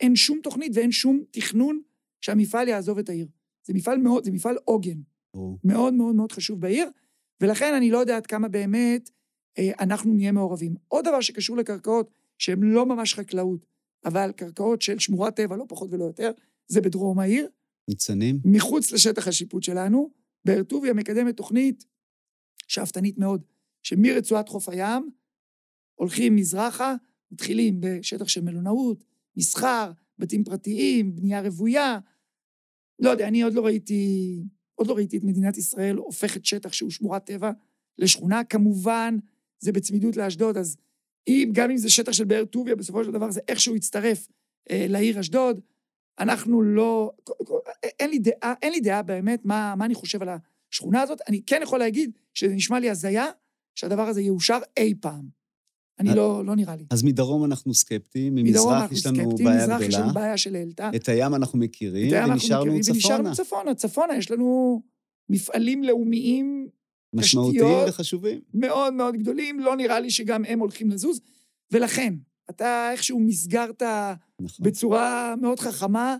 אין 0.00 0.16
שום 0.16 0.40
תוכנית 0.42 0.72
ואין 0.74 0.92
שום 0.92 1.22
תכנון 1.30 1.80
שהמפעל 2.20 2.68
יעזוב 2.68 2.98
את 2.98 3.08
העיר. 3.08 3.28
זה 3.66 3.74
מפעל 3.74 3.98
מאוד, 3.98 4.24
זה 4.24 4.30
מפעל 4.30 4.56
עוגן. 4.64 4.98
או. 5.34 5.58
מאוד 5.64 5.94
מאוד 5.94 6.14
מאוד 6.14 6.32
חשוב 6.32 6.60
בעיר, 6.60 6.90
ולכן 7.40 7.74
אני 7.74 7.90
לא 7.90 7.98
יודע 7.98 8.16
עד 8.16 8.26
כמה 8.26 8.48
באמת 8.48 9.10
אה, 9.58 9.70
אנחנו 9.80 10.14
נהיה 10.14 10.32
מעורבים. 10.32 10.74
עוד 10.88 11.04
דבר 11.04 11.20
שקשור 11.20 11.56
לקרקעות 11.56 12.10
שהן 12.38 12.62
לא 12.62 12.86
ממש 12.86 13.14
חקלאות, 13.14 13.66
אבל 14.04 14.32
קרקעות 14.36 14.82
של 14.82 14.98
שמורת 14.98 15.36
טבע, 15.36 15.56
לא 15.56 15.64
פחות 15.68 15.88
ולא 15.92 16.04
יותר, 16.04 16.30
זה 16.66 16.80
בדרום 16.80 17.18
העיר, 17.18 17.48
ניצנים? 17.88 18.40
מחוץ 18.44 18.92
לשטח 18.92 19.28
השיפוט 19.28 19.62
שלנו. 19.62 20.10
באר 20.44 20.62
טוביה 20.62 20.92
מקדמת 20.92 21.36
תוכנית 21.36 21.84
שאפתנית 22.68 23.18
מאוד, 23.18 23.42
שמרצועת 23.82 24.48
חוף 24.48 24.68
הים 24.68 25.10
הולכים 25.94 26.36
מזרחה, 26.36 26.94
מתחילים 27.30 27.80
בשטח 27.80 28.28
של 28.28 28.40
מלונאות, 28.40 29.04
מסחר, 29.36 29.92
בתים 30.18 30.44
פרטיים, 30.44 31.16
בנייה 31.16 31.42
רוויה. 31.42 31.98
לא 32.98 33.10
יודע, 33.10 33.28
אני 33.28 33.42
עוד 33.42 33.54
לא 33.54 33.66
ראיתי, 33.66 34.42
עוד 34.74 34.86
לא 34.86 34.94
ראיתי 34.96 35.16
את 35.16 35.24
מדינת 35.24 35.56
ישראל 35.56 35.96
הופכת 35.96 36.44
שטח 36.44 36.72
שהוא 36.72 36.90
שמורת 36.90 37.26
טבע 37.26 37.50
לשכונה. 37.98 38.44
כמובן, 38.44 39.16
זה 39.58 39.72
בצמידות 39.72 40.16
לאשדוד, 40.16 40.56
אז 40.56 40.76
אם, 41.28 41.50
גם 41.52 41.70
אם 41.70 41.76
זה 41.76 41.90
שטח 41.90 42.12
של 42.12 42.24
באר 42.24 42.44
טוביה, 42.44 42.76
בסופו 42.76 43.04
של 43.04 43.10
דבר 43.10 43.30
זה 43.30 43.40
איכשהו 43.48 43.76
יצטרף 43.76 44.28
אה, 44.70 44.86
לעיר 44.88 45.20
אשדוד. 45.20 45.60
אנחנו 46.18 46.62
לא... 46.62 47.10
אין 48.00 48.10
לי 48.10 48.18
דעה, 48.18 48.54
אין 48.62 48.72
לי 48.72 48.80
דעה 48.80 49.02
באמת 49.02 49.44
מה, 49.44 49.74
מה 49.76 49.84
אני 49.84 49.94
חושב 49.94 50.22
על 50.22 50.28
השכונה 50.72 51.02
הזאת. 51.02 51.18
אני 51.28 51.40
כן 51.46 51.60
יכול 51.62 51.78
להגיד 51.78 52.10
שזה 52.34 52.54
נשמע 52.54 52.80
לי 52.80 52.90
הזיה 52.90 53.26
שהדבר 53.74 54.02
הזה 54.02 54.22
יאושר 54.22 54.58
אי 54.76 54.94
פעם. 55.00 55.38
אני 55.98 56.10
אז- 56.10 56.16
לא, 56.16 56.44
לא 56.44 56.56
נראה 56.56 56.76
לי. 56.76 56.84
אז 56.90 57.02
מדרום 57.02 57.44
אנחנו 57.44 57.74
סקפטיים, 57.74 58.34
מדרום 58.34 58.46
ממזרח 58.48 58.82
אנחנו 58.82 58.96
יש 58.96 59.06
לנו 59.06 59.16
סקפטיים, 59.16 59.48
בעיה 59.48 59.62
מזרח 59.64 59.80
יש 59.80 59.94
לנו 59.94 60.04
גדולה, 60.10 60.24
בעיה 60.24 60.36
של 60.36 60.56
אלתא. 60.56 60.90
את 60.96 61.08
הים 61.08 61.34
אנחנו 61.34 61.58
מכירים, 61.58 62.08
את 62.08 62.12
הים 62.12 62.22
אנחנו 62.22 62.34
ונשארנו 62.34 62.64
מכירים, 62.64 62.82
צפונה. 62.82 63.14
ונשארנו 63.14 63.34
צפונה. 63.34 63.74
צפונה, 63.74 64.16
יש 64.16 64.30
לנו 64.30 64.82
מפעלים 65.28 65.84
לאומיים 65.84 66.68
משמעותיים. 67.12 67.88
וחשובים. 67.88 68.40
מאוד 68.54 68.94
מאוד 68.94 69.16
גדולים, 69.16 69.60
לא 69.60 69.76
נראה 69.76 70.00
לי 70.00 70.10
שגם 70.10 70.44
הם 70.44 70.58
הולכים 70.58 70.90
לזוז, 70.90 71.20
ולכן, 71.72 72.14
אתה 72.50 72.92
איכשהו 72.92 73.20
מסגרת 73.20 73.82
נכון. 74.40 74.66
בצורה 74.66 75.34
מאוד 75.40 75.60
חכמה, 75.60 76.16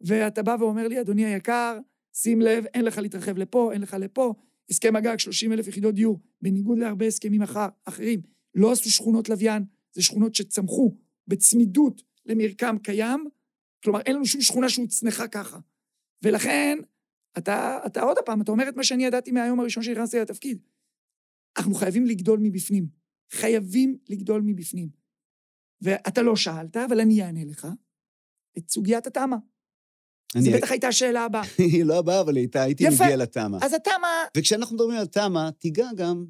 ואתה 0.00 0.42
בא 0.42 0.56
ואומר 0.60 0.88
לי, 0.88 1.00
אדוני 1.00 1.24
היקר, 1.24 1.78
שים 2.16 2.40
לב, 2.40 2.64
אין 2.74 2.84
לך 2.84 2.98
להתרחב 2.98 3.38
לפה, 3.38 3.72
אין 3.72 3.80
לך 3.80 3.96
לפה. 4.00 4.34
הסכם 4.70 4.96
הגג, 4.96 5.18
30 5.18 5.52
אלף 5.52 5.68
יחידות 5.68 5.94
דיור, 5.94 6.20
בניגוד 6.42 6.78
להרבה 6.78 7.06
הסכמים 7.06 7.42
אחר, 7.42 7.66
אחרים, 7.84 8.20
לא 8.54 8.72
עשו 8.72 8.90
שכונות 8.90 9.28
לוויין, 9.28 9.64
זה 9.92 10.02
שכונות 10.02 10.34
שצמחו 10.34 10.96
בצמידות 11.28 12.02
למרקם 12.26 12.76
קיים, 12.82 13.24
כלומר, 13.84 14.00
אין 14.00 14.16
לנו 14.16 14.26
שום 14.26 14.40
שכונה 14.40 14.68
שהוצנחה 14.68 15.28
ככה. 15.28 15.58
ולכן, 16.22 16.78
אתה, 17.38 17.78
אתה 17.86 18.02
עוד 18.02 18.16
פעם, 18.26 18.42
אתה 18.42 18.52
אומר 18.52 18.68
את 18.68 18.76
מה 18.76 18.84
שאני 18.84 19.04
ידעתי 19.06 19.30
מהיום 19.32 19.60
הראשון 19.60 19.82
שנכנסתי 19.82 20.18
לתפקיד. 20.18 20.58
אנחנו 21.58 21.74
חייבים 21.74 22.06
לגדול 22.06 22.38
מבפנים. 22.42 22.86
חייבים 23.32 23.98
לגדול 24.08 24.42
מבפנים. 24.44 24.88
ואתה 25.82 26.22
לא 26.22 26.36
שאלת, 26.36 26.76
אבל 26.76 27.00
אני 27.00 27.22
אענה 27.22 27.44
לך, 27.44 27.66
את 28.58 28.70
סוגיית 28.70 29.06
התמ"א. 29.06 29.36
אני- 30.36 30.44
זו 30.44 30.50
בטח 30.56 30.70
הייתה 30.70 30.88
השאלה 30.88 31.24
הבאה. 31.24 31.42
היא 31.74 31.84
לא 31.84 31.98
הבאה, 31.98 32.20
אבל 32.20 32.36
הייתה, 32.36 32.62
הייתי 32.62 32.84
יפה. 32.84 33.04
מגיע 33.04 33.16
לתמ"א. 33.16 33.58
אז 33.62 33.72
התמ"א, 33.74 34.06
וכשאנחנו 34.36 34.76
מדברים 34.76 34.98
על 34.98 35.06
תמ"א, 35.06 35.50
תיגע 35.50 35.86
גם, 35.96 36.26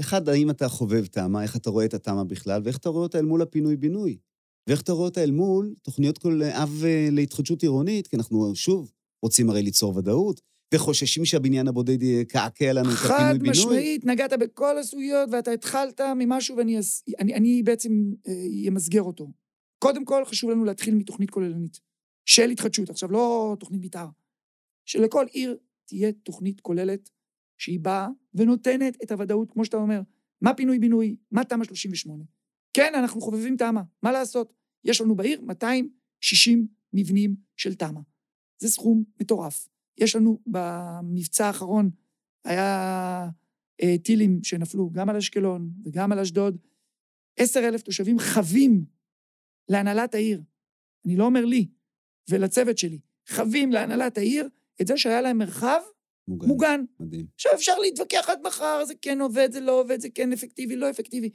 אחד, 0.00 0.28
האם 0.28 0.50
אתה 0.50 0.68
חובב 0.68 1.06
תמ"א, 1.06 1.42
איך 1.42 1.56
אתה 1.56 1.70
רואה 1.70 1.84
את 1.84 1.94
התמ"א 1.94 2.22
בכלל, 2.22 2.62
ואיך 2.64 2.76
אתה 2.78 2.88
רואה 2.88 3.02
אותה 3.02 3.18
אל 3.18 3.24
מול 3.24 3.42
הפינוי-בינוי. 3.42 4.18
ואיך 4.66 4.82
אתה 4.82 4.92
רואה 4.92 5.04
אותה 5.08 5.22
אל 5.22 5.30
מול 5.30 5.74
תוכניות 5.82 6.18
כל 6.18 6.40
אב 6.42 6.84
אה, 6.84 7.08
להתחדשות 7.12 7.62
עירונית, 7.62 8.06
כי 8.06 8.16
אנחנו, 8.16 8.56
שוב, 8.56 8.92
רוצים 9.22 9.50
הרי 9.50 9.62
ליצור 9.62 9.96
ודאות, 9.96 10.40
וחוששים 10.74 11.24
שהבניין 11.24 11.68
הבודד 11.68 12.02
יקעקע 12.02 12.72
לנו 12.72 12.90
את 12.90 12.94
חד 12.94 13.14
הפינוי-בינוי. 13.14 13.50
משמעית, 13.50 14.04
נגעת 14.04 14.32
בכל 14.32 14.78
הסוגיות, 14.78 15.28
ואתה 15.32 15.50
התחלת 15.50 16.00
ממשהו, 16.00 16.56
ואני 16.56 16.78
אני, 17.18 17.34
אני 17.34 17.62
בעצם 17.62 18.12
אה, 18.28 18.32
אמסגר 18.68 19.02
אותו. 19.02 19.30
קודם 19.78 20.04
כל, 20.04 20.24
חשוב 20.24 20.50
לנו 20.50 20.64
להתחיל 20.64 20.94
מתוכנית 20.94 21.30
כוללנית 21.30 21.80
של 22.26 22.50
התחדשות. 22.50 22.90
עכשיו, 22.90 23.12
לא 23.12 23.56
תוכנית 23.60 23.84
מתאר. 23.84 24.06
שלכל 24.84 25.26
עיר 25.30 25.56
תהיה 25.86 26.12
תוכנית 26.12 26.60
כוללת 26.60 27.10
שהיא 27.58 27.80
באה 27.80 28.08
ונותנת 28.34 28.96
את 29.02 29.12
הוודאות, 29.12 29.50
כמו 29.52 29.64
שאתה 29.64 29.76
אומר, 29.76 30.00
מה 30.40 30.54
פינוי-בינוי, 30.54 31.16
מה 31.30 31.44
תמ"א 31.44 31.64
38. 31.64 32.24
כן, 32.72 32.92
אנחנו 32.94 33.20
חובבים 33.20 33.56
תמ"א, 33.56 33.80
מה 34.02 34.12
לעשות? 34.12 34.52
יש 34.84 35.00
לנו 35.00 35.14
בעיר 35.16 35.40
260 35.40 36.66
מבנים 36.92 37.34
של 37.56 37.74
תמ"א. 37.74 38.00
זה 38.60 38.68
סכום 38.68 39.04
מטורף. 39.20 39.68
יש 39.98 40.16
לנו 40.16 40.38
במבצע 40.46 41.46
האחרון, 41.46 41.90
היה 42.44 43.28
אה, 43.82 43.98
טילים 44.04 44.40
שנפלו 44.42 44.90
גם 44.92 45.08
על 45.08 45.16
אשקלון 45.16 45.70
וגם 45.84 46.12
על 46.12 46.18
אשדוד. 46.18 46.56
עשר 47.36 47.60
אלף 47.68 47.82
תושבים 47.82 48.18
חבים 48.18 48.84
להנהלת 49.68 50.14
העיר. 50.14 50.42
אני 51.06 51.16
לא 51.16 51.24
אומר 51.24 51.44
לי, 51.44 51.68
ולצוות 52.30 52.78
שלי, 52.78 52.98
חווים 53.28 53.72
להנהלת 53.72 54.18
העיר 54.18 54.48
את 54.80 54.86
זה 54.86 54.96
שהיה 54.96 55.20
להם 55.20 55.38
מרחב 55.38 55.80
מוגן. 56.28 56.48
מוגן. 56.48 56.84
מדהים. 57.00 57.26
עכשיו 57.34 57.52
אפשר 57.54 57.78
להתווכח 57.78 58.28
עד 58.28 58.40
מחר, 58.44 58.84
זה 58.84 58.94
כן 59.02 59.20
עובד, 59.20 59.52
זה 59.52 59.60
לא 59.60 59.80
עובד, 59.80 60.00
זה 60.00 60.08
כן 60.14 60.32
אפקטיבי, 60.32 60.76
לא 60.76 60.90
אפקטיבי. 60.90 61.30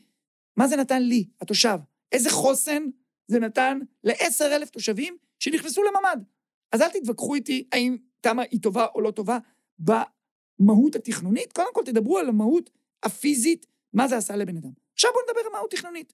מה 0.58 0.68
זה 0.68 0.76
נתן 0.76 1.04
לי, 1.04 1.28
התושב? 1.42 1.78
איזה 2.12 2.30
חוסן 2.30 2.84
זה 3.28 3.40
נתן 3.40 3.80
לעשר 4.04 4.56
אלף 4.56 4.70
תושבים 4.70 5.18
שנכנסו 5.40 5.84
לממ"ד? 5.84 6.24
אז 6.72 6.82
אל 6.82 6.90
תתווכחו 6.90 7.36
איתי 7.36 7.68
האם 7.72 7.98
תמה 8.22 8.44
היא 8.52 8.62
טובה 8.62 8.86
או 8.96 9.02
לא 9.02 9.12
טובה 9.12 9.38
במהות 9.80 10.96
התכנונית, 10.96 11.54
קודם 11.54 11.74
כל 11.74 11.82
תדברו 11.86 12.18
על 12.18 12.30
המהות 12.30 12.70
הפיזית, 13.04 13.66
מה 13.94 14.08
זה 14.08 14.18
עשה 14.18 14.36
לבן 14.36 14.58
אדם. 14.58 14.72
עכשיו 14.94 15.12
בואו 15.14 15.24
נדבר 15.30 15.40
על 15.46 15.52
מהות 15.54 15.72
תכנונית. 15.72 16.14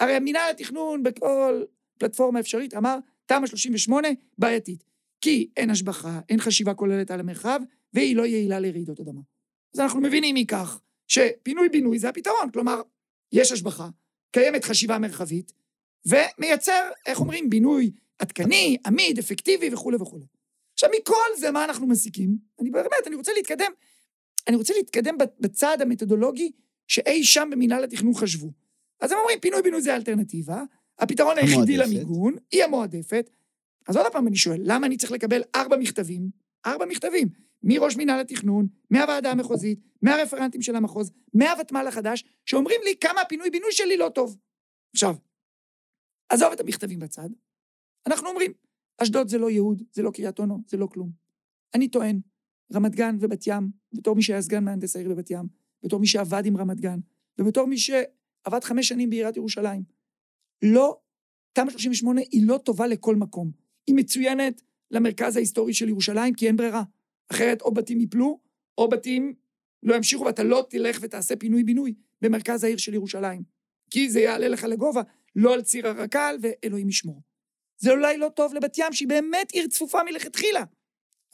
הרי 0.00 0.18
מינהל 0.18 0.50
התכנון 0.50 1.02
בכל 1.02 1.62
פלטפורמה 1.98 2.40
אפשרית 2.40 2.74
אמר, 2.74 2.98
תמ"א 3.26 3.46
38 3.46 4.08
בעייתית. 4.38 4.84
כי 5.20 5.50
אין 5.56 5.70
השבחה, 5.70 6.20
אין 6.28 6.40
חשיבה 6.40 6.74
כוללת 6.74 7.10
על 7.10 7.20
המרחב, 7.20 7.60
והיא 7.92 8.16
לא 8.16 8.26
יעילה 8.26 8.60
לרעידות 8.60 9.00
אדמה. 9.00 9.20
אז 9.74 9.80
אנחנו 9.80 10.00
מבינים 10.00 10.34
מכך 10.34 10.80
שפינוי-בינוי 11.08 11.98
זה 11.98 12.08
הפתרון, 12.08 12.50
כלומר, 12.52 12.82
יש 13.32 13.52
השבחה, 13.52 13.88
קיימת 14.32 14.64
חשיבה 14.64 14.98
מרחבית, 14.98 15.52
ומייצר, 16.06 16.90
איך 17.06 17.20
אומרים, 17.20 17.50
בינוי 17.50 17.90
עדכני, 18.20 18.76
עמיד, 18.86 19.18
אפקטיבי 19.18 19.74
וכולי 19.74 19.96
וכולי. 19.96 20.26
עכשיו, 20.72 20.90
מכל 21.00 21.38
זה 21.38 21.50
מה 21.50 21.64
אנחנו 21.64 21.86
מסיקים? 21.86 22.38
אני 22.60 22.70
באמת, 22.70 23.06
אני 23.06 23.16
רוצה 23.16 23.32
להתקדם, 23.32 23.72
אני 24.48 24.56
רוצה 24.56 24.74
להתקדם 24.76 25.16
בצעד 25.40 25.82
המתודולוגי 25.82 26.52
שאי 26.88 27.24
שם 27.24 27.48
במינהל 27.52 27.84
התכנון 27.84 28.14
חשבו. 28.14 28.52
אז 29.00 29.12
הם 29.12 29.18
אומרים, 29.18 29.40
פינוי-בינוי 29.40 29.82
זה 29.82 29.92
האלטרנטיבה, 29.92 30.62
הפתרון 30.98 31.38
היחידי 31.38 31.74
המועדפת. 31.74 31.94
למיגון, 31.94 32.34
היא 32.52 32.64
המועדפת. 32.64 33.30
אז 33.88 33.96
עוד 33.96 34.06
פעם 34.12 34.28
אני 34.28 34.36
שואל, 34.36 34.60
למה 34.64 34.86
אני 34.86 34.96
צריך 34.96 35.12
לקבל 35.12 35.42
ארבע 35.54 35.76
מכתבים, 35.76 36.30
ארבע 36.66 36.86
מכתבים, 36.86 37.28
מראש 37.62 37.96
מינהל 37.96 38.20
התכנון, 38.20 38.66
מהוועדה 38.90 39.30
המחוזית, 39.30 39.78
מהרפרנטים 40.02 40.62
של 40.62 40.76
המחוז, 40.76 41.10
מהוותמ"ל 41.34 41.86
החדש, 41.88 42.24
שאומרים 42.46 42.80
לי 42.84 42.94
כמה 43.00 43.20
הפינוי-בינוי 43.20 43.72
שלי 43.72 43.96
לא 43.96 44.08
טוב. 44.14 44.36
עכשיו, 44.94 45.14
עזוב 46.28 46.52
את 46.52 46.60
המכתבים 46.60 46.98
בצד, 46.98 47.28
אנחנו 48.06 48.28
אומרים, 48.28 48.52
אשדוד 48.98 49.28
זה 49.28 49.38
לא 49.38 49.50
יהוד, 49.50 49.82
זה 49.92 50.02
לא 50.02 50.10
קריית 50.10 50.38
אונו, 50.38 50.62
זה 50.66 50.76
לא 50.76 50.86
כלום. 50.86 51.10
אני 51.74 51.88
טוען, 51.88 52.20
רמת 52.74 52.94
גן 52.94 53.16
ובת 53.20 53.46
ים, 53.46 53.70
בתור 53.92 54.16
מי 54.16 54.22
שהיה 54.22 54.42
סגן 54.42 54.64
מהנדס 54.64 54.96
העיר 54.96 55.08
בבת 55.08 55.30
ים, 55.30 55.48
בתור 55.84 56.00
מי 56.00 56.06
שעבד 56.06 56.46
עם 56.46 56.56
רמת 56.56 56.80
גן, 56.80 56.98
ובתור 57.38 57.66
מי 57.66 57.78
שעבד 57.78 58.64
חמש 58.64 58.88
שנים 58.88 59.10
בעיריית 59.10 59.36
ירושלים, 59.36 59.82
לא, 60.62 61.00
תמ"א 61.52 61.70
38 61.70 62.20
היא 62.20 62.46
לא 62.46 62.58
טובה 62.58 62.86
לכל 62.86 63.16
מקום. 63.16 63.50
היא 63.86 63.96
מצוינת 63.96 64.62
למרכז 64.90 65.36
ההיסטורי 65.36 65.74
של 65.74 65.88
ירושלים, 65.88 66.34
כי 66.34 66.46
אין 66.46 66.56
ברירה. 66.56 66.82
אחרת 67.32 67.62
או 67.62 67.74
בתים 67.74 68.00
ייפלו, 68.00 68.40
או 68.78 68.88
בתים 68.88 69.34
לא 69.82 69.94
ימשיכו, 69.94 70.24
ואתה 70.24 70.42
לא 70.42 70.66
תלך 70.70 70.98
ותעשה 71.00 71.36
פינוי-בינוי 71.36 71.94
במרכז 72.22 72.64
העיר 72.64 72.76
של 72.76 72.94
ירושלים. 72.94 73.42
כי 73.90 74.10
זה 74.10 74.20
יעלה 74.20 74.48
לך 74.48 74.64
לגובה, 74.64 75.02
לא 75.36 75.54
על 75.54 75.62
ציר 75.62 75.88
הרק"ל, 75.88 76.36
ואלוהים 76.42 76.88
ישמור. 76.88 77.22
זה 77.80 77.90
אולי 77.90 78.18
לא 78.18 78.28
טוב 78.28 78.54
לבת 78.54 78.78
ים, 78.78 78.92
שהיא 78.92 79.08
באמת 79.08 79.50
עיר 79.52 79.66
צפופה 79.68 80.02
מלכתחילה. 80.04 80.64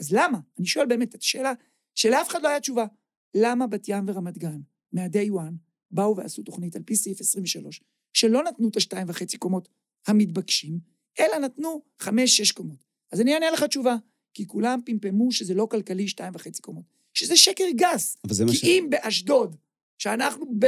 אז 0.00 0.12
למה? 0.12 0.38
אני 0.58 0.66
שואל 0.66 0.86
באמת 0.86 1.14
את 1.14 1.22
השאלה 1.22 1.52
שלאף 1.94 2.28
אחד 2.28 2.42
לא 2.42 2.48
היה 2.48 2.60
תשובה. 2.60 2.86
למה 3.34 3.66
בת 3.66 3.88
ים 3.88 4.04
ורמת 4.08 4.38
גן, 4.38 4.60
מה-day 4.92 5.30
one, 5.30 5.54
באו 5.90 6.16
ועשו 6.16 6.42
תוכנית 6.42 6.76
על 6.76 6.82
פי 6.82 6.96
סעיף 6.96 7.20
23, 7.20 7.80
שלא 8.12 8.42
נתנו 8.42 8.68
את 8.68 8.76
השתיים 8.76 9.08
וחצי 9.10 9.38
קומות 9.38 9.68
המתבקשים, 10.06 10.78
אלא 11.20 11.38
נתנו 11.38 11.82
חמש-שש 11.98 12.52
קומות. 12.52 12.84
אז 13.12 13.20
אני 13.20 13.34
אענה 13.34 13.50
לך 13.50 13.62
תשובה, 13.62 13.96
כי 14.34 14.46
כולם 14.46 14.80
פמפמו 14.84 15.32
שזה 15.32 15.54
לא 15.54 15.66
כלכלי 15.70 16.08
שתיים 16.08 16.34
וחצי 16.34 16.62
קומות. 16.62 16.84
שזה 17.14 17.36
שקר 17.36 17.64
גס. 17.74 18.16
אבל 18.24 18.34
זה 18.34 18.44
מה 18.44 18.50
כי 18.50 18.56
ש... 18.56 18.64
אם 18.64 18.86
באשדוד, 18.90 19.56
שאנחנו, 19.98 20.46
ב, 20.58 20.66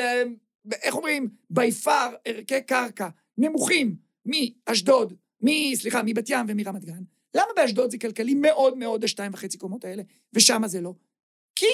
ב, 0.65 0.73
איך 0.73 0.95
אומרים, 0.95 1.29
by 1.53 1.85
far 1.85 2.15
ערכי 2.25 2.63
קרקע 2.63 3.09
נמוכים 3.39 3.97
מאשדוד, 4.25 5.15
מ, 5.43 5.75
סליחה, 5.75 6.03
מבת 6.07 6.31
ים 6.31 6.47
ומרמת 6.49 6.85
גן, 6.85 7.03
למה 7.35 7.49
באשדוד 7.57 7.91
זה 7.91 7.99
כלכלי 7.99 8.35
מאוד 8.35 8.77
מאוד 8.77 9.05
השתיים 9.05 9.35
וחצי 9.35 9.59
קומות 9.59 9.85
האלה, 9.85 10.03
ושם 10.33 10.63
זה 10.67 10.81
לא? 10.81 10.95
כי 11.55 11.67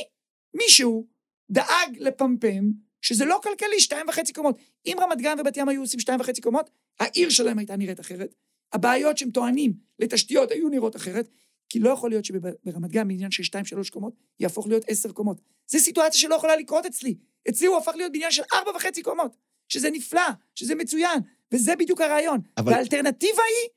מישהו 0.55 1.07
דאג 1.51 1.97
לפמפם 1.99 2.71
שזה 3.03 3.25
לא 3.25 3.41
כלכלי 3.43 3.81
שתיים 3.81 4.09
וחצי 4.09 4.33
קומות. 4.33 4.59
אם 4.87 4.97
רמת 5.01 5.19
גן 5.19 5.41
ובת 5.41 5.57
ים 5.57 5.69
היו 5.69 5.81
עושים 5.81 6.01
שתיים 6.01 6.21
וחצי 6.21 6.41
קומות, 6.41 6.71
העיר 7.01 7.31
שלהם 7.31 7.59
הייתה 7.59 7.77
נראית 7.77 8.01
אחרת. 8.01 8.35
הבעיות 8.73 9.19
שהם 9.19 9.31
טוענים 9.31 9.73
לתשתיות 9.99 10.51
היו 10.51 10.69
נראות 10.69 10.97
אחרת, 10.97 11.29
כי 11.69 11.81
לא 11.81 11.91
יכול 11.91 12.11
להיות 12.11 12.25
שברמת 12.25 12.91
גן, 12.91 13.09
בעניין 13.09 13.31
של 13.31 13.43
שתיים, 13.43 13.65
שלוש 13.65 13.91
קומות, 13.91 14.15
יהפוך 14.41 14.69
להיות 14.69 14.85
עשר 14.89 15.12
קומות. 15.12 15.41
זו 15.67 15.79
סיטואציה 15.79 16.21
שלא 16.21 16.35
יכולה 16.35 16.57
לקרות 16.57 16.87
אצלי. 16.87 17.15
אצלי 17.49 17.67
הוא 17.67 17.77
הפך 17.77 17.93
להיות 17.97 18.12
בניין 18.12 18.31
של 18.31 18.43
ארבע 18.53 18.71
וחצי 18.77 19.03
קומות, 19.03 19.37
שזה 19.69 19.91
נפלא, 19.91 20.29
שזה 20.55 20.75
מצוין, 20.75 21.21
וזה 21.53 21.76
בדיוק 21.76 22.01
הרעיון. 22.01 22.40
אבל- 22.59 22.72
והאלטרנטיבה 22.72 23.42
היא, 23.42 23.70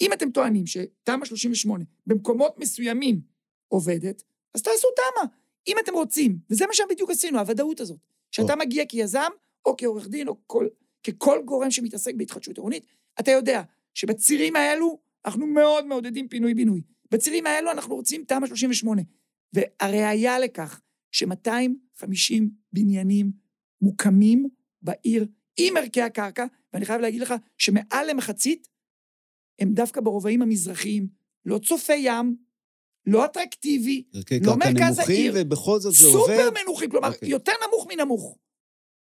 אם 0.00 0.12
אתם 0.12 0.30
טוענים 0.30 0.66
שתמ"א 0.66 1.24
38 1.24 1.84
במקומות 2.06 2.58
מסוימים 2.58 3.20
עובדת, 3.68 4.22
אז 4.54 4.62
תעשו 4.62 4.88
תמ"א. 4.96 5.26
אם 5.66 5.76
אתם 5.84 5.92
רוצים, 5.94 6.38
וזה 6.50 6.66
מה 6.66 6.72
שבדיוק 6.74 7.10
עשינו, 7.10 7.38
הוודאות 7.38 7.80
הזאת, 7.80 7.98
שאתה 8.30 8.56
מגיע 8.56 8.86
כיזם, 8.86 9.30
או 9.66 9.74
כעורך 9.78 10.08
דין, 10.08 10.28
או 10.28 10.36
כל, 10.46 10.68
ככל 11.06 11.42
גורם 11.44 11.70
שמתעסק 11.70 12.14
בהתחדשות 12.14 12.56
עירונית, 12.56 12.86
אתה 13.20 13.30
יודע 13.30 13.62
שבצירים 13.94 14.56
האלו 14.56 14.98
אנחנו 15.24 15.46
מאוד 15.46 15.86
מעודדים 15.86 16.28
פינוי-בינוי. 16.28 16.82
בצירים 17.10 17.46
האלו 17.46 17.70
אנחנו 17.70 17.94
רוצים 17.94 18.24
תמ"א 18.24 18.46
38. 18.46 19.02
והראיה 19.52 20.38
לכך 20.38 20.80
ש-250 21.12 22.34
בניינים 22.72 23.32
מוקמים 23.80 24.48
בעיר 24.82 25.26
עם 25.56 25.76
ערכי 25.76 26.02
הקרקע, 26.02 26.46
ואני 26.72 26.84
חייב 26.84 27.00
להגיד 27.00 27.20
לך 27.20 27.34
שמעל 27.58 28.10
למחצית 28.10 28.68
הם 29.58 29.72
דווקא 29.74 30.00
ברובעים 30.00 30.42
המזרחיים, 30.42 31.08
לא 31.44 31.58
צופי 31.58 31.96
ים, 31.96 32.36
לא 33.06 33.24
אטרקטיבי, 33.24 34.02
ערכי 34.14 34.40
לא 34.40 34.44
קרקע 34.44 34.56
מרכז 34.56 34.98
נמוכים, 34.98 35.16
העיר. 35.16 35.32
ובכל 35.36 35.80
זאת 35.80 35.94
זה 35.94 36.06
עובד. 36.06 36.18
סופר 36.20 36.50
מנוחים, 36.62 36.90
כלומר, 36.90 37.08
אוקיי. 37.08 37.28
יותר 37.28 37.52
נמוך 37.68 37.86
מנמוך. 37.90 38.38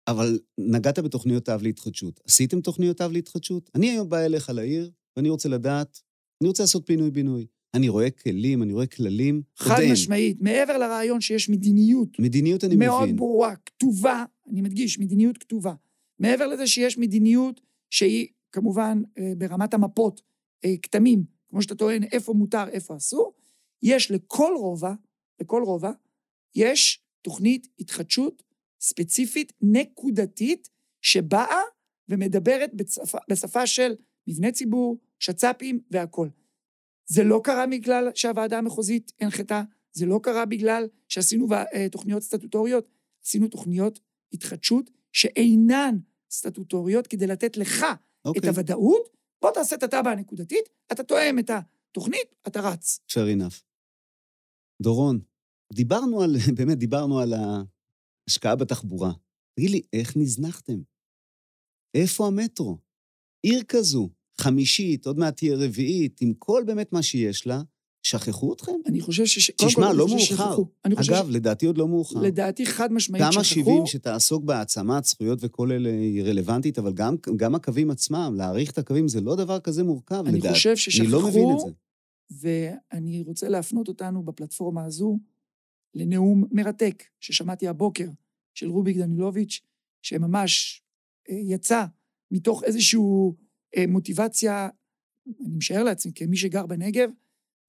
אבל 0.08 0.38
נגעת 0.58 0.98
בתוכניות 0.98 1.48
אב 1.48 1.62
להתחדשות. 1.62 2.20
עשיתם 2.28 2.60
תוכניות 2.60 3.00
אב 3.00 3.12
להתחדשות? 3.12 3.70
אני 3.74 3.90
היום 3.90 4.08
בא 4.08 4.18
אליך 4.18 4.50
לעיר, 4.50 4.90
ואני 5.16 5.30
רוצה 5.30 5.48
לדעת, 5.48 6.00
אני 6.40 6.48
רוצה 6.48 6.62
לעשות 6.62 6.86
פינוי-בינוי. 6.86 7.46
אני 7.74 7.88
רואה 7.88 8.10
כלים, 8.10 8.62
אני 8.62 8.72
רואה 8.72 8.86
כללים. 8.86 9.42
חד. 9.56 9.80
משמעית, 9.92 10.40
מעבר 10.40 10.78
לרעיון 10.78 11.20
שיש 11.20 11.48
מדיניות 11.48 12.18
מדיניות 12.18 12.64
אני 12.64 12.76
מאוד 12.76 13.02
מבין. 13.02 13.16
ברורה, 13.16 13.54
כתובה, 13.56 14.24
אני 14.50 14.62
מדגיש, 14.62 14.98
מדיניות 14.98 15.38
כתובה. 15.38 15.74
מעבר 16.18 16.46
לזה 16.46 16.66
שיש 16.66 16.98
מדיניות 16.98 17.60
שהיא 17.90 18.28
כמובן 18.52 19.02
אה, 19.18 19.32
ברמת 19.38 19.74
המפות, 19.74 20.20
אה, 20.64 20.74
כתמים, 20.82 21.24
כמו 21.50 21.62
שאתה 21.62 21.74
טוען, 21.74 22.04
איפה 22.04 22.32
מותר, 22.32 22.68
איפה 22.68 22.96
אסור, 22.96 23.34
יש 23.82 24.10
לכל 24.10 24.52
רובע, 24.56 24.92
לכל 25.40 25.62
רובע, 25.62 25.90
יש 26.54 27.04
תוכנית 27.22 27.68
התחדשות 27.78 28.42
ספציפית, 28.80 29.52
נקודתית, 29.62 30.68
שבאה 31.02 31.60
ומדברת 32.08 32.74
בשפה, 32.74 33.18
בשפה 33.30 33.66
של 33.66 33.94
מבני 34.26 34.52
ציבור, 34.52 34.98
שצ"פים 35.18 35.80
והכול. 35.90 36.30
זה 37.06 37.24
לא 37.24 37.40
קרה 37.44 37.66
בגלל 37.66 38.08
שהוועדה 38.14 38.58
המחוזית 38.58 39.12
הנחתה, 39.20 39.62
זה 39.92 40.06
לא 40.06 40.20
קרה 40.22 40.44
בגלל 40.44 40.88
שעשינו 41.08 41.46
אה, 41.52 41.88
תוכניות 41.88 42.22
סטטוטוריות, 42.22 42.88
עשינו 43.24 43.48
תוכניות 43.48 44.00
התחדשות 44.32 44.90
שאינן 45.12 45.98
סטטוטוריות 46.30 47.06
כדי 47.06 47.26
לתת 47.26 47.56
לך 47.56 47.84
את 47.90 47.98
אוקיי, 48.24 48.48
הוודאות, 48.48 49.16
בוא 49.42 49.50
תעשה 49.50 49.76
את 49.76 49.82
התב"ע 49.82 50.10
הנקודתית, 50.10 50.68
אתה 50.92 51.02
תואם 51.02 51.38
את 51.38 51.50
התוכנית, 51.50 52.34
אתה 52.46 52.60
רץ. 52.60 53.00
fair 53.10 53.38
enough. 53.38 53.62
דורון, 54.82 55.20
דיברנו 55.72 56.22
על, 56.22 56.36
באמת 56.58 56.78
דיברנו 56.78 57.20
על 57.20 57.34
ההשקעה 57.34 58.56
בתחבורה. 58.56 59.12
תגיד 59.54 59.70
לי, 59.70 59.82
איך 59.92 60.16
נזנחתם? 60.16 60.78
איפה 61.94 62.26
המטרו? 62.26 62.78
עיר 63.42 63.62
כזו, 63.68 64.08
חמישית, 64.40 65.06
עוד 65.06 65.18
מעט 65.18 65.36
תהיה 65.36 65.56
רביעית, 65.56 66.20
עם 66.20 66.34
כל 66.34 66.62
באמת 66.66 66.92
מה 66.92 67.02
שיש 67.02 67.46
לה, 67.46 67.62
שכחו 68.02 68.52
אתכם? 68.52 68.72
אני 68.86 69.00
חושב 69.00 69.26
ש... 69.26 69.50
קודם 69.50 69.70
תשמע, 69.70 69.90
אני 69.90 69.98
לא 69.98 70.06
מאוחר. 70.08 70.56
אני 70.84 70.94
אגב, 71.08 71.30
לדעתי 71.30 71.66
עוד 71.66 71.78
לא 71.78 71.88
מאוחר. 71.88 72.20
ש... 72.20 72.24
לדעתי 72.24 72.66
חד 72.66 72.92
משמעית 72.92 73.24
גם 73.24 73.44
שכחו. 73.44 73.80
ה-70 73.80 73.86
שתעסוק 73.86 74.44
בהעצמת 74.44 75.04
זכויות 75.04 75.38
וכל 75.42 75.72
אלה 75.72 75.88
היא 75.88 76.22
רלוונטית, 76.22 76.78
אבל 76.78 76.92
גם, 76.92 77.16
גם 77.36 77.54
הקווים 77.54 77.90
עצמם, 77.90 78.34
להעריך 78.36 78.70
את 78.70 78.78
הקווים 78.78 79.08
זה 79.08 79.20
לא 79.20 79.36
דבר 79.36 79.60
כזה 79.60 79.84
מורכב, 79.84 80.22
אני 80.26 80.38
לדעתי. 80.38 80.54
חושב 80.54 80.76
ששכחו, 80.76 81.04
אני 81.04 81.12
לא 81.12 81.28
מבין 81.28 81.48
את 81.54 81.60
זה. 81.60 81.70
ואני 82.30 83.22
רוצה 83.26 83.48
להפנות 83.48 83.88
אותנו 83.88 84.22
בפלטפורמה 84.22 84.84
הזו 84.84 85.18
לנאום 85.94 86.44
מרתק 86.50 87.04
ששמעתי 87.20 87.68
הבוקר 87.68 88.08
של 88.54 88.68
רוביק 88.68 88.96
דנילוביץ', 88.96 89.60
שממש 90.02 90.82
אה, 91.30 91.34
יצא 91.34 91.84
מתוך 92.30 92.64
איזושהי 92.64 93.00
אה, 93.76 93.84
מוטיבציה 93.88 94.68
אני 95.46 95.56
משער 95.56 95.82
לעצמי, 95.82 96.12
כמי 96.14 96.36
שגר 96.36 96.66
בנגב, 96.66 97.10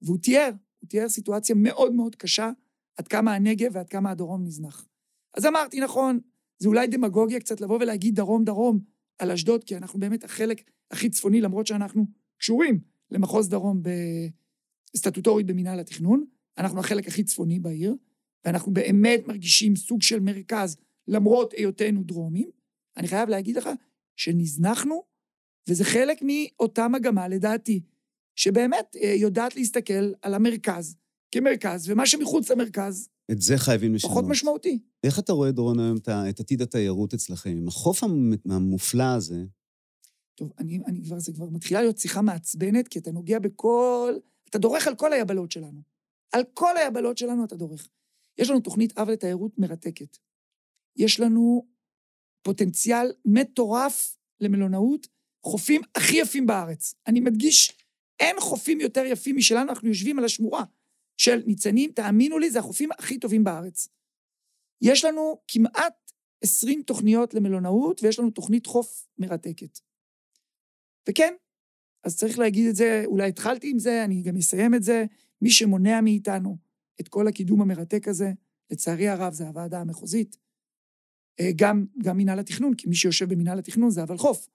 והוא 0.02 0.18
תיאר, 0.18 0.50
הוא 0.80 0.88
תיאר 0.88 1.08
סיטואציה 1.08 1.54
מאוד 1.58 1.92
מאוד 1.92 2.16
קשה, 2.16 2.50
עד 2.96 3.08
כמה 3.08 3.34
הנגב 3.34 3.70
ועד 3.72 3.88
כמה 3.88 4.10
הדרום 4.10 4.44
נזנח. 4.44 4.88
אז 5.36 5.46
אמרתי, 5.46 5.80
נכון, 5.80 6.20
זה 6.58 6.68
אולי 6.68 6.86
דמגוגיה 6.86 7.40
קצת 7.40 7.60
לבוא 7.60 7.78
ולהגיד 7.80 8.14
דרום-דרום 8.14 8.78
על 9.18 9.30
אשדוד, 9.30 9.64
כי 9.64 9.76
אנחנו 9.76 10.00
באמת 10.00 10.24
החלק 10.24 10.62
הכי 10.90 11.10
צפוני, 11.10 11.40
למרות 11.40 11.66
שאנחנו 11.66 12.06
קשורים 12.38 12.80
למחוז 13.10 13.48
דרום 13.48 13.82
סטטוטורית 14.96 15.46
במינהל 15.46 15.80
התכנון, 15.80 16.24
אנחנו 16.58 16.80
החלק 16.80 17.08
הכי 17.08 17.24
צפוני 17.24 17.60
בעיר, 17.60 17.96
ואנחנו 18.44 18.72
באמת 18.72 19.20
מרגישים 19.26 19.76
סוג 19.76 20.02
של 20.02 20.20
מרכז, 20.20 20.76
למרות 21.08 21.52
היותנו 21.52 22.02
דרומים. 22.02 22.50
אני 22.96 23.08
חייב 23.08 23.28
להגיד 23.28 23.56
לך 23.56 23.68
שנזנחנו, 24.16 25.02
וזה 25.68 25.84
חלק 25.84 26.22
מאותה 26.22 26.88
מגמה, 26.88 27.28
לדעתי, 27.28 27.80
שבאמת 28.40 28.96
אה, 29.02 29.14
יודעת 29.16 29.56
להסתכל 29.56 30.12
על 30.22 30.34
המרכז 30.34 30.96
כמרכז, 31.32 31.90
ומה 31.90 32.06
שמחוץ 32.06 32.50
למרכז... 32.50 33.08
את 33.30 33.40
זה 33.40 33.58
חייבים 33.58 33.94
לשנות. 33.94 34.12
פחות 34.12 34.24
משמעותי. 34.28 34.78
איך 35.04 35.18
אתה 35.18 35.32
רואה, 35.32 35.50
דורון, 35.50 35.80
היום 35.80 35.96
את 36.30 36.40
עתיד 36.40 36.62
התיירות 36.62 37.14
אצלכם? 37.14 37.50
עם 37.50 37.68
החוף 37.68 38.04
המופלא 38.50 39.14
הזה... 39.16 39.44
טוב, 40.34 40.52
אני, 40.58 40.80
אני 40.86 41.04
כבר, 41.04 41.18
זה 41.18 41.32
כבר 41.32 41.48
מתחילה 41.50 41.80
להיות 41.80 41.98
שיחה 41.98 42.22
מעצבנת, 42.22 42.88
כי 42.88 42.98
אתה 42.98 43.12
נוגע 43.12 43.38
בכל... 43.38 44.14
אתה 44.50 44.58
דורך 44.58 44.86
על 44.86 44.94
כל 44.94 45.12
היבלות 45.12 45.52
שלנו. 45.52 45.80
על 46.32 46.42
כל 46.54 46.76
היבלות 46.76 47.18
שלנו 47.18 47.44
אתה 47.44 47.56
דורך. 47.56 47.88
יש 48.38 48.50
לנו 48.50 48.60
תוכנית 48.60 48.98
אב 48.98 49.10
לתיירות 49.10 49.58
מרתקת. 49.58 50.16
יש 50.96 51.20
לנו 51.20 51.66
פוטנציאל 52.42 53.12
מטורף 53.24 54.16
למלונאות, 54.40 55.06
חופים 55.46 55.80
הכי 55.94 56.16
יפים 56.16 56.46
בארץ. 56.46 56.94
אני 57.06 57.20
מדגיש, 57.20 57.72
אין 58.20 58.36
חופים 58.40 58.80
יותר 58.80 59.04
יפים 59.04 59.36
משלנו, 59.36 59.70
אנחנו 59.70 59.88
יושבים 59.88 60.18
על 60.18 60.24
השמורה 60.24 60.64
של 61.16 61.42
ניצנים, 61.46 61.92
תאמינו 61.92 62.38
לי, 62.38 62.50
זה 62.50 62.58
החופים 62.58 62.88
הכי 62.98 63.18
טובים 63.18 63.44
בארץ. 63.44 63.88
יש 64.82 65.04
לנו 65.04 65.40
כמעט 65.48 66.12
20 66.44 66.82
תוכניות 66.82 67.34
למלונאות, 67.34 68.02
ויש 68.02 68.18
לנו 68.18 68.30
תוכנית 68.30 68.66
חוף 68.66 69.06
מרתקת. 69.18 69.78
וכן, 71.08 71.34
אז 72.04 72.16
צריך 72.16 72.38
להגיד 72.38 72.68
את 72.68 72.76
זה, 72.76 73.02
אולי 73.06 73.28
התחלתי 73.28 73.70
עם 73.70 73.78
זה, 73.78 74.04
אני 74.04 74.22
גם 74.22 74.36
אסיים 74.36 74.74
את 74.74 74.82
זה. 74.82 75.04
מי 75.42 75.50
שמונע 75.50 76.00
מאיתנו 76.00 76.56
את 77.00 77.08
כל 77.08 77.28
הקידום 77.28 77.62
המרתק 77.62 78.08
הזה, 78.08 78.32
לצערי 78.70 79.08
הרב, 79.08 79.32
זה 79.32 79.48
הוועדה 79.48 79.80
המחוזית. 79.80 80.36
אה, 81.40 81.50
גם, 81.56 81.86
גם 82.02 82.16
מינהל 82.16 82.38
התכנון, 82.38 82.74
כי 82.74 82.88
מי 82.88 82.94
שיושב 82.94 83.28
במינהל 83.28 83.58
התכנון 83.58 83.90
זה 83.90 84.00
הוולחו"ף. 84.00 84.48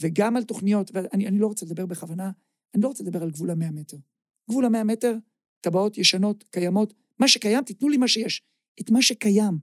וגם 0.00 0.36
על 0.36 0.44
תוכניות, 0.44 0.90
ואני 0.94 1.38
לא 1.38 1.46
רוצה 1.46 1.66
לדבר 1.66 1.86
בכוונה, 1.86 2.30
אני 2.76 2.82
לא 2.82 2.88
רוצה 2.88 3.04
לדבר 3.04 3.22
על 3.22 3.30
גבול 3.30 3.50
המאה 3.50 3.70
מטר. 3.70 3.96
גבול 4.50 4.64
המאה 4.64 4.84
מטר, 4.84 5.14
טבעות 5.60 5.98
ישנות, 5.98 6.44
קיימות, 6.50 6.94
מה 7.18 7.28
שקיים, 7.28 7.64
תיתנו 7.64 7.88
לי 7.88 7.96
מה 7.96 8.08
שיש. 8.08 8.42
את 8.80 8.90
מה 8.90 9.02
שקיים, 9.02 9.58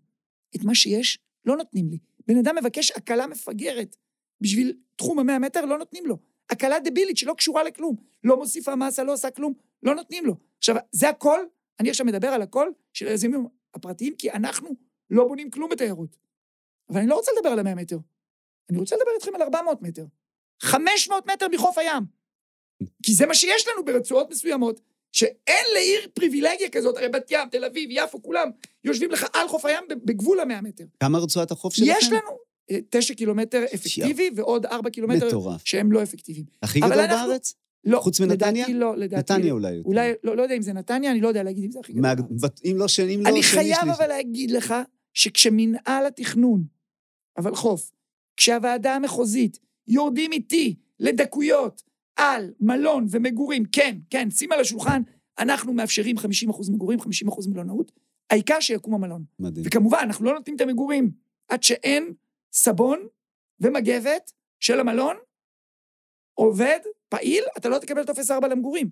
את 0.55 0.64
מה 0.64 0.76
שיש, 0.76 1.20
לא 1.45 1.57
נותנים 1.57 1.89
לי. 1.89 1.99
בן 2.28 2.38
אדם 2.38 2.55
מבקש 2.61 2.91
הקלה 2.91 3.28
מפגרת 3.28 3.95
בשביל 4.41 4.78
תחום 4.95 5.20
המאה 5.20 5.39
מטר, 5.39 5.66
לא 5.66 5.78
נותנים 5.78 6.05
לו. 6.05 6.18
הקלה 6.49 6.80
דבילית 6.80 7.18
שלא 7.18 7.34
קשורה 7.34 7.64
לכלום. 7.64 7.95
לא 8.24 8.38
מוסיפה 8.38 8.76
מסה, 8.76 9.03
לא 9.03 9.14
עושה 9.14 9.32
כלום, 9.32 9.53
לא 9.84 9.95
נותנים 9.95 10.26
לו. 10.26 10.36
עכשיו, 10.57 10.76
זה 10.91 11.09
הכל, 11.09 11.39
אני 11.80 11.89
עכשיו 11.89 12.05
מדבר 12.05 12.28
על 12.28 12.41
הכל 12.41 12.70
של 12.93 13.07
היזמים 13.07 13.47
הפרטיים, 13.74 14.16
כי 14.16 14.32
אנחנו 14.32 14.70
לא 15.09 15.28
בונים 15.28 15.51
כלום 15.51 15.70
בתיירות. 15.70 16.18
אבל 16.89 16.99
אני 16.99 17.07
לא 17.07 17.16
רוצה 17.16 17.32
לדבר 17.38 17.49
על 17.49 17.59
המאה 17.59 17.76
מטר. 17.76 17.97
אני 18.70 18.78
רוצה 18.78 18.95
לדבר 18.95 19.11
איתכם 19.16 19.36
על 19.36 19.41
400 19.41 19.82
מטר. 19.82 20.05
500 20.61 21.26
מטר 21.32 21.47
מחוף 21.51 21.78
הים. 21.78 22.22
כי 23.03 23.13
זה 23.13 23.25
מה 23.25 23.34
שיש 23.34 23.67
לנו 23.67 23.86
ברצועות 23.86 24.31
מסוימות, 24.31 24.79
שאין 25.11 25.65
לעיר 25.73 25.99
פריבילגיה 26.13 26.69
כזאת, 26.69 26.97
הרי 26.97 27.09
בת 27.09 27.31
ים, 27.31 27.49
תל 27.51 27.65
אביב, 27.65 27.89
יפו, 27.91 28.23
כולם 28.23 28.49
יושבים 28.84 29.11
לך 29.11 29.25
על 29.34 29.47
חוף 29.47 29.65
הים 29.65 29.84
בגבול 30.05 30.39
המאה 30.39 30.61
מטר. 30.61 30.84
כמה 30.99 31.19
רצועת 31.19 31.51
החוף 31.51 31.73
שלכם? 31.73 31.91
יש 31.97 32.11
לנו 32.11 32.38
אה, 32.71 32.77
תשע 32.89 33.13
קילומטר 33.13 33.65
אפקטיבי, 33.73 34.29
ועוד 34.36 34.65
ארבע 34.65 34.89
קילומטר 34.89 35.27
מטורף. 35.27 35.61
שהם 35.65 35.91
לא 35.91 36.03
אפקטיביים. 36.03 36.45
הכי 36.63 36.79
גדול 36.79 36.93
אנחנו... 36.93 37.27
בארץ? 37.27 37.53
לא. 37.86 37.99
חוץ 37.99 38.19
מנתניה? 38.19 38.63
לדעתי 38.63 38.73
לא, 38.73 38.97
לדעתי... 38.97 39.34
נתניה 39.34 39.53
אולי 39.53 39.71
יותר. 39.71 39.88
אולי, 39.89 40.11
לא, 40.23 40.38
לא 40.38 40.41
יודע 40.41 40.55
אם 40.55 40.61
זה 40.61 40.73
נתניה, 40.73 41.11
אני 41.11 41.21
לא 41.21 41.27
יודע 41.27 41.43
להגיד 41.43 41.63
אם 41.63 41.71
זה 41.71 41.79
הכי 41.79 41.93
גדול 41.93 42.01
מה, 42.01 42.15
בארץ. 42.15 42.61
אם 42.65 42.75
לא 42.77 42.88
שני, 42.88 43.15
אם 43.15 43.21
לא 43.23 43.29
אני 43.29 43.43
שני 43.43 43.61
חייב 43.61 43.77
שליש. 43.81 43.95
אבל 43.97 44.07
להגיד 44.07 44.51
לך, 44.51 44.73
שכשמנהל 45.13 46.05
התכנון, 46.05 46.63
אבל 47.38 47.55
חוף, 47.55 47.91
כשהוועדה 48.38 48.95
המחוזית 48.95 49.59
יורדים 49.88 50.31
איתי 50.31 50.75
לדקויות 50.99 51.84
על 52.16 52.53
מלון 52.59 53.05
ומגורים, 53.09 53.64
כן, 53.72 53.97
כן, 54.09 54.32
שים 54.32 54.51
על 54.51 54.59
השולחן, 54.59 55.01
אנחנו 55.39 55.74
מאפשרים 55.74 56.18
50% 56.18 56.22
מגורים, 56.72 56.99
50% 56.99 57.03
מלונאות, 57.49 57.91
העיקר 58.30 58.59
שיקום 58.59 58.93
המלון. 58.93 59.24
מדהים. 59.39 59.66
וכמובן, 59.68 59.99
אנחנו 60.03 60.26
לא 60.26 60.34
נותנים 60.34 60.55
את 60.55 60.61
המגורים 60.61 61.11
עד 61.47 61.64
שאין 61.64 62.14
סבון 62.53 63.07
ומגבת 63.59 64.32
של 64.59 64.80
המלון, 64.80 65.16
עובד, 66.34 66.80
פעיל, 67.09 67.43
אתה 67.57 67.70
לא 67.70 67.78
תקבל 67.80 68.05
טופס 68.05 68.32
4 68.32 68.47
למגורים. 68.47 68.89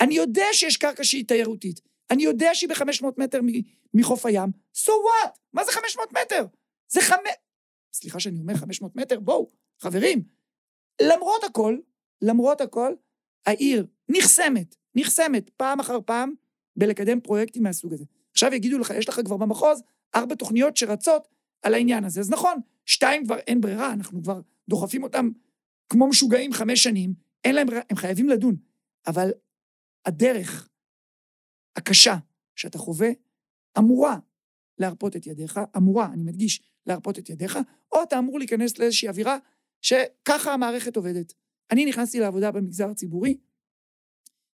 אני 0.00 0.14
יודע 0.14 0.44
שיש 0.52 0.76
קרקע 0.76 1.04
שהיא 1.04 1.24
תיירותית. 1.24 1.80
אני 2.10 2.22
יודע 2.22 2.50
שהיא 2.54 2.70
ב-500 2.70 3.06
מטר 3.18 3.40
מחוף 3.94 4.26
הים. 4.26 4.50
So 4.74 4.90
what? 4.90 5.30
מה 5.52 5.64
זה 5.64 5.72
500 5.72 6.12
מטר? 6.12 6.46
זה 6.88 7.00
חמש... 7.00 7.32
סליחה 7.92 8.20
שאני 8.20 8.38
אומר 8.38 8.54
500 8.54 8.96
מטר, 8.96 9.20
בואו, 9.20 9.48
חברים. 9.80 10.22
למרות 11.02 11.44
הכל, 11.44 11.78
למרות 12.22 12.60
הכל, 12.60 12.94
העיר 13.46 13.86
נחסמת, 14.08 14.76
נחסמת 14.94 15.50
פעם 15.50 15.80
אחר 15.80 15.98
פעם 16.06 16.32
בלקדם 16.76 17.20
פרויקטים 17.20 17.62
מהסוג 17.62 17.92
הזה. 17.92 18.04
עכשיו 18.30 18.54
יגידו 18.54 18.78
לך, 18.78 18.90
יש 18.90 19.08
לך 19.08 19.20
כבר 19.24 19.36
במחוז 19.36 19.82
ארבע 20.14 20.34
תוכניות 20.34 20.76
שרצות 20.76 21.28
על 21.62 21.74
העניין 21.74 22.04
הזה. 22.04 22.20
אז 22.20 22.30
נכון, 22.30 22.60
שתיים 22.86 23.24
כבר 23.24 23.38
אין 23.38 23.60
ברירה, 23.60 23.92
אנחנו 23.92 24.22
כבר 24.22 24.40
דוחפים 24.68 25.02
אותם 25.02 25.30
כמו 25.88 26.08
משוגעים 26.08 26.52
חמש 26.52 26.82
שנים, 26.82 27.14
אין 27.44 27.54
להם 27.54 27.66
ברירה, 27.66 27.82
הם 27.90 27.96
חייבים 27.96 28.28
לדון. 28.28 28.56
אבל 29.06 29.30
הדרך 30.06 30.68
הקשה 31.76 32.16
שאתה 32.56 32.78
חווה 32.78 33.08
אמורה 33.78 34.16
להרפות 34.78 35.16
את 35.16 35.26
ידיך, 35.26 35.60
אמורה, 35.76 36.06
אני 36.12 36.22
מדגיש, 36.22 36.62
להרפות 36.86 37.18
את 37.18 37.30
ידיך, 37.30 37.58
או 37.92 38.02
אתה 38.02 38.18
אמור 38.18 38.38
להיכנס 38.38 38.78
לאיזושהי 38.78 39.08
אווירה 39.08 39.38
שככה 39.82 40.52
המערכת 40.52 40.96
עובדת. 40.96 41.32
אני 41.72 41.84
נכנסתי 41.84 42.20
לעבודה 42.20 42.50
במגזר 42.50 42.88
הציבורי 42.88 43.36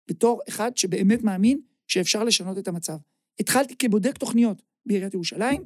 בתור 0.09 0.41
אחד 0.49 0.77
שבאמת 0.77 1.23
מאמין 1.23 1.61
שאפשר 1.87 2.23
לשנות 2.23 2.57
את 2.57 2.67
המצב. 2.67 2.97
התחלתי 3.39 3.75
כבודק 3.75 4.17
תוכניות 4.17 4.61
בעיריית 4.85 5.13
ירושלים, 5.13 5.63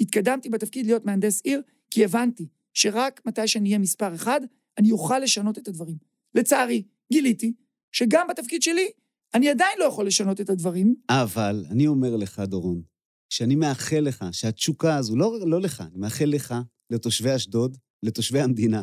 התקדמתי 0.00 0.48
בתפקיד 0.48 0.86
להיות 0.86 1.04
מהנדס 1.04 1.40
עיר, 1.44 1.62
כי 1.90 2.04
הבנתי 2.04 2.46
שרק 2.74 3.20
מתי 3.26 3.48
שאני 3.48 3.68
אהיה 3.68 3.78
מספר 3.78 4.14
אחד, 4.14 4.40
אני 4.78 4.92
אוכל 4.92 5.18
לשנות 5.18 5.58
את 5.58 5.68
הדברים. 5.68 5.96
לצערי, 6.34 6.82
גיליתי 7.12 7.52
שגם 7.92 8.26
בתפקיד 8.30 8.62
שלי, 8.62 8.90
אני 9.34 9.48
עדיין 9.48 9.78
לא 9.78 9.84
יכול 9.84 10.06
לשנות 10.06 10.40
את 10.40 10.50
הדברים. 10.50 10.94
אבל 11.10 11.64
אני 11.70 11.86
אומר 11.86 12.16
לך, 12.16 12.38
דורון, 12.38 12.82
שאני 13.30 13.56
מאחל 13.56 14.00
לך 14.00 14.24
שהתשוקה 14.32 14.96
הזו, 14.96 15.16
לא, 15.16 15.38
לא 15.46 15.60
לך, 15.60 15.80
אני 15.80 15.98
מאחל 15.98 16.24
לך, 16.24 16.54
לתושבי 16.90 17.36
אשדוד, 17.36 17.76
לתושבי 18.02 18.40
המדינה, 18.40 18.82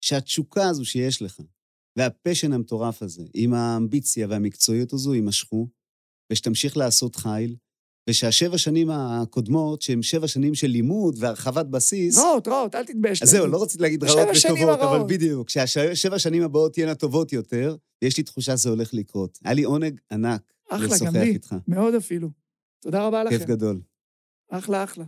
שהתשוקה 0.00 0.68
הזו 0.68 0.84
שיש 0.84 1.22
לך, 1.22 1.40
והפשן 1.98 2.52
המטורף 2.52 3.02
הזה, 3.02 3.22
עם 3.34 3.54
האמביציה 3.54 4.26
והמקצועיות 4.30 4.92
הזו, 4.92 5.14
יימשכו, 5.14 5.68
ושתמשיך 6.32 6.76
לעשות 6.76 7.16
חיל, 7.16 7.56
ושהשבע 8.10 8.58
שנים 8.58 8.90
הקודמות, 8.90 9.82
שהן 9.82 10.02
שבע 10.02 10.28
שנים 10.28 10.54
של 10.54 10.66
לימוד 10.66 11.14
והרחבת 11.18 11.66
בסיס... 11.66 12.18
רעות, 12.18 12.48
רעות, 12.48 12.74
אל 12.74 12.84
תתבייש. 12.84 13.22
אז 13.22 13.30
זהו, 13.30 13.46
לא 13.46 13.62
רציתי 13.62 13.82
להגיד 13.82 14.04
רעות 14.04 14.28
וטובות, 14.44 14.80
אבל 14.80 14.98
בדיוק, 15.08 15.46
כשהשבע 15.46 16.16
השנים 16.16 16.42
הבאות 16.42 16.72
תהיינה 16.72 16.94
טובות 16.94 17.32
יותר, 17.32 17.76
יש 18.02 18.16
לי 18.16 18.22
תחושה 18.22 18.56
שזה 18.56 18.68
הולך 18.68 18.94
לקרות. 18.94 19.38
היה 19.44 19.54
לי 19.54 19.62
עונג 19.62 20.00
ענק 20.12 20.52
לשוחח 20.72 21.16
איתך. 21.16 21.46
אחלה, 21.46 21.58
גם 21.58 21.66
לי, 21.68 21.74
מאוד 21.76 21.94
אפילו. 21.94 22.28
תודה 22.80 23.06
רבה 23.06 23.24
לכם. 23.24 23.38
כיף 23.38 23.46
גדול. 23.46 23.80
אחלה, 24.50 24.84
אחלה. 24.84 25.04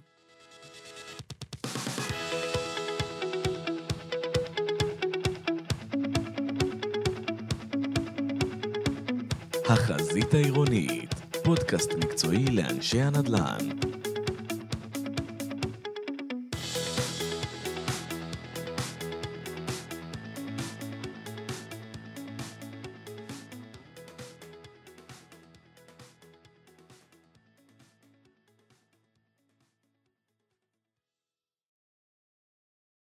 החזית 9.70 10.34
העירונית 10.34 11.14
פודקאסט 11.44 11.94
מקצועי 11.94 12.44
לאנשי 12.44 13.00
הנדל"ן. 13.00 13.68